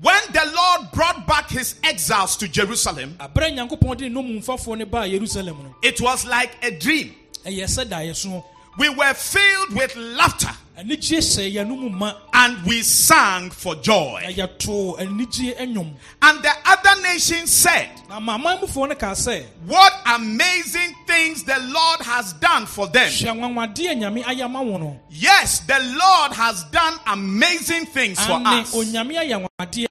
When 0.00 0.20
the 0.32 0.52
Lord 0.54 0.90
brought 0.92 1.24
back 1.26 1.50
his 1.50 1.76
exiles 1.84 2.36
to 2.38 2.48
Jerusalem, 2.48 3.14
aberɛ 3.20 3.52
a 3.52 3.56
nyankopɔn 3.68 3.96
de 3.96 4.10
nnomumfafoɔ 4.10 4.78
no 4.78 4.84
baa 4.86 5.04
yerusalem 5.04 5.56
no 5.62 5.74
it 5.82 6.00
was 6.00 6.24
like 6.26 6.50
a 6.64 6.70
dream. 6.72 7.14
ɛyɛ 7.46 7.64
sɛ 7.64 7.84
daeɛ 7.88 8.14
so 8.14 8.44
We 8.76 8.88
were 8.88 9.14
filled 9.14 9.74
with 9.74 9.94
laughter 9.96 10.50
anigye 10.76 11.18
hyɛ 11.18 11.52
yɛn 11.54 11.68
mu 11.68 11.88
ma 11.88 12.12
and 12.32 12.64
we 12.66 12.82
sang 12.82 13.48
for 13.50 13.74
joy. 13.76 14.20
yɛtoo 14.28 14.98
anigye 14.98 15.56
nnwom 15.58 15.94
And 16.22 16.42
the 16.42 16.50
other 16.66 17.00
nations 17.02 17.50
said, 17.52 17.90
na 18.08 18.18
maamanmufoɔ 18.20 18.88
no 18.88 18.94
kaa 18.96 19.12
sɛ 19.12 19.44
What 19.66 19.92
amazing 20.06 20.94
things 21.06 21.44
the 21.44 21.58
Lord 21.60 22.00
has 22.00 22.32
done 22.34 22.66
for 22.66 22.88
them. 22.88 23.08
hwɛ 23.08 23.38
nwanwadeɛ 23.38 23.90
a 23.90 23.94
nyame 23.94 24.22
ayɛ 24.24 24.44
ama 24.44 24.62
wo 24.62 24.76
no 24.78 25.00
Yes, 25.10 25.60
the 25.60 25.78
Lord 25.78 26.32
has 26.32 26.64
done 26.64 26.94
amazing 27.06 27.86
things 27.86 28.18
for 28.24 28.32
us. 28.44 28.74
onyame 28.74 29.14
ayɛ 29.14 29.46
nwanwadeɛ 29.60 29.86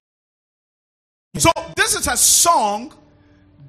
So, 1.37 1.49
this 1.75 1.95
is 1.95 2.07
a 2.07 2.15
song 2.17 2.93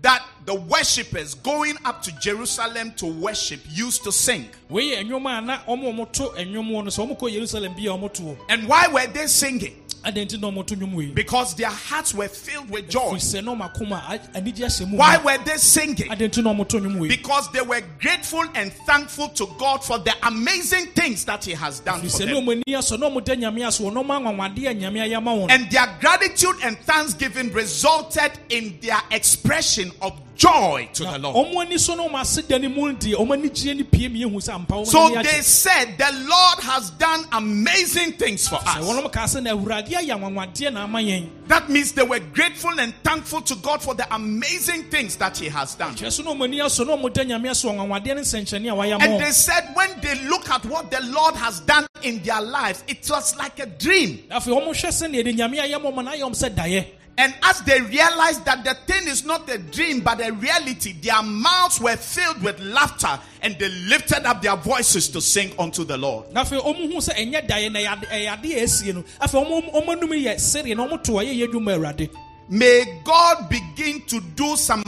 that 0.03 0.23
the 0.47 0.55
worshippers 0.55 1.35
going 1.37 1.75
up 1.87 2.03
to 2.03 2.13
Jerusalem 2.19 2.93
to 2.97 3.07
worship 3.07 3.61
used 3.71 4.05
to 4.05 4.13
sing. 4.13 4.49
wei 4.69 4.91
yɛ 4.97 5.05
nnwom 5.09 5.39
a 5.39 5.41
na 5.41 5.59
ɔmo 5.67 5.95
ɔmo 5.95 6.13
to 6.13 6.23
nnwom 6.37 6.69
no 6.71 6.83
sɛ 6.91 7.07
ɔmo 7.09 7.19
kɔ 7.19 7.33
yerusalem 7.33 7.75
bi 7.75 7.83
a 7.85 7.97
ɔmo 7.97 8.13
toɔ 8.13 8.37
And 8.51 8.69
why 8.69 8.87
were 8.89 9.07
they 9.07 9.27
singing? 9.27 9.81
adɛn 10.05 10.27
nti 10.29 10.39
na 10.39 10.51
ɔmo 10.51 10.67
to 10.67 10.77
nnwom 10.77 10.93
wei 10.93 11.07
Because 11.07 11.55
their 11.55 11.71
hearts 11.71 12.13
were 12.13 12.29
filled 12.29 12.69
with 12.69 12.91
joy. 12.91 13.13
firi 13.13 13.41
sɛ 13.41 13.45
na 13.45 13.55
ɔmo 13.55 13.73
akoma 13.75 14.03
a 14.11 14.19
anigye 14.39 14.67
ahyɛ 14.67 14.87
mu 14.91 14.99
Why 14.99 15.17
were 15.17 15.39
they 15.45 15.57
singing? 15.57 16.11
adɛn 16.11 16.29
nti 16.29 16.43
na 16.45 16.53
ɔmo 16.53 16.69
to 16.69 16.79
nnwom 16.79 16.99
wei 16.99 17.09
Because 17.09 17.51
they 17.53 17.63
were 17.63 17.81
grateful 17.99 18.45
and 18.55 18.71
thankful 18.87 19.29
to 19.31 19.47
God 19.59 19.83
for 19.83 19.99
the 19.99 20.13
amazing 20.27 20.89
things 20.89 21.25
that 21.25 21.43
He 21.45 21.53
has 21.53 21.81
done 21.81 22.01
for 22.07 22.19
them. 22.19 22.29
ɔmo 22.37 22.53
ani 22.53 22.63
asɔ 22.77 22.99
na 23.01 23.09
ɔmo 23.09 23.25
da 23.25 23.35
nyame 23.35 23.67
ase 23.67 23.79
wɔ 23.81 23.95
na 23.95 24.03
ɔmo 24.03 24.37
anwanwadeɛ 24.37 24.71
a 24.71 24.75
nyame 24.75 25.09
ayɛ 25.09 25.17
ama 25.17 25.31
wɔn 25.31 25.51
And 25.51 25.71
their 25.71 25.87
gratitude 26.01 26.57
and 26.63 26.79
thanksgiving 26.81 27.51
resulted 27.55 28.33
in 28.51 28.79
their 28.83 29.01
expression 29.11 29.91
of 30.03 30.21
joy 30.35 30.89
to 30.95 31.05
the 31.05 31.19
Lord. 31.19 31.79
so 31.79 31.95
na 31.95 32.07
ɔmo 32.07 32.21
ase 32.21 32.43
da 32.43 32.59
ne 32.59 32.69
mu 32.69 32.93
deɛ 32.93 33.15
ɔmo 33.15 33.37
anigye 33.37 33.77
ne 33.77 33.83
pie 33.83 34.09
mi 34.09 34.23
ehu 34.25 34.35
sɛ 34.37 34.55
ampa 34.55 34.75
ɔmo 34.75 34.87
So 34.87 35.15
ani 35.17 35.23
they 35.23 35.41
said, 35.41 35.97
The 35.99 36.11
Lord 36.29 36.59
has 36.61 36.91
done 36.91 37.25
amazing 37.33 38.13
things 38.13 38.49
for 38.49 38.57
us. 38.57 38.79
wɔn 38.79 39.13
kaa 39.13 39.25
sɛ 39.25 39.43
na 39.43 39.51
awurade 39.55 39.89
ayɛ 39.89 40.11
anwanwadeɛ 40.19 40.73
na 40.73 40.85
ama 40.85 41.01
That 41.47 41.69
means 41.69 41.93
they 41.93 42.03
were 42.03 42.21
grateful 42.21 42.79
and 42.81 42.95
thankful 43.03 43.43
to 43.43 43.55
God 43.57 43.83
for 43.83 43.95
the 43.95 44.13
amazing 44.15 44.85
things 44.85 45.17
that 45.17 45.37
He 45.39 45.49
has 45.49 45.75
done. 45.75 45.95
kyerɛ 45.95 46.13
so 46.13 46.23
na 46.23 46.33
ɔmo 46.33 46.45
ani 46.45 46.59
asɔ 46.59 46.87
na 46.87 46.97
ɔmo 46.97 47.13
da 47.13 47.23
nyame 47.23 47.51
ase 47.51 47.65
wɔ 47.65 47.77
anwanwadeɛ 47.77 48.15
ne 48.15 48.23
nsɛnkyerɛnne 48.23 48.73
a 48.73 48.77
wayɛ 48.77 48.95
ama 48.95 49.05
And 49.05 49.21
they 49.23 49.31
said, 49.31 49.69
when 49.75 50.01
they 50.01 50.15
look 50.27 50.49
at 50.51 50.65
what 50.67 50.91
the 50.91 51.01
Lord 51.03 51.35
has 51.37 51.61
done 51.61 51.87
in 52.03 52.23
their 52.23 52.41
lives, 52.41 52.83
it 52.89 53.09
was 53.11 53.37
like 53.37 53.59
a 53.61 53.67
dream. 53.67 54.25
Afei 57.17 57.35
ɔmo 57.35 57.45
hwɛ 57.45 57.55
sɛ 57.55 57.55
na 57.55 57.55
yɛde 57.55 57.55
nyame 57.55 57.55
ayɛ 57.55 57.55
ama 57.55 57.55
ɔmo 57.55 57.55
na 57.55 57.55
ayɛ 57.55 57.55
ɔmo 57.55 57.55
sɛ 57.55 57.55
daeɛ 57.55 57.55
And 57.55 57.55
as 57.55 57.61
they 57.63 57.81
realized 57.81 58.45
that 58.45 58.65
the 58.65 58.75
thing 58.93 59.07
is 59.09 59.25
not 59.25 59.49
a 59.49 59.59
dream 59.59 60.01
but 60.01 60.21
a 60.21 60.33
reality, 60.33 60.95
their 61.01 61.23
mouths 61.23 61.81
were 61.81 61.97
filled 61.97 62.43
with 62.43 62.59
laughter 62.61 63.21
and 63.43 63.57
they 63.59 63.69
lifted 63.69 64.27
up 64.27 64.43
their 64.43 64.57
voices 64.57 65.09
to 65.11 65.21
sing 65.21 65.53
unto 65.59 65.85
the 65.85 65.97
Lord. 65.97 66.33
na 66.33 66.45
afei 66.45 66.61
ɔmo 66.61 66.93
hu 66.93 66.99
sɛ 66.99 67.15
ɛnyɛ 67.15 67.47
daeɛ 67.49 67.73
na 67.73 67.79
ɛyɛ 67.81 67.93
ade- 67.93 68.09
ɛyɛ 68.09 68.27
eh, 68.27 68.37
adeɛ 68.37 68.57
a 68.57 68.63
esie 68.63 68.93
no 68.95 69.05
afei 69.21 69.45
ɔmo 69.47 69.73
ɔmo 69.75 69.87
anum 69.97 70.11
yɛ 70.11 70.35
sereɛ 70.37 70.77
na 70.77 70.87
ɔmo 70.87 71.03
to 71.05 71.13
ayɛ 71.13 71.35
yɛ 71.35 71.53
dwuma 71.53 71.75
awurade. 71.79 72.11
May 72.49 73.01
God 73.05 73.49
begin 73.49 74.03
to 74.07 74.21
do 74.21 74.57
some 74.57 74.85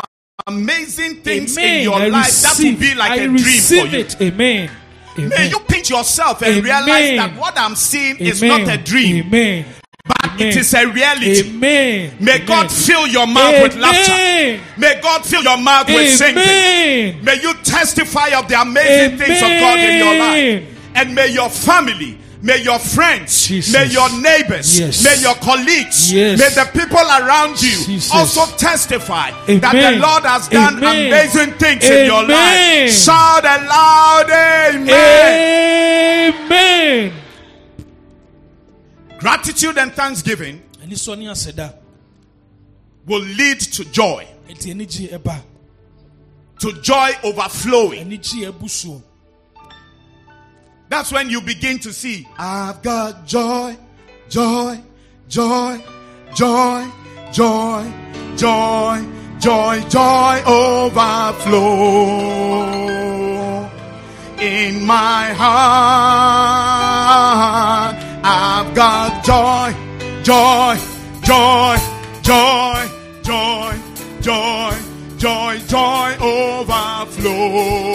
amazing 0.46 1.22
things 1.22 1.56
in 1.56 1.82
your 1.84 1.94
I 1.94 2.08
life 2.08 2.42
that 2.42 2.58
will 2.58 2.76
be 2.76 2.94
like 2.94 3.12
I 3.12 3.16
a 3.16 3.28
dream 3.28 3.40
for 3.62 3.74
you. 3.86 3.98
it. 4.00 4.16
Amen. 4.20 4.70
May 5.16 5.24
amen. 5.24 5.50
you 5.50 5.58
pinch 5.60 5.88
yourself 5.88 6.42
and 6.42 6.56
Amen. 6.58 6.64
realize 6.64 7.16
that 7.16 7.40
what 7.40 7.58
I'm 7.58 7.74
seeing 7.74 8.18
is 8.18 8.42
not 8.42 8.68
a 8.68 8.76
dream, 8.76 9.26
amen 9.28 9.64
but 10.06 10.24
Amen. 10.24 10.48
it 10.48 10.56
is 10.56 10.72
a 10.74 10.86
reality. 10.86 11.40
amen 11.48 12.16
May 12.20 12.34
Amen. 12.36 12.46
God 12.46 12.70
fill 12.70 13.06
your 13.08 13.26
mouth 13.26 13.62
with 13.62 13.76
laughter. 13.76 14.60
May 14.78 15.00
God 15.00 15.24
fill 15.24 15.42
your 15.42 15.58
mouth 15.58 15.88
with 15.88 16.10
singing. 16.16 17.24
May 17.24 17.40
you 17.42 17.54
testify 17.64 18.28
of 18.38 18.46
the 18.48 18.60
amazing 18.60 19.18
things 19.18 19.42
of 19.42 19.48
God 19.48 19.78
in 19.78 19.98
your 19.98 20.18
life. 20.18 20.62
And 20.94 21.14
may 21.14 21.28
your 21.28 21.50
family, 21.50 22.16
may 22.40 22.58
your 22.62 22.78
friends, 22.78 23.46
Jesus. 23.48 23.72
may 23.74 23.86
your 23.86 24.08
neighbors, 24.20 24.78
Yes. 24.78 25.02
may 25.04 25.16
your 25.20 25.34
colleagues, 25.36 26.12
Yes. 26.12 26.38
may 26.38 26.48
the 26.50 26.64
people 26.72 26.98
around 26.98 27.60
you 27.60 27.76
Jesus. 27.84 28.10
also 28.12 28.46
testify 28.56 29.30
that 29.46 29.72
the 29.72 29.98
Lord 29.98 30.24
has 30.24 30.48
done 30.48 30.76
Amen. 30.78 31.06
amazing 31.08 31.52
things 31.58 31.84
in 31.84 32.06
your 32.06 32.22
life. 32.22 32.92
Shout 32.92 33.44
aloud, 33.44 34.30
Amen. 34.30 34.88
amen 36.50 37.12
Gratitude 39.18 39.78
and 39.78 39.92
thanksgiving 39.92 40.62
ani 40.82 40.94
sɔ 40.94 41.18
ne 41.18 41.26
aseda 41.26 41.74
will 43.06 43.22
lead 43.22 43.60
to 43.60 43.84
joy, 43.86 44.26
eti 44.48 44.70
anigye 44.74 45.10
ɛba 45.18 45.40
to 46.58 46.72
joy 46.82 47.10
overflowing. 47.22 48.04
anigye 48.06 48.50
ɛbu 48.52 48.64
soɔ 48.68 49.02
That's 50.88 51.10
when 51.12 51.28
you 51.30 51.40
begin 51.40 51.78
to 51.80 51.92
see, 51.92 52.26
I've 52.38 52.80
got 52.82 53.26
joy, 53.26 53.76
joy, 54.28 54.80
joy, 55.28 55.82
joy, 56.34 56.88
joy, 57.32 57.92
joy, 58.36 59.04
joy, 59.40 59.80
joy 59.88 60.42
overflow 60.46 61.56
in 64.38 64.84
my 64.84 65.32
heart. 65.32 66.66
I've 68.28 68.74
got 68.74 69.24
joy, 69.24 69.72
joy, 70.24 70.76
joy, 71.22 71.76
joy, 72.22 72.88
joy, 73.22 73.78
joy, 74.20 74.74
joy, 75.16 75.58
joy 75.68 76.16
overflow 76.20 77.85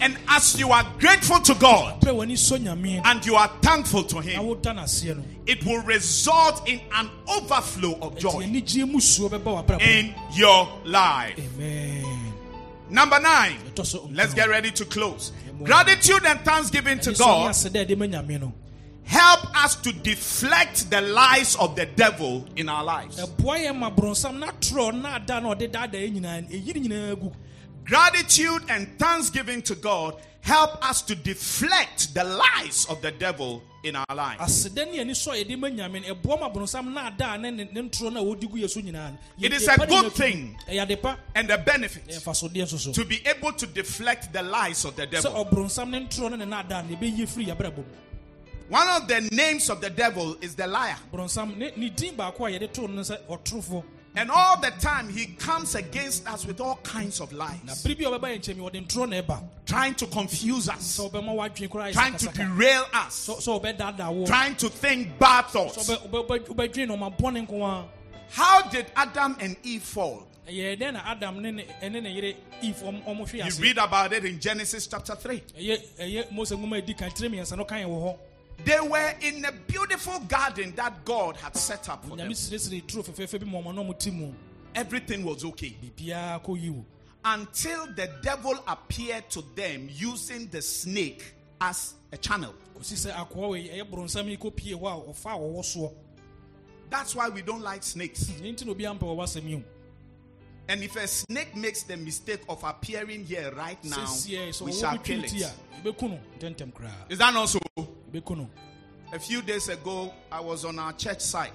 And 0.00 0.16
as 0.28 0.58
you 0.58 0.70
are 0.70 0.84
grateful 0.98 1.40
to 1.40 1.54
God 1.54 2.00
berɛ 2.00 2.14
w'ani 2.14 2.34
sɔ 2.34 2.58
nyame. 2.58 3.00
and 3.04 3.24
you 3.26 3.36
are 3.36 3.50
thankful 3.62 4.02
to 4.04 4.20
Him, 4.20 4.44
woda 4.46 4.74
no 4.74 4.82
aseɛ 4.82 5.16
no. 5.16 5.22
it 5.46 5.64
will 5.64 5.82
result 5.82 6.68
in 6.68 6.80
an 6.94 7.08
overflow 7.28 7.98
of 8.02 8.18
joy 8.18 8.42
anigyeɛ 8.44 8.90
mu 8.90 9.00
suo 9.00 9.28
bɛba 9.28 9.64
w'abrabɔ. 9.66 9.80
in 9.80 10.14
your 10.34 10.68
life. 10.84 11.38
amen. 11.38 12.04
Number 12.90 13.20
nine, 13.20 13.56
let's 14.12 14.34
get 14.34 14.48
ready 14.48 14.70
to 14.72 14.84
close. 14.84 15.30
Gratitude 15.62 16.24
and 16.24 16.40
thanksgiving 16.40 16.98
to 17.00 17.12
God 17.12 17.18
God 17.18 17.50
aseda 17.50 17.86
ɛde 17.86 17.96
ma 17.98 18.06
nyame 18.06 18.40
no. 18.40 18.52
help 19.04 19.47
us 19.64 19.76
to 19.76 19.92
deflect 19.92 20.90
the 20.90 21.00
lies 21.00 21.56
of 21.56 21.74
the 21.76 21.86
devil 21.86 22.46
in 22.56 22.68
our 22.68 22.84
lives. 22.84 23.16
ɛboa 23.18 23.58
yɛ 23.66 23.76
ma 23.76 23.90
borɔnsam 23.90 24.38
na 24.38 24.48
torɔ 24.52 25.00
na 25.00 25.16
ada 25.16 25.40
na 25.40 25.54
ɔde 25.54 25.70
daadaa 25.70 26.00
yɛ 26.00 26.14
nyinaa 26.20 26.48
ɛyiri 26.50 26.86
nyinaa 26.86 27.20
gu 27.20 27.32
Gratitude 27.84 28.62
and 28.68 28.98
thanksgiving 28.98 29.62
to 29.62 29.74
God 29.74 30.16
help 30.42 30.86
us 30.86 31.00
to 31.02 31.14
deflect 31.14 32.12
the 32.14 32.22
lies 32.22 32.86
of 32.90 33.00
the 33.00 33.10
devil 33.10 33.62
in 33.82 33.96
our 33.96 34.04
lives. 34.14 34.40
a 34.40 34.44
a 34.44 34.44
a 34.44 34.48
It 39.40 39.52
is 39.54 39.66
a 39.68 39.76
good 39.86 40.12
thing. 40.12 40.56
tu. 40.66 40.72
ɛyɛ 40.72 40.82
ade 40.82 41.02
pa 41.02 41.16
And 41.34 41.48
the 41.48 41.58
benefit 41.58 42.06
ɛyɛ 42.08 42.22
mfasodeɛ 42.22 42.62
nso 42.64 42.78
so 42.78 42.92
to 42.92 43.04
be 43.06 43.26
able 43.26 43.52
to 43.52 43.66
deflect 43.66 44.32
the 44.32 44.42
lies 44.42 44.84
of 44.84 44.96
the 44.96 45.06
devil. 45.06 45.32
One 48.68 48.86
of 48.88 49.08
the 49.08 49.22
names 49.32 49.70
of 49.70 49.80
the 49.80 49.88
devil 49.90 50.36
is 50.42 50.54
the 50.54 50.66
liar. 50.66 50.96
borɔnsam 51.12 51.56
ne 51.56 51.72
ne 51.76 51.88
din 51.88 52.14
baako 52.14 52.46
a 52.54 52.58
yɛde 52.58 52.72
too 52.72 52.86
no 52.88 53.00
sɛ 53.02 53.18
ɔtorofoɔ 53.28 53.84
And 54.16 54.30
all 54.32 54.58
the 54.60 54.70
time 54.80 55.08
he 55.08 55.26
comes 55.26 55.74
against 55.76 56.26
us 56.26 56.44
with 56.44 56.60
all 56.60 56.76
kinds 56.82 57.20
of 57.20 57.32
lies, 57.32 57.82
bere 57.84 57.94
bi 57.94 58.04
a 58.04 58.08
ɔbɛba 58.10 58.20
yɛ 58.34 58.38
nkyɛn 58.40 58.56
mi 58.56 58.62
wɔde 58.64 58.86
ntorɔ 58.86 59.08
na 59.08 59.22
ɛba. 59.22 59.42
Trying 59.64 59.94
to 59.94 60.06
confuse 60.06 60.68
us, 60.68 60.98
sɛ 60.98 61.10
ɔbɛma 61.10 61.34
w'adwene 61.36 61.68
koraa 61.68 61.88
yɛ 61.90 61.92
trying 61.92 62.16
to 62.16 62.28
derail 62.28 62.84
us, 62.92 63.28
sɛ 63.28 63.36
sɛ 63.38 63.60
ɔbɛdaadaa 63.78 64.12
wo. 64.12 64.26
Trying 64.26 64.56
to 64.56 64.68
think 64.68 65.18
bad 65.18 65.46
thoughts. 65.46 65.88
How 68.30 68.62
did 68.62 68.86
Adam 68.96 69.36
and 69.40 69.56
Eve 69.62 69.82
fall? 69.82 70.26
ɛyɛ 70.48 70.78
dɛn 70.80 70.92
na 70.94 71.02
adam 71.04 71.40
ne 71.42 71.50
ne 71.50 71.64
ɛne 71.82 72.02
ne 72.02 72.10
yere 72.10 72.34
eve 72.62 72.76
ɔm- 72.76 73.04
ɔmo 73.04 73.28
hwe 73.28 73.44
You 73.44 73.62
read 73.62 73.78
about 73.78 74.12
it 74.14 74.24
in 74.24 74.40
Genesis 74.40 74.86
chapter 74.86 75.14
3. 75.14 75.42
Ɛyɛ 78.64 78.64
ɛyɛ 78.64 78.64
mose 78.64 78.64
nwoma 78.64 78.64
a 78.64 78.64
ɛdi 78.64 78.64
kan 78.64 78.64
tire 78.64 78.64
mmiɛnsa 78.64 78.64
no 78.64 78.64
kan 78.64 78.64
wɔ 78.64 78.64
hɔ 78.64 78.64
They 78.64 78.80
were 78.88 79.14
in 79.20 79.44
a 79.44 79.52
beautiful 79.52 80.18
garden 80.20 80.72
that 80.76 81.04
God 81.04 81.36
had 81.36 81.56
set 81.56 81.88
up 81.88 82.04
for 82.04 82.16
them. 82.16 82.28
nyame 82.28 82.34
siresire 82.34 82.82
turo 82.86 83.02
fɛfɛɛfɛ 83.04 83.40
bi 83.40 83.46
ma 83.46 83.58
ɔma 83.58 83.74
na 83.74 83.82
ɔmo 83.82 83.98
ti 83.98 84.10
mu 84.10 84.32
Everything 84.74 85.24
was 85.24 85.44
okay 85.44 85.76
biribiara 85.82 86.42
kɔ 86.44 86.60
yi 86.62 86.70
wo 86.70 86.84
until 87.24 87.86
the 87.94 88.08
devil 88.22 88.54
appeared 88.66 89.28
to 89.30 89.42
them 89.56 89.88
using 89.92 90.46
the 90.48 90.62
snake 90.62 91.34
as 91.60 91.94
a 92.12 92.16
channel. 92.16 92.54
kɔsi 92.78 92.94
sɛ 93.06 93.12
akoa 93.14 93.50
wei 93.50 93.68
ɛyɛ 93.68 93.90
borɔnsam 93.90 94.28
yi 94.28 94.36
kɔpie 94.36 94.74
hɔ 94.74 94.82
a 94.86 95.10
ɔfa 95.12 95.32
a 95.34 95.38
wɔwɔ 95.38 95.60
soɔ 95.64 95.94
That's 96.90 97.14
why 97.14 97.28
we 97.28 97.42
don't 97.42 97.60
like 97.60 97.82
snakes. 97.82 98.28
ne 98.40 98.52
nti 98.52 98.64
na 98.64 98.72
obi 98.72 98.84
ampɛ 98.84 99.00
wɔwɔ 99.00 99.22
asɛm 99.24 99.48
yi 99.48 99.54
o 99.56 99.62
And 100.70 100.82
if 100.82 100.96
a 100.96 101.08
snake 101.08 101.56
makes 101.56 101.82
the 101.84 101.96
mistake 101.96 102.40
of 102.48 102.62
appearing 102.62 103.24
here 103.24 103.50
right 103.56 103.82
now, 103.84 104.06
we 104.62 104.72
shall 104.72 104.98
kill 104.98 105.24
it. 105.24 105.32
a 105.32 105.52
yɛbɛku 105.82 106.02
no 106.10 106.20
ntɛntɛm 106.38 106.72
koraa 106.72 107.10
Is 107.10 107.18
that 107.18 107.32
not 107.34 107.48
so? 107.48 107.58
A 109.12 109.18
few 109.18 109.40
days 109.42 109.68
ago, 109.68 110.12
I 110.30 110.40
was 110.40 110.64
on 110.64 110.78
our 110.78 110.92
church 110.92 111.20
site 111.20 111.52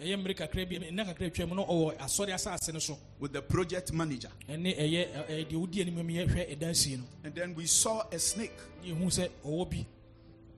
ɛyɛ 0.00 0.16
mmere 0.18 0.34
kakra 0.36 0.64
bi 0.68 0.78
nna 0.90 1.04
kakra 1.04 1.30
atwa 1.30 1.48
mu 1.48 1.54
na 1.54 1.64
ɔwɔ 1.64 1.96
asɔre 1.98 2.32
asase 2.34 2.72
no 2.72 2.78
so 2.80 2.98
with 3.20 3.32
the 3.32 3.42
project 3.42 3.92
manager. 3.92 4.30
ɛne 4.48 4.76
ɛyɛ 4.76 5.28
ɛ- 5.28 5.46
deɛ 5.48 5.52
wodi 5.54 5.80
anim 5.80 5.94
mu 5.94 6.02
yɛhwɛ 6.12 6.58
ɛdan 6.58 6.74
sie 6.74 6.96
no 6.96 7.04
And 7.24 7.34
then 7.34 7.54
we 7.54 7.66
saw 7.66 8.02
a 8.10 8.18
snake 8.18 8.52
ne 8.82 8.90
yɛhu 8.92 9.04
sɛ 9.06 9.28
ɔwɔ 9.44 9.70
bi 9.70 9.86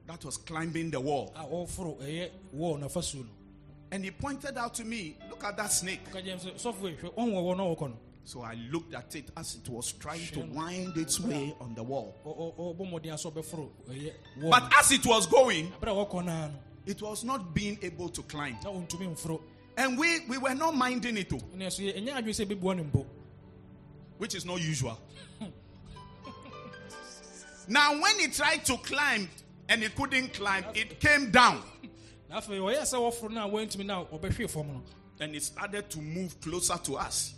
that 0.06 0.24
was 0.24 0.36
climbing 0.38 0.90
the 0.90 1.00
wall. 1.00 1.32
a 1.36 1.44
ɔforo 1.44 1.98
ɛyɛ 2.00 2.30
wall 2.52 2.78
na 2.78 2.86
fasuo 2.88 3.22
no 3.24 3.28
And 3.92 4.02
he 4.04 4.10
pointed 4.10 4.56
out 4.56 4.74
to 4.74 4.84
me, 4.84 5.16
Look 5.30 5.44
at 5.44 5.56
that 5.58 5.70
snake. 5.70 6.00
Ka 8.24 8.30
gyam 8.32 8.32
sɛ 8.32 8.32
sɔfo 8.32 8.32
yi, 8.32 8.32
hwɛ 8.32 8.32
ɔnwɔ 8.32 8.32
wɔ 8.32 8.32
na 8.32 8.32
ɔwɔkɔ 8.32 8.32
no 8.32 8.32
So 8.32 8.40
I 8.42 8.54
looked 8.70 8.94
at 8.94 9.14
it 9.16 9.30
as 9.36 9.54
it 9.56 9.68
was 9.68 9.92
trying 9.92 10.26
to 10.28 10.40
wind 10.40 10.96
its 10.96 11.20
way 11.20 11.54
on 11.60 11.74
the 11.74 11.82
wall. 11.82 12.16
Ɔ- 12.24 12.36
ɔ- 12.56 12.76
ɔbɔ 12.76 12.90
mmɔden 12.90 13.12
asɛ 13.12 13.32
ɔbɛforo 13.32 13.70
ɛyɛ 13.88 14.12
wall 14.42 14.50
But 14.50 14.72
as 14.78 14.92
it 14.92 15.04
was 15.06 15.26
going, 15.26 15.70
berɛ 15.80 15.90
a 15.90 16.06
wɔkɔ 16.06 16.24
naa 16.24 16.48
no 16.48 16.54
it 16.86 17.00
was 17.02 17.24
not 17.24 17.54
being 17.54 17.78
able 17.82 18.08
to 18.10 18.22
climb. 18.22 18.56
na 18.62 18.70
ɔntumi 18.70 19.14
mforo 19.14 19.40
And 19.76 19.98
we, 19.98 20.20
we 20.26 20.38
were 20.38 20.54
not 20.54 20.74
minding 20.76 21.16
it, 21.16 21.32
oh, 21.32 21.36
ɛne 21.38 21.66
ɛso 21.66 21.80
yɛ- 21.80 21.96
ɛnyɛ 21.98 22.12
adwene 22.22 22.34
sɛ 22.34 22.46
ɛbɛbua 22.46 22.76
no 22.76 22.84
mpo 22.84 23.06
which 24.18 24.34
is 24.36 24.44
not 24.44 24.60
usual. 24.60 24.96
now, 27.68 27.92
when 28.00 28.20
it 28.20 28.32
tried 28.32 28.64
to 28.66 28.76
climb 28.78 29.28
and 29.68 29.82
it 29.82 29.94
couldn't 29.96 30.32
climb, 30.34 30.64
it 30.74 31.00
came 31.00 31.30
down. 31.30 31.62
Na 32.28 32.40
afei 32.40 32.58
ɔyɛ 32.58 32.82
sɛ 32.82 32.94
wɔforo 32.98 33.30
no 33.30 33.46
a 33.46 33.50
wɔantumi 33.50 33.84
no 33.86 34.02
a 34.10 34.18
ɔbɛhwee 34.18 34.48
fam 34.50 34.66
no. 34.68 34.82
And 35.20 35.34
it 35.34 35.42
started 35.42 35.88
to 35.90 35.98
move 36.00 36.40
closer 36.40 36.76
to 36.78 36.96
us. 36.96 37.34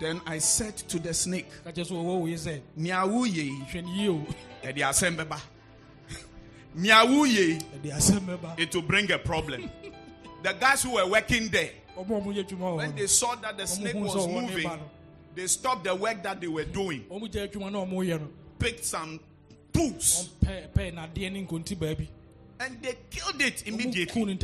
Then 0.00 0.20
I 0.26 0.38
said 0.38 0.76
to 0.76 0.98
the 0.98 1.14
snake, 1.14 1.46
ka 1.64 1.70
kyerɛ 1.70 1.84
sɛ 1.84 1.92
ɔwɔ 1.92 2.20
wo 2.20 2.26
yi 2.26 2.34
sɛ 2.34 2.60
Miawu 2.78 3.26
ye, 3.32 3.50
hwɛ 3.70 3.82
no 3.84 3.92
yie 3.92 4.08
o 4.08 4.26
yɛde 4.62 4.78
asɛm 4.78 5.16
bɛba. 5.16 5.40
Miawu 6.76 7.26
ye, 7.28 7.58
ɛde 7.58 7.92
asɛm 7.92 8.58
it 8.58 8.74
will 8.74 8.82
bring 8.82 9.10
a 9.12 9.18
problem. 9.18 9.70
the 10.42 10.52
guys 10.52 10.82
who 10.82 10.92
were 10.94 11.06
working 11.06 11.48
there, 11.48 11.70
ɔmo 11.96 12.18
a 12.18 12.20
ɔmo 12.20 12.34
yɛ 12.34 12.44
adwuma 12.44 12.58
wɔ 12.58 12.76
when 12.76 12.94
they 12.96 13.06
saw 13.06 13.34
that 13.36 13.56
the 13.56 13.66
snake 13.66 13.94
was 13.94 14.12
sɛ 14.12 14.28
ɔwɔ 14.28 14.34
ne 14.34 14.40
moving, 14.40 14.70
they 15.34 15.46
stopped 15.46 15.84
the 15.84 15.94
work 15.94 16.22
that 16.22 16.40
they 16.40 16.48
were 16.48 16.64
doing, 16.64 17.04
no 17.10 17.18
ɔmo 17.18 17.30
gya 17.30 17.48
adwuma 17.48 17.70
na 17.70 17.84
ɔmo 17.84 18.04
yɛ 18.04 18.20
no. 18.20 18.28
Picked 18.58 18.84
some 18.84 19.20
tools, 19.72 20.30
ɔmpɛ 20.42 20.72
pɛ 20.72 20.94
nadeɛ 20.94 21.32
ne 21.32 21.46
nkonti 21.46 21.76
baabi 21.76 22.08
and 22.60 22.82
they 22.82 22.96
killed 23.10 23.40
it 23.40 23.66
immediately. 23.66 24.38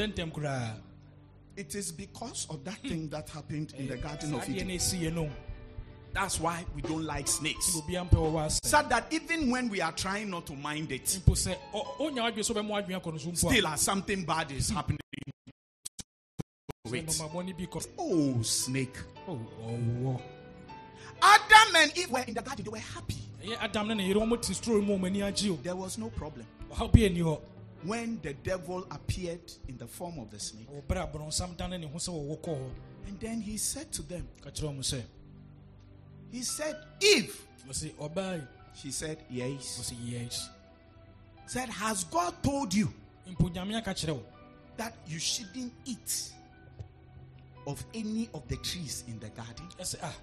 It 1.60 1.74
is 1.74 1.92
because 1.92 2.46
of 2.48 2.64
that 2.64 2.78
thing 2.78 3.10
that 3.10 3.28
happened 3.28 3.74
in 3.76 3.86
the 3.86 3.98
Garden 3.98 4.32
of 4.32 4.48
Eden. 4.48 4.68
no 4.68 4.74
ɛsiiɛ 4.74 5.12
no 5.14 5.30
That's 6.14 6.40
why 6.40 6.64
we 6.74 6.80
don't 6.80 7.04
like 7.04 7.28
snakes. 7.28 7.76
obi 7.76 7.92
ampɛ 7.94 8.14
wɔwɔ 8.14 8.46
asɛ 8.46 8.64
So 8.64 8.82
that 8.88 9.12
even 9.12 9.50
when 9.50 9.68
we 9.68 9.82
are 9.82 9.92
trying 9.92 10.30
not 10.30 10.46
to 10.46 10.54
mind 10.54 10.90
it, 10.90 11.04
mpo 11.04 11.34
sɛ 11.36 11.54
ɔ- 11.74 11.96
ɔnya 11.98 12.32
adwene 12.32 12.38
sɛ 12.48 12.54
ɔbɛmo 12.54 12.70
adwene 12.82 13.00
akɔ 13.02 13.12
no 13.12 13.18
so 13.18 13.28
mpo 13.28 13.36
still 13.52 13.76
something 13.76 14.24
bad 14.24 14.50
is 14.52 14.70
happening. 14.70 14.98
Wait. 16.86 17.06
mamabɔne 17.06 17.54
bi 17.58 17.66
kɔ 17.66 17.86
Oh, 17.98 18.40
snake. 18.42 18.96
Oh, 19.28 20.20
Adam 21.22 21.76
and 21.76 21.98
Eve 21.98 22.10
were 22.10 22.20
in 22.26 22.32
the 22.34 22.40
garden, 22.42 22.64
they 22.64 22.70
were 22.70 22.78
happy. 22.78 23.18
ɛyɛ 23.44 23.58
adam 23.60 23.88
ne 23.88 23.94
ne 23.96 24.06
yere 24.08 24.16
ɔmo 24.20 24.40
te 24.40 24.54
store 24.54 24.80
mu 24.80 24.94
a 24.94 24.98
ɔmo 24.98 25.06
ani 25.06 25.20
agye 25.20 25.50
o 25.50 25.56
There 25.62 25.76
was 25.76 25.98
no 25.98 26.08
problem. 26.08 26.46
Ɔhaw 27.84 27.88
bi 27.88 27.96
ani 27.96 28.16
hɔ 28.16 28.18
When 28.18 28.20
the 28.22 28.34
devil 28.34 28.86
appeared 28.90 29.52
in 29.68 29.76
the 29.78 29.86
form 29.86 30.18
of 30.18 30.30
the 30.30 30.38
snake, 30.38 30.68
ɔbrɛ 30.70 31.02
a 31.02 31.06
borɔnsam 31.18 31.56
dane 31.56 31.80
ne 31.80 31.86
ho 31.86 31.98
sɛ 31.98 32.10
wɔwɔ 32.10 32.40
kɔɔ 32.40 32.56
hɔ 32.58 32.70
and 33.06 33.18
then 33.18 33.40
he 33.40 33.56
said 33.56 33.90
to 33.92 34.02
them, 34.02 34.28
He 36.30 36.42
said, 36.42 36.76
Eve. 37.00 37.46
yi 37.66 37.92
She 38.74 38.90
said, 38.92 39.18
Yes. 39.28 39.92
yes 40.04 40.48
Said, 41.46 41.68
Has 41.70 42.04
God 42.04 42.34
told 42.42 42.72
you 42.72 42.92
mpo 43.28 43.52
nyame 43.52 43.76
aka 43.76 43.94
that 44.76 44.94
you 45.08 45.18
shouldn't 45.18 45.72
eat 45.84 46.30
of 47.66 47.84
any 47.92 48.30
of 48.32 48.46
the 48.48 48.56
trees 48.56 49.02
in 49.08 49.18
the 49.18 49.28
garden? 49.30 49.66
ah 50.02 50.14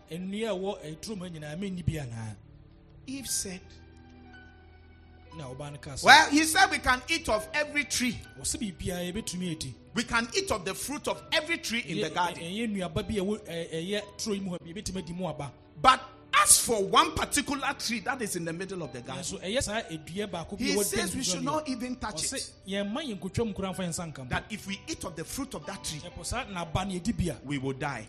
Well, 6.03 6.29
he 6.29 6.43
said 6.43 6.69
we 6.71 6.79
can 6.79 7.01
eat 7.09 7.29
of 7.29 7.47
every 7.53 7.83
tree. 7.85 8.19
ɔsɛ 8.39 8.57
biribiaa 8.59 9.11
yɛbɛtumi 9.13 9.51
adi 9.55 9.75
We 9.93 10.03
can 10.03 10.27
eat 10.35 10.51
of 10.51 10.63
the 10.65 10.73
fruit 10.75 11.07
of 11.07 11.21
every 11.31 11.57
tree 11.57 11.83
in 11.87 12.01
the 12.01 12.09
garden. 12.09 12.43
ɛyɛ 12.43 12.67
nnuaba 12.75 13.07
bi 13.07 13.15
a 13.15 13.21
ɛwɔ 13.21 13.39
ɛ- 13.47 13.73
ɛyɛ 13.73 14.01
turo 14.17 14.33
yi 14.35 14.39
mu 14.41 14.51
hɔ 14.51 14.59
bi 14.63 14.73
yɛbɛtumi 14.81 14.97
adi 15.03 15.13
mu 15.13 15.25
aba 15.27 15.51
But 15.81 16.01
as 16.33 16.59
for 16.59 16.83
one 16.83 17.11
particular 17.13 17.73
tree 17.79 17.99
that 18.01 18.21
is 18.21 18.35
in 18.35 18.45
the 18.45 18.53
middle 18.53 18.83
of 18.83 18.93
the 18.93 19.01
garden, 19.01 19.23
nanso 19.23 19.41
ɛyɛ 19.41 19.63
saa 19.63 19.81
edua 19.89 20.27
baako 20.29 20.57
bi 20.57 20.63
he 20.65 20.83
says 20.83 21.15
we 21.15 21.23
should 21.23 21.43
not 21.43 21.67
even 21.67 21.95
touch 21.95 22.31
it. 22.33 22.51
yɛmma 22.67 22.97
yɛn 23.03 23.19
nkotwa 23.19 23.47
mu 23.47 23.53
koraa 23.53 23.73
mfa 23.75 23.83
yɛn 23.83 23.89
nsa 23.89 24.13
nka 24.13 24.29
That 24.29 24.45
if 24.51 24.67
we 24.67 24.79
eat 24.87 25.03
of 25.03 25.15
the 25.15 25.23
fruit 25.23 25.53
of 25.55 25.65
that 25.65 25.83
tree, 25.83 25.99
ɛpo 25.99 26.25
saa 26.25 26.43
naba 26.45 26.85
no 26.85 26.91
yɛdi 26.93 27.17
bi 27.17 27.31
a 27.33 27.37
we 27.45 27.57
will 27.57 27.73
die. 27.73 28.05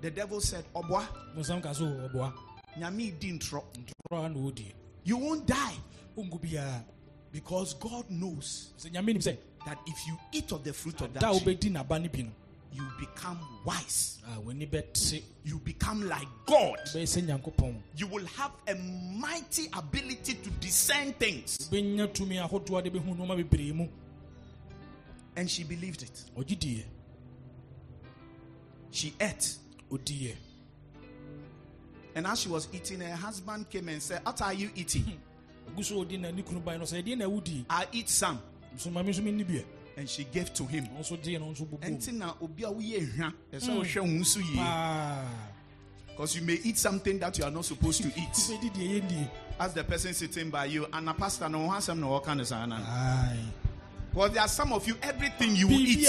The 0.00 0.10
devil 0.10 0.40
said, 0.40 0.64
Obwa, 0.74 1.06
bonsam 1.36 1.62
ka 1.62 1.72
so 1.72 1.84
ɔboa 1.84 2.32
nyame 2.78 3.18
didn't 3.18 3.42
tro. 3.42 3.64
ntorɔ 4.10 4.26
a 4.26 4.28
na 4.28 4.38
ɔdie 4.38 4.72
You 5.04 5.16
won't 5.16 5.44
die 5.46 5.74
because 7.32 7.74
God 7.74 8.10
knows 8.10 8.72
sɛ 8.78 8.90
nyame 8.92 9.06
nim 9.06 9.18
sɛ 9.18 9.36
that 9.66 9.78
if 9.86 10.06
you 10.06 10.16
eat 10.32 10.52
of 10.52 10.64
the 10.64 10.72
fruit 10.72 11.00
of 11.00 11.12
that 11.14 11.20
tree, 11.22 11.30
wobɛdi 11.54 11.70
naba 11.70 11.98
no 11.98 12.08
bi 12.08 12.22
no 12.22 12.30
you 12.72 12.84
become 13.00 13.38
wise. 13.64 14.18
Ah, 14.28 14.36
a 14.38 14.40
w'ani 14.40 14.68
bɛte 14.70 15.22
You 15.44 15.58
become 15.58 16.08
like 16.08 16.28
God. 16.46 16.78
bɛyɛ 16.86 17.02
sɛ 17.02 17.26
nyankopɔn 17.26 17.80
You 17.96 18.06
will 18.06 18.26
have 18.26 18.52
a 18.68 18.74
mighty 18.74 19.68
ability 19.72 20.34
to 20.34 20.50
discern 20.60 21.12
things. 21.14 21.56
wobɛnya 21.70 22.08
tumi 22.12 22.36
ahodoɔ 22.36 22.78
a 22.78 22.82
de 22.82 22.90
bɛhu 22.90 23.16
nnoɔma 23.16 23.36
bebree 23.44 23.72
mu 23.74 23.88
And 25.36 25.50
she 25.50 25.64
believed 25.64 26.02
it. 26.02 26.24
She 28.90 29.14
ate. 29.20 29.56
And 32.14 32.26
as 32.26 32.40
she 32.40 32.48
was 32.48 32.68
eating, 32.72 33.00
her 33.00 33.14
husband 33.14 33.70
came 33.70 33.88
and 33.88 34.02
said, 34.02 34.20
What 34.24 34.42
are 34.42 34.52
you 34.52 34.70
eating? 34.74 35.02
Hmm. 35.02 35.29
Ogu 35.70 35.84
so 35.84 36.00
odi 36.00 36.16
na 36.18 36.30
ne 36.30 36.42
kunu 36.42 36.60
ban 36.64 36.78
no 36.78 36.84
ɛdeɛ 36.84 37.16
na 37.18 37.24
ɛwodii 37.26 37.64
I 37.70 37.86
eat 37.92 38.08
some. 38.08 38.40
nso 38.76 38.90
ma 38.92 39.02
me 39.02 39.10
nso 39.12 39.22
menni 39.22 39.46
bia 39.46 39.62
And 39.96 40.08
she 40.08 40.24
gave 40.24 40.52
to 40.54 40.64
him. 40.64 40.86
ɔno 40.86 41.00
nso 41.00 41.16
gyee 41.22 41.38
no 41.38 41.46
nso 41.46 41.66
bobom 41.66 41.80
Enti 41.98 42.12
na 42.12 42.34
obi 42.40 42.64
a 42.64 42.68
woyɛ 42.68 43.16
hwa, 43.16 43.32
ɛsɛ 43.52 43.60
sɛ 43.60 43.66
hmm. 43.66 43.80
wohwɛ 43.80 44.00
wo 44.12 44.18
ho 44.18 44.22
so 44.24 44.40
yie. 44.40 44.56
paa 44.56 45.24
Because 46.20 46.36
you 46.36 46.42
may 46.42 46.60
eat 46.64 46.76
something 46.76 47.18
that 47.18 47.38
you 47.38 47.44
are 47.44 47.50
not 47.50 47.64
supposed 47.64 48.02
to 48.02 48.08
eat. 48.08 49.30
As 49.58 49.72
the 49.72 49.82
person 49.84 50.12
sitting 50.12 50.50
by 50.50 50.66
you, 50.66 50.86
and 50.92 51.08
a 51.08 51.14
pastor, 51.14 51.48
no 51.48 51.70
has 51.70 51.84
some 51.84 51.98
no 51.98 52.20
kind 52.20 52.40
of 52.42 52.46
sana. 52.46 53.34
Because 54.12 54.32
there 54.32 54.42
are 54.42 54.48
some 54.48 54.72
of 54.74 54.86
you, 54.86 54.96
everything 55.02 55.56
you 55.56 55.68
eat, 55.70 56.06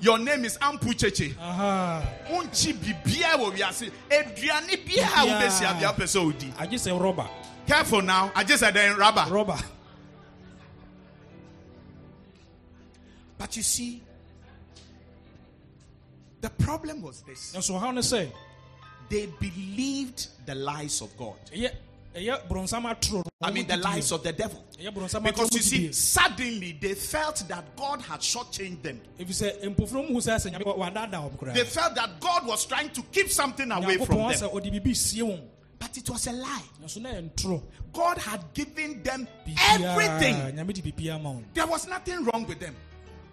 your 0.00 0.18
name 0.18 0.44
is 0.44 0.58
Ampu 0.58 0.92
Cheche. 0.92 1.34
aha 1.38 2.02
Wonchi 2.28 2.72
bibia 2.74 3.36
wɔ 3.38 3.52
wiase. 3.52 3.90
Aduane 4.10 4.84
bia 4.84 5.04
a 5.04 5.26
wobɛsia 5.26 5.78
bia 5.78 5.92
wopɛ 5.92 6.02
sɛ 6.04 6.24
wodi. 6.32 6.52
agye 6.56 6.74
sɛ 6.76 6.98
rɔba 6.98 7.28
Careful 7.66 8.02
now. 8.02 8.30
I 8.34 8.44
just 8.44 8.60
said 8.60 8.74
then 8.74 8.96
rubber. 8.96 9.20
rɔba 9.22 9.62
But 13.38 13.56
you 13.56 13.62
see, 13.62 14.02
the 16.40 16.50
problem 16.50 17.02
was 17.02 17.22
this. 17.22 17.54
nso 17.56 17.78
ɔhaw 17.80 17.94
ne 17.94 18.00
sɛ 18.00 18.30
They 19.08 19.26
believed 19.26 20.28
the 20.46 20.54
lies 20.54 21.00
of 21.00 21.16
God. 21.16 21.36
Yeah. 21.52 21.70
ɛyɛ 22.14 22.48
borɔnsam 22.48 22.84
atoro 22.84 23.16
no 23.16 23.22
I 23.42 23.50
mean, 23.50 23.66
the 23.66 23.76
lies 23.76 24.10
of 24.12 24.22
the 24.22 24.32
devil. 24.32 24.64
Because 25.22 25.52
you 25.54 25.60
see, 25.60 25.92
suddenly 25.92 26.78
they 26.80 26.94
felt 26.94 27.44
that 27.48 27.76
God 27.76 28.00
had 28.00 28.20
shortchanged 28.20 28.82
them. 28.82 29.00
ɛfiri 29.18 29.60
sɛ 29.60 29.74
mpofuro 29.74 30.08
mu 30.08 30.14
hu 30.14 30.20
sɛ 30.20 30.36
sɛ 30.36 30.52
nyame 30.54 30.64
wadaadaa 30.76 31.30
wɔm 31.38 31.54
They 31.54 31.64
felt 31.64 31.94
that 31.96 32.20
God 32.20 32.46
was 32.46 32.64
trying 32.64 32.90
to 32.90 33.02
keep 33.12 33.28
something 33.30 33.70
away 33.70 33.98
from 33.98 34.16
them. 34.18 35.40
Sɛ 35.80 35.84
ɔde 35.84 35.84
biribi 35.84 35.84
sie 35.84 35.84
wɔn 35.84 35.86
But 35.86 35.96
it 35.96 36.10
was 36.10 36.26
a 36.26 36.32
lie. 36.32 36.62
nanso 36.82 37.00
na 37.00 37.10
yɛ 37.10 37.30
ntoro 37.30 37.62
God 37.92 38.18
had 38.18 38.44
given 38.54 39.02
them 39.02 39.28
everything. 39.46 40.34
nyame 40.54 40.72
de 40.72 40.82
biribiaa 40.82 41.22
ma 41.22 41.30
wɔn 41.30 41.44
There 41.54 41.66
was 41.66 41.86
nothing 41.86 42.24
wrong 42.24 42.46
with 42.46 42.60
them. 42.60 42.74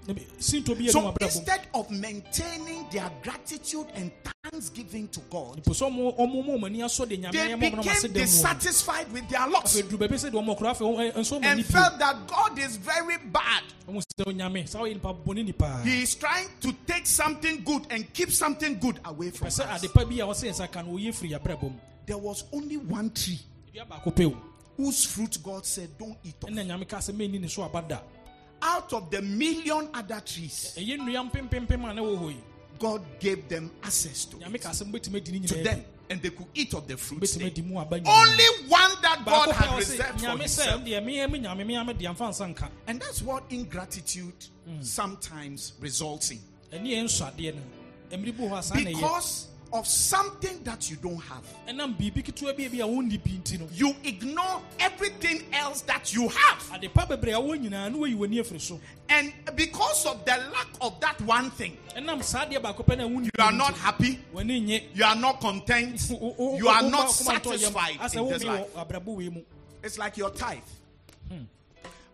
Na 0.07 0.13
bi- 0.13 0.21
sinto 0.37 0.75
bi 0.75 0.83
yɛ 0.85 0.91
So 0.91 1.15
instead 1.21 1.67
of 1.73 1.89
maintaining 1.91 2.89
their 2.91 3.09
gratitude 3.23 3.87
and 3.95 4.11
thanksgiving 4.43 5.07
to 5.09 5.21
God, 5.29 5.63
po 5.63 5.71
sɛ 5.71 5.89
ɔmo 5.89 6.17
ɔmo 6.17 6.45
mo 6.45 6.57
ɔmo 6.57 6.65
ani 6.65 6.79
asɔ 6.79 7.07
de 7.07 7.17
nyame 7.17 7.31
they 7.31 7.39
ayɛ 7.49 7.59
ma 7.59 7.65
ɔmo 7.67 7.75
na 7.75 7.81
ɔmo 7.83 7.91
ase 7.91 8.01
became 8.03 8.13
dissatisfied 8.25 9.11
with 9.13 9.29
their 9.29 9.47
lot 9.47 9.65
afei 9.65 9.83
duru 9.83 9.97
baabi 9.99 10.15
sɛ 10.15 10.31
deɛ 10.31 10.43
ɔmo 10.43 10.57
ɔkora 10.57 10.71
afei 10.75 10.83
ɔmo 10.83 11.13
nso 11.15 11.39
ɔmo 11.39 11.45
ani 11.45 11.61
and 11.61 11.65
felt 11.65 11.99
that 11.99 12.27
God 12.27 12.59
is 12.59 12.75
very 12.75 13.17
bad. 13.17 13.63
ɔmo 13.87 14.03
sɛ 14.03 14.27
oh, 14.27 14.31
nyame 14.31 14.67
saa 14.67 14.79
ɔyɛ 14.79 14.93
nipa 14.95 15.13
bɔne 15.13 15.45
nipa 15.45 15.81
He 15.85 16.01
is 16.03 16.15
trying 16.15 16.49
to 16.59 16.73
take 16.85 17.05
something 17.05 17.63
good 17.63 17.87
and 17.89 18.11
keep 18.13 18.31
something 18.31 18.77
good 18.79 18.99
away 19.05 19.31
from 19.31 19.47
us. 19.47 19.59
Ade 22.03 22.11
pa 22.11 22.11
bi 22.11 22.11
a 22.11 22.11
ɔsɛ 22.11 22.11
nsa 22.11 22.11
ka 22.11 22.11
no 22.11 22.11
ɔyɛ 22.11 22.11
firi 22.11 22.11
abrabɔ 22.11 22.11
mu 22.11 22.13
There 22.13 22.17
was 22.17 22.43
only 22.53 22.77
one 22.77 23.09
tree 23.11 23.39
dua 23.73 23.85
baako 23.85 24.13
pɛ 24.13 24.25
o 24.31 24.37
whose 24.77 25.05
fruit 25.05 25.37
God 25.43 25.65
said, 25.65 25.89
Don't 25.97 26.17
eat 26.23 26.35
of. 26.43 26.49
ɛna 26.49 26.65
nyame 26.65 26.87
ka 26.87 26.97
sɛ 26.97 27.13
mɛnni 27.13 27.39
ne 27.41 27.47
so 27.47 27.63
aba 27.63 27.81
da 27.87 27.99
Out 28.61 28.93
of 28.93 29.11
the 29.11 29.21
million 29.21 29.89
other 29.93 30.21
trees, 30.21 30.73
God 32.79 33.01
gave 33.19 33.47
them 33.49 33.69
access 33.83 34.25
to, 34.25 34.37
nyame 34.37 34.61
ka 34.61 34.69
sɛ 34.69 34.83
mbɛtumi 34.91 35.15
adi 35.17 35.39
ne 35.39 35.47
to 35.47 35.63
them, 35.63 35.83
and 36.09 36.21
they 36.21 36.29
could 36.31 36.47
eat 36.53 36.73
of 36.73 36.87
the 36.87 36.97
fruits. 36.97 37.35
mbɛtumi 37.35 37.39
there. 37.39 37.47
adi 37.47 37.61
mu 37.61 37.77
aba 37.79 37.99
nyinaa 37.99 38.21
Only 38.27 38.45
one 38.67 38.91
that 39.01 39.23
God 39.25 39.51
had 39.51 39.77
reserved 39.77 40.21
for 40.21 40.37
himself. 40.37 40.81
deɛ 40.81 41.03
meyɛ 41.03 41.29
me 41.31 41.39
nyame 41.39 41.65
meyɛ 41.65 41.85
me 41.85 41.93
deɛ 41.93 42.15
mfa 42.15 42.29
nsa 42.29 42.47
nka 42.55 42.69
And 42.87 42.99
that's 43.01 43.21
what 43.21 43.43
ingratitude 43.49 44.33
mm. 44.67 44.83
sometimes 44.83 45.73
results 45.79 46.31
in. 46.31 46.39
ɛne 46.71 46.87
yɛ 46.87 47.03
nsɔadeɛ 47.03 47.55
no 47.55 47.61
mmiri 48.17 48.35
bu 48.37 48.43
hɔ 48.49 48.57
a 48.59 48.63
saa 48.63 48.75
na 48.75 48.81
ɛyɛ 48.81 48.93
Because 48.95 49.47
of 49.73 49.87
something 49.87 50.61
that 50.63 50.89
you 50.89 50.95
don't 50.97 51.17
have. 51.19 51.43
ɛnam 51.67 51.97
biribi 51.97 52.23
ketewa 52.23 52.51
a 52.51 52.53
bi 52.69 52.77
a 52.77 52.87
wonni 52.87 53.17
bi 53.21 53.31
nti 53.31 53.59
no 53.59 53.67
You 53.73 53.95
ignore 54.03 54.61
everything 54.79 55.43
else 55.51 55.81
that 55.81 56.13
you 56.13 56.29
have. 56.29 56.71
ade 56.75 56.93
pa 56.93 57.05
bebree 57.05 57.33
a 57.33 57.41
wɔn 57.41 57.59
nyinaa 57.67 57.91
no 57.91 57.99
wɔyi 57.99 58.15
w'ani 58.15 58.39
afiri 58.39 58.61
so 58.61 58.79
And 59.09 59.33
because 59.55 60.05
of 60.05 60.23
the 60.25 60.31
lack 60.53 60.67
of 60.79 60.99
that 61.01 61.19
one 61.21 61.49
thing, 61.51 61.75
ɛnam 61.97 62.23
saa 62.23 62.45
adeɛ 62.45 62.61
baako 62.61 62.85
pɛ 62.85 62.97
na 62.97 63.05
you 63.07 63.29
are 63.39 63.51
not 63.51 63.73
happy, 63.73 64.19
you 64.33 65.03
are 65.03 65.15
not 65.15 65.41
content, 65.41 65.99
you 66.09 66.67
are 66.69 66.83
not 66.83 67.07
satisfied 67.11 67.95
in 68.15 68.27
this 68.29 68.43
life. 68.43 68.67
wɔ 68.75 68.87
abrabɔ 68.87 69.05
wei 69.15 69.29
mu 69.29 69.41
It's 69.83 69.97
like 69.97 70.17
your 70.17 70.29
tithe. 70.29 70.61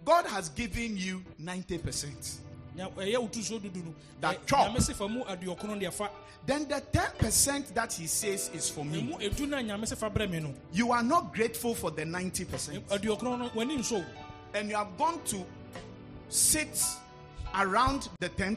God 0.05 0.25
has 0.27 0.49
given 0.49 0.97
you 0.97 1.23
90%. 1.39 2.39
Nya- 2.79 2.91
ɛyɛ 2.95 3.15
wotu 3.17 3.43
so 3.43 3.59
dudu 3.59 3.83
no 3.83 3.93
That 4.21 4.47
chop. 4.47 4.67
nyame 4.73 4.81
se 4.81 4.93
fa 4.93 5.07
mu 5.07 5.23
aduɔkron 5.25 5.79
deɛ 5.81 5.91
fa 5.93 6.09
Then 6.45 6.67
the 6.69 6.81
10% 6.93 7.73
that 7.75 7.91
he 7.93 8.07
says 8.07 8.49
is 8.53 8.69
for 8.69 8.85
me. 8.85 9.01
ɛmu 9.01 9.19
edu 9.21 9.47
na 9.49 9.57
nyame 9.57 9.85
se 9.87 9.95
fa 9.95 10.09
brɛ 10.09 10.29
me 10.29 10.39
no 10.39 10.53
You 10.71 10.91
are 10.93 11.03
not 11.03 11.33
grateful 11.33 11.75
for 11.75 11.91
the 11.91 12.03
90%. 12.05 12.79
aduɔkron 12.87 13.39
no 13.39 13.49
w'ani 13.49 14.05
And 14.53 14.69
you 14.69 14.75
have 14.77 14.97
gone 14.97 15.21
to 15.25 15.45
sit 16.29 16.81
around 17.53 18.07
the 18.19 18.29
10%. 18.29 18.55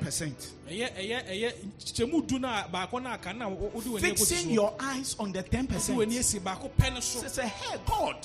ɛyɛ 0.68 0.94
ɛyɛ 0.96 1.28
ɛyɛ 1.28 1.52
kyɛmu 1.80 2.26
du 2.26 2.38
na 2.38 2.68
baako 2.68 3.02
na 3.02 3.14
aka 3.14 3.32
na 3.32 3.48
wo- 3.48 3.70
wode 3.74 3.84
w'ani 3.86 4.00
akɔsi 4.12 4.18
Fixing 4.18 4.50
your 4.50 4.74
eyes 4.78 5.16
on 5.18 5.32
the 5.32 5.42
10%. 5.42 6.18
asi 6.18 6.38
baako 6.38 6.70
pɛ 6.78 6.92
no 6.94 7.00
so 7.00 7.26
Say, 7.26 7.48
hey, 7.48 7.78
God, 7.86 8.16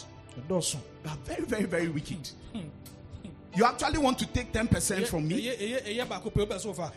you 0.49 0.55
are 0.55 1.17
very, 1.25 1.45
very, 1.45 1.63
very 1.65 1.87
wicked. 1.89 2.29
Hmm. 2.53 2.67
You 3.58 3.66
actually 3.66 3.97
want 3.97 4.20
to 4.20 4.28
take 4.28 4.53
10% 4.53 5.08
from 5.08 5.28
me? 5.28 5.51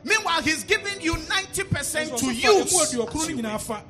Meanwhile, 0.04 0.42
he's 0.42 0.62
giving 0.64 1.00
you 1.00 1.14
90% 1.14 2.18
to 2.18 2.26
use. 2.26 2.44
aduɔkron 2.44 2.72
as 2.72 2.94
no 2.94 3.28
you 3.28 3.36
nyinaa 3.36 3.52
wish. 3.54 3.62
fa 3.62 3.82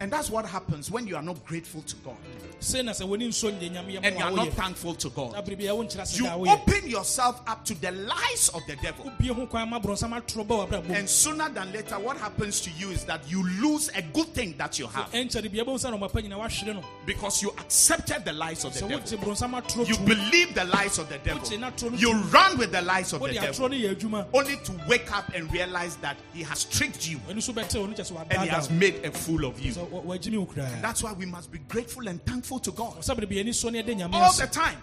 And 0.00 0.10
that's 0.10 0.30
what 0.30 0.46
happens 0.46 0.90
when 0.90 1.06
you 1.06 1.14
are 1.14 1.22
not 1.22 1.44
grateful 1.44 1.82
to 1.82 1.96
God 1.96 2.16
sei 2.62 2.82
na 2.82 2.92
sɛ 2.92 3.06
w'ani 3.08 3.28
nso 3.28 3.50
nyɛ 3.50 3.70
nyame 3.72 4.00
and 4.02 4.18
you 4.18 4.24
are 4.24 4.30
not 4.30 4.48
thankful 4.50 4.94
to 4.94 5.10
God. 5.10 5.34
abere 5.34 5.56
bia 5.58 5.72
wonkyerɛ 5.72 6.18
You 6.18 6.50
open 6.50 6.88
yourself 6.88 7.40
up 7.46 7.64
to 7.64 7.74
the 7.80 7.90
lies 7.92 8.50
of 8.54 8.64
the 8.66 8.76
devil. 8.76 9.04
wobie 9.06 9.34
ho 9.34 9.46
kwan 9.46 9.68
ma 9.70 9.78
borɔnsam 9.80 10.12
atoro 10.20 10.46
ba 10.46 10.54
w'abrabɔ 10.54 10.88
mu 10.88 10.94
And 10.94 11.08
sooner 11.08 11.48
than 11.48 11.72
later, 11.72 11.98
what 11.98 12.16
happens 12.16 12.60
to 12.62 12.70
you 12.70 12.90
is 12.90 13.04
that 13.04 13.20
you 13.30 13.42
lose 13.60 13.88
a 13.94 14.02
good 14.02 14.28
thing 14.28 14.54
that 14.58 14.78
you 14.78 14.86
have. 14.86 15.10
Ɛnkyɛre 15.12 15.50
bia 15.50 15.64
bɛhu 15.64 15.74
sɛ 15.82 15.90
na 15.90 15.96
ɔmapa 15.98 16.22
nyina 16.22 16.38
woahwere 16.38 16.74
no. 16.74 16.82
Because 17.06 17.42
you 17.42 17.50
accepted 17.58 18.24
the 18.24 18.32
lies 18.32 18.64
of 18.64 18.74
the 18.74 18.80
devil. 18.80 18.98
wogye 18.98 19.18
borɔnsam 19.18 19.60
atoro 19.62 19.88
You 19.88 19.96
believe 19.98 20.54
the 20.54 20.64
lies 20.64 20.98
of 20.98 21.08
the 21.08 21.18
devil. 21.18 21.40
Wogye 21.42 21.58
n'atoro 21.58 21.90
no 21.92 21.98
You 21.98 22.14
run 22.30 22.58
with 22.58 22.72
the 22.72 22.82
lies 22.82 23.12
of 23.12 23.22
the 23.22 23.32
devil. 23.32 23.48
atoro 23.66 23.70
no 23.70 23.76
yɛ 23.76 23.94
adwuma 23.96 24.26
only 24.32 24.56
to 24.56 24.72
wake 24.88 25.12
up 25.12 25.28
and 25.34 25.52
realize 25.52 25.96
that 25.96 26.16
he 26.32 26.42
has 26.42 26.64
tricked 26.64 27.08
you. 27.08 27.18
W'ani 27.28 27.42
so 27.42 27.52
bɛte 27.52 27.74
wo 27.80 27.86
no 27.86 27.94
kyɛ 27.94 28.12
sɛ 28.12 28.26
and 28.30 28.42
he 28.42 28.48
has 28.48 28.70
made 28.70 29.04
a 29.04 29.10
fool 29.10 29.44
of 29.44 29.58
you. 29.60 29.72
sɛ 29.72 29.88
wagyimi 30.04 30.38
wo 30.38 30.46
koraa 30.46 30.80
That's 30.80 31.02
why 31.02 31.12
we 31.12 31.26
must 31.26 31.50
be 31.50 31.58
grateful 31.68 32.06
and 32.08 32.24
thankful 32.24 32.51
to 32.58 32.72
God. 32.72 32.96
Sɛ 33.00 33.14
bere 33.16 33.26
bia 33.26 33.40
ani 33.40 33.52
so 33.52 33.68
ne 33.68 33.82
ɛde 33.82 33.96
nyame 33.98 34.14
all 34.14 34.32
the 34.32 34.46
time, 34.46 34.76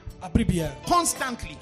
constantly, 0.86 1.58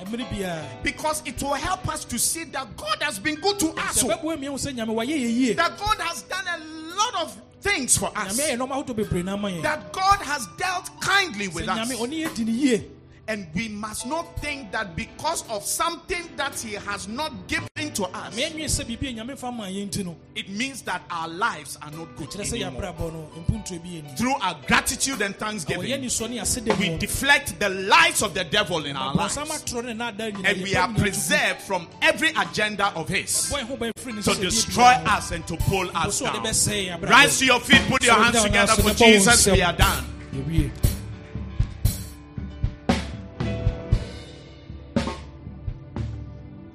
because 0.84 1.22
it 1.26 1.42
will 1.42 1.54
help 1.54 1.88
us 1.90 2.06
to 2.06 2.18
see 2.18 2.44
that 2.46 2.76
God 2.78 3.02
has 3.02 3.20
been 3.20 3.36
good 3.36 3.60
to 3.60 3.70
us. 3.72 4.04
sɛ 4.04 4.10
bɛboa 4.22 4.40
mia 4.40 4.52
wo 4.52 4.58
sɛ 4.58 4.74
nyame 4.76 4.90
wayɛ 4.94 5.08
yɛ 5.18 5.38
yie 5.38 5.54
That 5.56 5.78
God 5.78 5.98
has 6.00 6.22
done 6.24 6.46
a 6.48 6.58
lot 6.96 7.16
of 7.24 7.42
things 7.62 7.98
for 7.98 8.12
us. 8.16 8.38
nyame 8.38 8.50
ayɛ 8.52 8.58
nɔma 8.58 8.86
ahodoɔ 8.86 8.96
bebree 8.96 9.24
na 9.24 9.34
ama 9.34 9.50
yɛn 9.50 9.62
That 9.64 9.92
God 9.94 10.20
has 10.22 10.48
dealt 10.58 10.90
kindly 11.02 11.48
with 11.48 11.68
us. 11.68 11.90
Ɔne 13.28 13.36
yɛ 13.36 13.36
di 13.36 13.36
ne 13.36 13.36
yie 13.36 13.38
And 13.38 13.48
we 13.54 13.68
must 13.70 14.06
not 14.06 14.40
think 14.42 14.72
that 14.72 14.96
because 14.96 15.44
of 15.50 15.64
something 15.64 16.30
that 16.38 16.60
He 16.60 16.74
has 16.74 17.08
not 17.08 17.32
given 17.48 17.64
to 17.94 18.04
us, 18.06 18.36
meɛnwee 18.36 18.66
sɛ 18.66 18.86
biribi 18.86 19.10
a 19.10 19.24
nyame 19.24 19.38
fa 19.38 19.52
ma 19.52 19.66
yɛn 19.66 19.90
nti 19.90 20.06
no 20.06 20.16
it 20.36 20.50
means 20.50 20.82
that 20.84 21.02
our 21.10 21.28
lives 21.28 21.78
are 21.82 21.92
not 21.92 22.16
good 22.16 22.34
anymore. 22.40 22.82
yɛabrabɔ 22.82 23.14
no 23.14 23.30
mpuntuo 23.42 23.82
bi 23.84 23.90
yɛni 23.90 24.18
Through 24.18 24.36
our 24.36 24.56
gratitude 24.68 25.22
and 25.22 25.36
thanksgiving, 25.36 25.90
nisɔ 26.02 26.30
ne 26.30 26.38
aseda 26.40 26.78
we 26.80 26.98
deflect 26.98 27.60
the 27.60 27.70
lies 27.70 28.22
of 28.22 28.34
the 28.34 28.44
devil 28.44 28.86
in 28.86 28.96
our 28.96 29.14
lives. 29.14 29.38
bɔnsam 29.38 29.48
atoro 29.48 29.86
ne 29.86 29.94
nada 29.94 30.32
nyina 30.32 30.50
And 30.50 30.62
we 30.64 30.76
are 30.76 30.94
preserved 30.94 31.62
from 31.62 31.88
every 32.02 32.30
agenda 32.30 32.88
of 32.96 33.10
His 33.10 33.52
bɔn 33.52 33.62
ho 33.64 33.78
bɛn 33.78 33.92
firi 33.96 34.16
ne 34.16 34.22
to 34.22 34.36
destroy 34.42 34.84
us 35.06 35.32
and 35.32 35.46
to 35.48 35.58
pull 35.58 35.90
us 35.96 36.20
down. 36.20 36.36
bɛsɛe 36.36 36.88
yɛn 36.88 37.00
abrabɔ. 37.00 37.10
Rise 37.10 37.40
to 37.40 37.46
your 37.46 37.60
feet, 37.60 37.82
put 37.88 38.04
your 38.04 38.16
hands 38.16 38.44
together 38.44 38.82
for 38.82 38.94
Jesus. 38.94 39.48
We 39.48 39.62
are 39.62 39.74
done. 39.74 40.06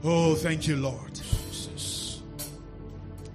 Oh, 0.05 0.35
thank 0.35 0.67
you, 0.67 0.77
Lord. 0.77 1.15
Jesus. 1.15 2.23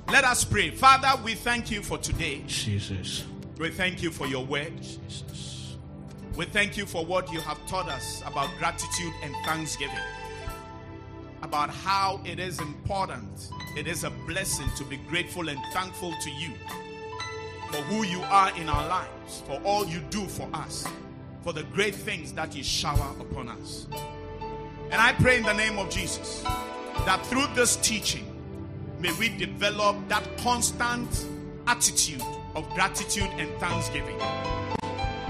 Let 0.09 0.25
us 0.25 0.43
pray. 0.43 0.69
Father, 0.69 1.21
we 1.23 1.33
thank 1.33 1.71
you 1.71 1.81
for 1.81 1.97
today. 1.97 2.43
Jesus. 2.45 3.23
We 3.57 3.69
thank 3.69 4.03
you 4.03 4.11
for 4.11 4.27
your 4.27 4.45
word. 4.45 4.73
We 6.35 6.45
thank 6.45 6.75
you 6.75 6.85
for 6.85 7.05
what 7.05 7.31
you 7.31 7.39
have 7.39 7.57
taught 7.67 7.87
us 7.87 8.21
about 8.25 8.49
gratitude 8.59 9.13
and 9.23 9.33
thanksgiving. 9.45 9.95
About 11.41 11.69
how 11.69 12.19
it 12.25 12.37
is 12.37 12.59
important, 12.59 13.49
it 13.77 13.87
is 13.87 14.03
a 14.03 14.09
blessing 14.27 14.67
to 14.75 14.83
be 14.83 14.97
grateful 14.97 15.47
and 15.47 15.59
thankful 15.71 16.13
to 16.21 16.29
you 16.31 16.51
for 17.71 17.77
who 17.83 18.05
you 18.05 18.21
are 18.23 18.55
in 18.57 18.67
our 18.67 18.87
lives, 18.87 19.41
for 19.45 19.61
all 19.63 19.85
you 19.85 19.99
do 20.09 20.25
for 20.27 20.49
us, 20.53 20.85
for 21.43 21.53
the 21.53 21.63
great 21.63 21.95
things 21.95 22.33
that 22.33 22.55
you 22.55 22.63
shower 22.63 23.15
upon 23.19 23.49
us. 23.49 23.87
And 24.89 25.01
I 25.01 25.13
pray 25.13 25.37
in 25.37 25.43
the 25.43 25.53
name 25.53 25.77
of 25.77 25.89
Jesus 25.89 26.43
that 27.05 27.25
through 27.25 27.47
this 27.55 27.75
teaching, 27.77 28.25
may 28.99 29.11
we 29.13 29.29
develop 29.29 29.95
that 30.07 30.25
constant 30.37 31.25
attitude 31.67 32.21
of 32.55 32.67
gratitude 32.73 33.29
and 33.37 33.49
thanksgiving 33.59 34.17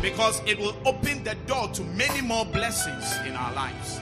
because 0.02 0.42
it 0.46 0.60
will 0.60 0.76
open 0.86 1.24
the 1.24 1.36
door 1.48 1.68
to 1.70 1.84
many 1.84 2.22
more 2.22 2.46
blessings 2.46 3.16
in 3.26 3.36
our 3.36 3.54
lives. 3.54 4.00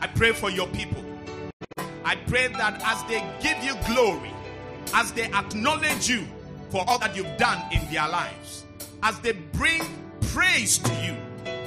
I 0.00 0.06
pray 0.06 0.32
for 0.32 0.50
your 0.50 0.68
people. 0.68 1.04
I 2.04 2.16
pray 2.16 2.48
that 2.48 2.80
as 2.84 3.02
they 3.04 3.24
give 3.42 3.62
you 3.62 3.74
glory, 3.92 4.32
as 4.94 5.12
they 5.12 5.24
acknowledge 5.24 6.08
you 6.08 6.26
for 6.70 6.84
all 6.86 6.98
that 6.98 7.16
you've 7.16 7.36
done 7.38 7.62
in 7.72 7.80
their 7.92 8.08
lives, 8.08 8.64
as 9.02 9.18
they 9.20 9.32
bring 9.32 9.82
praise 10.28 10.78
to 10.78 10.94
you, 11.04 11.16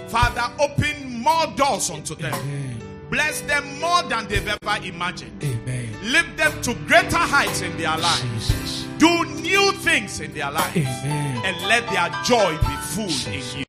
Father, 0.08 0.52
open 0.60 1.22
more 1.22 1.48
doors 1.56 1.90
unto 1.90 2.16
them. 2.16 2.75
Bless 3.10 3.42
them 3.42 3.80
more 3.80 4.04
than 4.04 4.28
they've 4.28 4.48
ever 4.48 4.86
imagined. 4.86 5.44
Amen. 5.44 5.90
Lift 6.04 6.38
them 6.38 6.62
to 6.64 6.74
greater 6.88 7.18
heights 7.18 7.62
in 7.62 7.76
their 7.78 7.98
lives. 7.98 8.48
Jesus. 8.50 8.88
Do 8.98 9.26
new 9.42 9.72
things 9.74 10.20
in 10.20 10.34
their 10.34 10.52
lives. 10.52 10.76
Amen. 10.78 11.42
And 11.46 11.68
let 11.68 11.88
their 11.90 12.10
joy 12.24 12.58
be 12.58 12.76
full 12.94 13.34
in 13.34 13.60
you. 13.60 13.66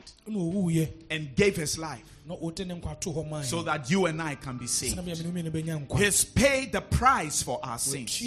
and 1.10 1.36
gave 1.36 1.56
his 1.56 1.78
life 1.78 2.04
na 2.26 2.36
ɔde 2.36 2.66
ne 2.68 2.76
nkwa 2.76 3.00
to 3.00 3.10
hɔ 3.10 3.30
maa 3.30 3.42
so 3.42 3.62
that 3.64 3.90
you 3.90 4.06
and 4.06 4.22
I 4.22 4.36
can 4.36 4.58
be 4.58 4.68
saved. 4.68 4.98
Sɛnɛ 4.98 5.04
bɛyɛ 5.04 5.34
me 5.34 5.42
ne 5.42 5.50
wo 5.50 5.60
mmienu 5.60 5.64
bɛnya 5.64 5.88
nkwa. 5.88 6.00
He's 6.00 6.26
paid 6.26 6.72
the 6.72 6.82
price 6.82 7.42
for 7.44 7.60
our 7.64 7.80
sins. 7.80 8.22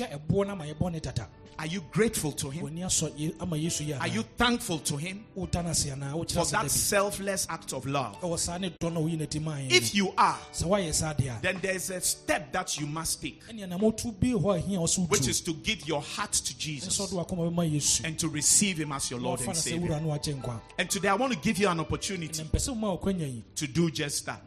Tua 1.61 1.67
ɛboɔ 1.67 1.67
no 1.67 1.67
ama 1.67 1.67
yɛbɔ 1.67 1.67
ne 1.67 1.67
tata. 1.67 1.67
Are 1.67 1.67
you 1.67 1.81
grateful 1.93 2.33
to 2.33 2.51
Him? 2.51 2.63
W'ani 2.65 2.81
asɔ 2.85 3.13
ye- 3.17 3.35
ama 3.41 3.57
Yesu 3.57 3.87
yi 3.87 3.93
Are 3.95 4.09
you 4.09 4.23
thankful 4.37 4.79
to 4.79 4.97
Him? 4.97 5.25
Wota 5.37 5.63
no 5.65 5.71
ase 5.71 5.87
anaa 5.87 6.13
wokyerɛ 6.15 6.33
for 6.35 6.47
that 6.53 6.71
selfless 6.71 7.47
act 7.51 7.73
of 7.73 7.87
love? 7.87 8.21
ɛwɔ 8.21 8.39
saa 8.39 8.59
ne 8.59 8.71
dɔ 8.71 8.93
na 8.93 9.01
woyi 9.01 9.19
n'ati 9.19 9.41
maa 9.43 9.57
yɛn 9.57 9.73
If 9.73 9.95
you 9.95 10.13
are, 10.17 10.39
sɛ 10.53 10.65
woayɛ 10.65 10.95
saa 10.95 11.15
deɛ 11.15 11.41
then 11.43 11.59
there's 11.61 11.91
a 11.91 12.01
step 12.01 12.53
that 12.53 12.79
you 12.79 12.87
must 12.87 13.21
take, 13.21 13.43
ɛnea 13.47 13.69
namotu 13.69 14.19
bi 14.19 14.29
hɔ 14.29 14.59
a 14.59 14.63
ɛhia 14.63 14.79
ɔso 14.79 15.09
which 15.09 15.29
is 15.29 15.41
to 15.41 15.53
give 15.55 15.87
your 15.87 16.03
heart 16.03 16.33
to 16.33 16.57
Jesus 16.57 16.99
ɔde 16.99 17.13
wakɔma 17.13 17.51
bɛma 17.53 17.71
Yesu. 17.71 18.05
and 18.05 18.19
to 18.19 18.29
receive 18.29 18.79
Him 18.79 18.93
as 18.93 19.11
your 19.11 19.21
Lord 19.21 19.41
and 19.41 19.57
Savior. 19.57 19.89
wura 19.89 20.03
no 20.03 20.09
agye 20.19 20.35
nkwa. 20.41 20.61
And 20.79 20.89
today 20.91 21.09
I 21.09 21.15
want 21.15 21.33
to 21.33 21.39
give 21.39 21.59
you 21.59 21.69
an 21.69 21.81
opportunity 21.81 22.43
mpɛ 22.43 22.51
sɛ 22.51 22.75
woma 22.77 22.99
ɔkwanya 22.99 23.21
yi. 23.33 23.45
to 23.57 23.67
do 23.67 23.91
just 23.91 24.25
that. 24.27 24.43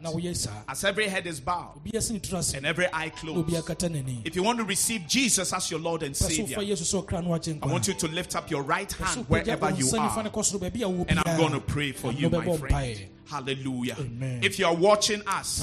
As 0.68 0.84
every 0.84 1.08
head 1.08 1.26
is 1.26 1.40
bowed 1.40 1.76
obi 1.76 1.96
asi 1.96 2.12
ne 2.14 2.20
and 2.56 2.66
every 2.66 2.86
eye 2.92 3.10
closed, 3.10 3.38
obi 3.38 3.52
akata 3.52 3.88
n'ani 3.88 4.26
if 4.26 4.34
you 4.34 4.42
want 4.42 4.58
to 4.58 4.64
receive 4.64 5.06
Jesus 5.06 5.52
as 5.52 5.70
your 5.70 5.80
Lord 5.80 6.02
and 6.02 6.16
Savior, 6.16 6.56
wofa 7.04 7.20
Yesu 7.20 7.20
sɛ 7.20 7.22
ɔkra 7.22 7.24
no 7.24 7.30
agye 7.30 7.58
I 7.62 7.66
want 7.66 7.88
you 7.88 7.94
to 7.94 8.08
lift 8.08 8.36
up 8.36 8.50
your 8.50 8.62
right 8.62 8.92
hand 8.92 9.26
wherever 9.28 9.70
you 9.70 9.86
are. 9.96 10.22
no 10.22 10.30
kɔ 10.30 10.42
soro 10.42 10.58
baabi 10.60 10.82
a 10.82 10.86
wowɔ 10.86 11.06
And 11.08 11.20
I'm 11.24 11.36
going 11.36 11.52
to 11.52 11.60
pray 11.60 11.92
for 11.92 12.12
you, 12.12 12.30
my 12.30 12.56
friend. 12.56 13.06
Hallelujah. 13.26 13.96
Amen. 13.98 14.40
If 14.42 14.58
you 14.58 14.66
are 14.66 14.74
watching 14.74 15.22
us 15.26 15.60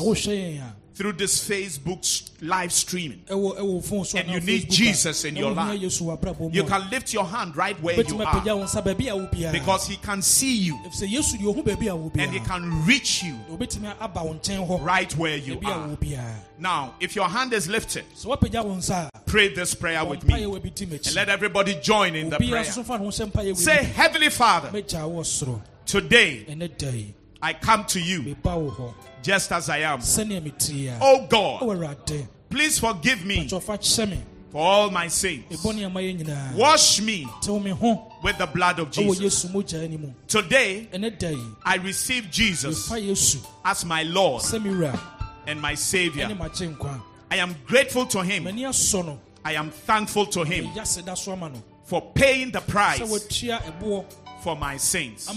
na 0.91 0.97
wohwɛ 0.97 0.97
yɛn 0.97 0.97
a 0.97 0.97
through 0.97 1.13
this 1.13 1.47
Facebook 1.47 2.31
live 2.41 2.71
streaming, 2.71 3.23
ɛwɔ 3.27 3.57
ɛwɔ 3.59 3.83
phone 3.83 4.05
so 4.05 4.17
And 4.17 4.29
you 4.29 4.39
need 4.39 4.69
Jesus 4.69 5.25
in 5.25 5.35
your 5.35 5.51
life. 5.51 5.79
Yesu 5.79 6.01
wɔ 6.03 6.19
abrabɔ 6.19 6.39
mu 6.39 6.49
you 6.51 6.63
can 6.63 6.89
lift 6.89 7.13
your 7.13 7.25
hand 7.25 7.55
right 7.55 7.79
where 7.81 7.95
you 7.95 8.21
are. 8.21 8.41
wo 8.55 8.63
nsa 8.63 8.83
baabi 8.83 9.09
a 9.09 9.15
wo 9.15 9.27
biara 9.27 9.51
because 9.51 9.87
He 9.87 9.97
can 9.97 10.21
see 10.21 10.55
you. 10.55 10.75
Ɛfisɛ 10.85 11.09
Yesu 11.09 11.37
deɛ 11.37 11.55
ɔhu 11.55 11.63
baabi 11.63 11.87
a 11.89 11.95
wo 11.95 12.11
and 12.15 12.31
He 12.31 12.39
can 12.39 12.85
reach 12.85 13.23
you 13.23 13.33
na 13.33 13.57
obɛtumi 13.57 13.95
aba 13.99 14.23
wo 14.23 14.33
nkyɛn 14.33 14.67
hɔ 14.67 14.83
right 14.83 15.15
where 15.17 15.37
you 15.37 15.59
are. 15.65 15.97
Now, 16.59 16.93
if 16.99 17.15
your 17.15 17.27
hand 17.27 17.53
is 17.53 17.67
lifted, 17.67 18.05
sɛ 18.15 18.25
woapagya 18.37 18.63
wo 18.63 18.75
nsa 18.75 19.09
a 19.13 19.19
pray 19.19 19.53
this 19.53 19.73
prayer 19.73 20.03
with 20.05 20.23
me. 20.25 20.33
Wɔ 20.33 20.61
bi 20.61 20.69
di 20.69 20.85
and 20.85 21.15
let 21.15 21.29
everybody 21.29 21.75
join 21.75 22.15
in 22.15 22.29
the 22.29 22.37
prayer. 22.37 22.63
nso 22.63 22.83
fa 22.85 22.97
ne 22.97 23.05
ho 23.05 23.11
hyɛ 23.11 23.31
mpaeɛ 23.31 23.51
wɔ 23.51 23.57
Say, 23.57 23.83
Heavenly 23.83 24.29
Father, 24.29 24.69
mɛgya 24.69 25.09
wo 25.09 25.21
soro 25.21 25.61
today 25.85 26.45
ɛnɛ 26.49 26.77
da 26.77 26.89
yi 26.89 27.13
I 27.41 27.53
come 27.53 27.85
to 27.85 27.99
you 27.99 28.21
meba 28.21 28.55
wo 28.55 28.69
hɔ 28.71 28.93
just 29.23 29.51
as 29.51 29.69
I 29.69 29.79
am. 29.79 29.99
sɛnea 29.99 30.41
metie 30.43 30.87
a 30.89 30.97
Oh 31.01 31.25
God, 31.27 32.21
please 32.49 32.79
forgive 32.79 33.25
me 33.25 33.47
kyɛfa 33.47 33.77
kyɛ 33.79 34.09
me 34.09 34.19
for 34.51 34.61
all 34.61 34.91
my 34.91 35.07
sins. 35.07 35.45
ɛbɔne 35.49 35.85
ama 35.85 35.99
yɛ 36.01 36.19
nyinaa 36.19 36.55
Wash 36.55 37.01
me 37.01 37.27
tew 37.41 37.59
me 37.59 37.71
ho 37.71 38.13
with 38.21 38.37
the 38.37 38.45
blood 38.45 38.79
of 38.79 38.91
Jesus. 38.91 39.45
Ani 39.73 39.97
mu 39.97 40.11
Today, 40.27 40.87
ɛnɛ 40.93 41.17
da 41.17 41.29
yi 41.29 41.45
I 41.65 41.75
receive 41.77 42.29
Jesus 42.29 42.91
as 43.65 43.85
my 43.85 44.03
Lord 44.03 44.43
and 45.47 45.59
my 45.61 45.73
Savior. 45.75 46.27
I 47.31 47.37
am 47.37 47.55
grateful 47.65 48.05
to 48.07 48.21
Him. 48.21 48.43
m'ani 48.43 48.61
asɔ 48.61 49.05
no 49.05 49.19
I 49.43 49.53
am 49.53 49.71
thankful 49.71 50.27
to 50.27 50.43
Him 50.43 50.65
meya 50.65 50.83
seda 50.83 51.17
so 51.17 51.31
ama 51.31 51.49
no 51.49 51.63
for 51.85 52.11
paying 52.13 52.51
the 52.51 52.61
price 52.61 53.01
for 54.43 54.55
my 54.55 54.77
sins. 54.77 55.27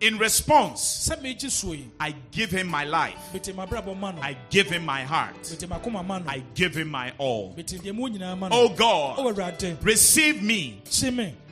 In 0.00 0.16
response, 0.18 1.08
sɛ 1.10 1.20
megye 1.20 1.50
so 1.50 1.72
yi 1.72 1.90
I 1.98 2.14
give 2.30 2.50
Him 2.52 2.68
my 2.68 2.84
life. 2.84 3.18
mete 3.32 3.52
m'abrabɔ 3.54 3.98
ma 3.98 4.12
no 4.12 4.22
I 4.22 4.36
give 4.48 4.68
Him 4.70 4.84
my 4.84 5.02
heart. 5.02 5.34
mete 5.50 5.68
m'akoma 5.68 6.06
ma 6.06 6.18
no 6.18 6.24
I 6.30 6.42
give 6.54 6.76
Him 6.76 6.88
my 6.88 7.12
all. 7.18 7.52
mete 7.56 7.78
deɛ 7.82 7.92
mu 7.94 8.08
nyinaa 8.08 8.38
ma 8.38 8.48
no 8.48 8.54
Oh 8.56 8.68
God, 8.68 9.16
oh, 9.18 9.76
receive 9.82 10.40
me 10.42 10.80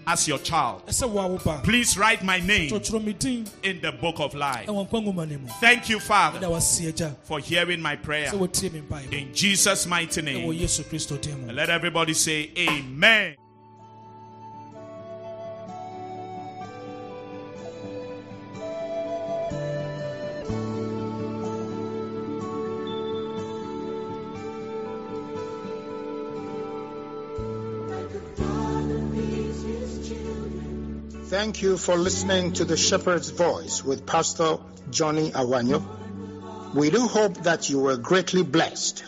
as 0.07 0.29
your 0.29 0.39
child. 0.39 0.87
ɛsɛ 0.87 1.11
wo 1.11 1.21
a 1.21 1.27
wo 1.27 1.39
ba 1.39 1.61
Please 1.65 1.99
write 1.99 2.23
my 2.23 2.39
name 2.39 2.71
kyerɛkyerɛ 2.71 3.05
me 3.05 3.13
din 3.15 3.47
in 3.65 3.81
the 3.81 3.91
book 3.91 4.21
of 4.21 4.33
life. 4.35 4.69
ɛwɔ 4.69 4.89
nkwa 4.89 5.03
nwoma 5.05 5.29
no 5.29 5.39
mu 5.39 5.49
Thank 5.61 5.89
you, 5.89 5.99
Father, 5.99 6.39
for 7.25 7.41
hearing 7.41 7.83
my 7.83 7.97
prayer. 7.97 8.31
sɛ 8.31 8.39
wotie 8.39 8.73
me 8.73 8.81
mpaeɛ 8.83 9.13
In 9.13 9.35
Jesus' 9.35 9.87
mighty 9.89 10.23
name. 10.23 10.47
Yesu 10.53 10.85
Kristo 10.85 11.21
din 11.21 11.41
mu 11.43 11.49
And 11.49 11.57
let 11.57 11.69
everybody 11.69 12.15
say, 12.15 12.53
Amen. 12.57 13.35
Thank 31.37 31.61
you 31.61 31.77
for 31.77 31.97
listening 31.97 32.55
to 32.55 32.65
the 32.65 32.79
Shepherd's 32.79 33.29
Voice 33.29 33.85
with 33.85 34.07
Pastor 34.07 34.57
Johnny 34.89 35.33
Awanyo. 35.33 35.85
We 36.75 36.89
do 36.89 37.07
hope 37.07 37.43
that 37.43 37.69
you 37.69 37.79
were 37.79 37.99
greatly 37.99 38.43
blessed. 38.43 39.05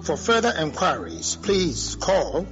For 0.00 0.16
further 0.16 0.54
enquiries, 0.58 1.36
please 1.36 1.96
call, 1.96 2.46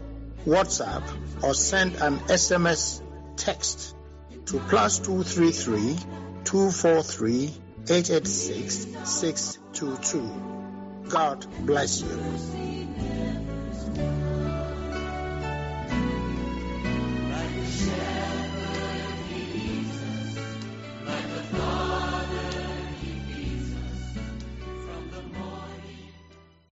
WhatsApp, 0.44 1.02
or 1.42 1.54
send 1.54 1.96
an 1.96 2.18
SMS 2.18 3.00
text 3.36 3.96
to 4.44 4.58
plus 4.68 4.98
233 4.98 5.96
243 6.44 7.44
886 7.88 9.08
622. 9.08 11.08
God 11.08 11.46
bless 11.64 12.02
you. 12.02 13.27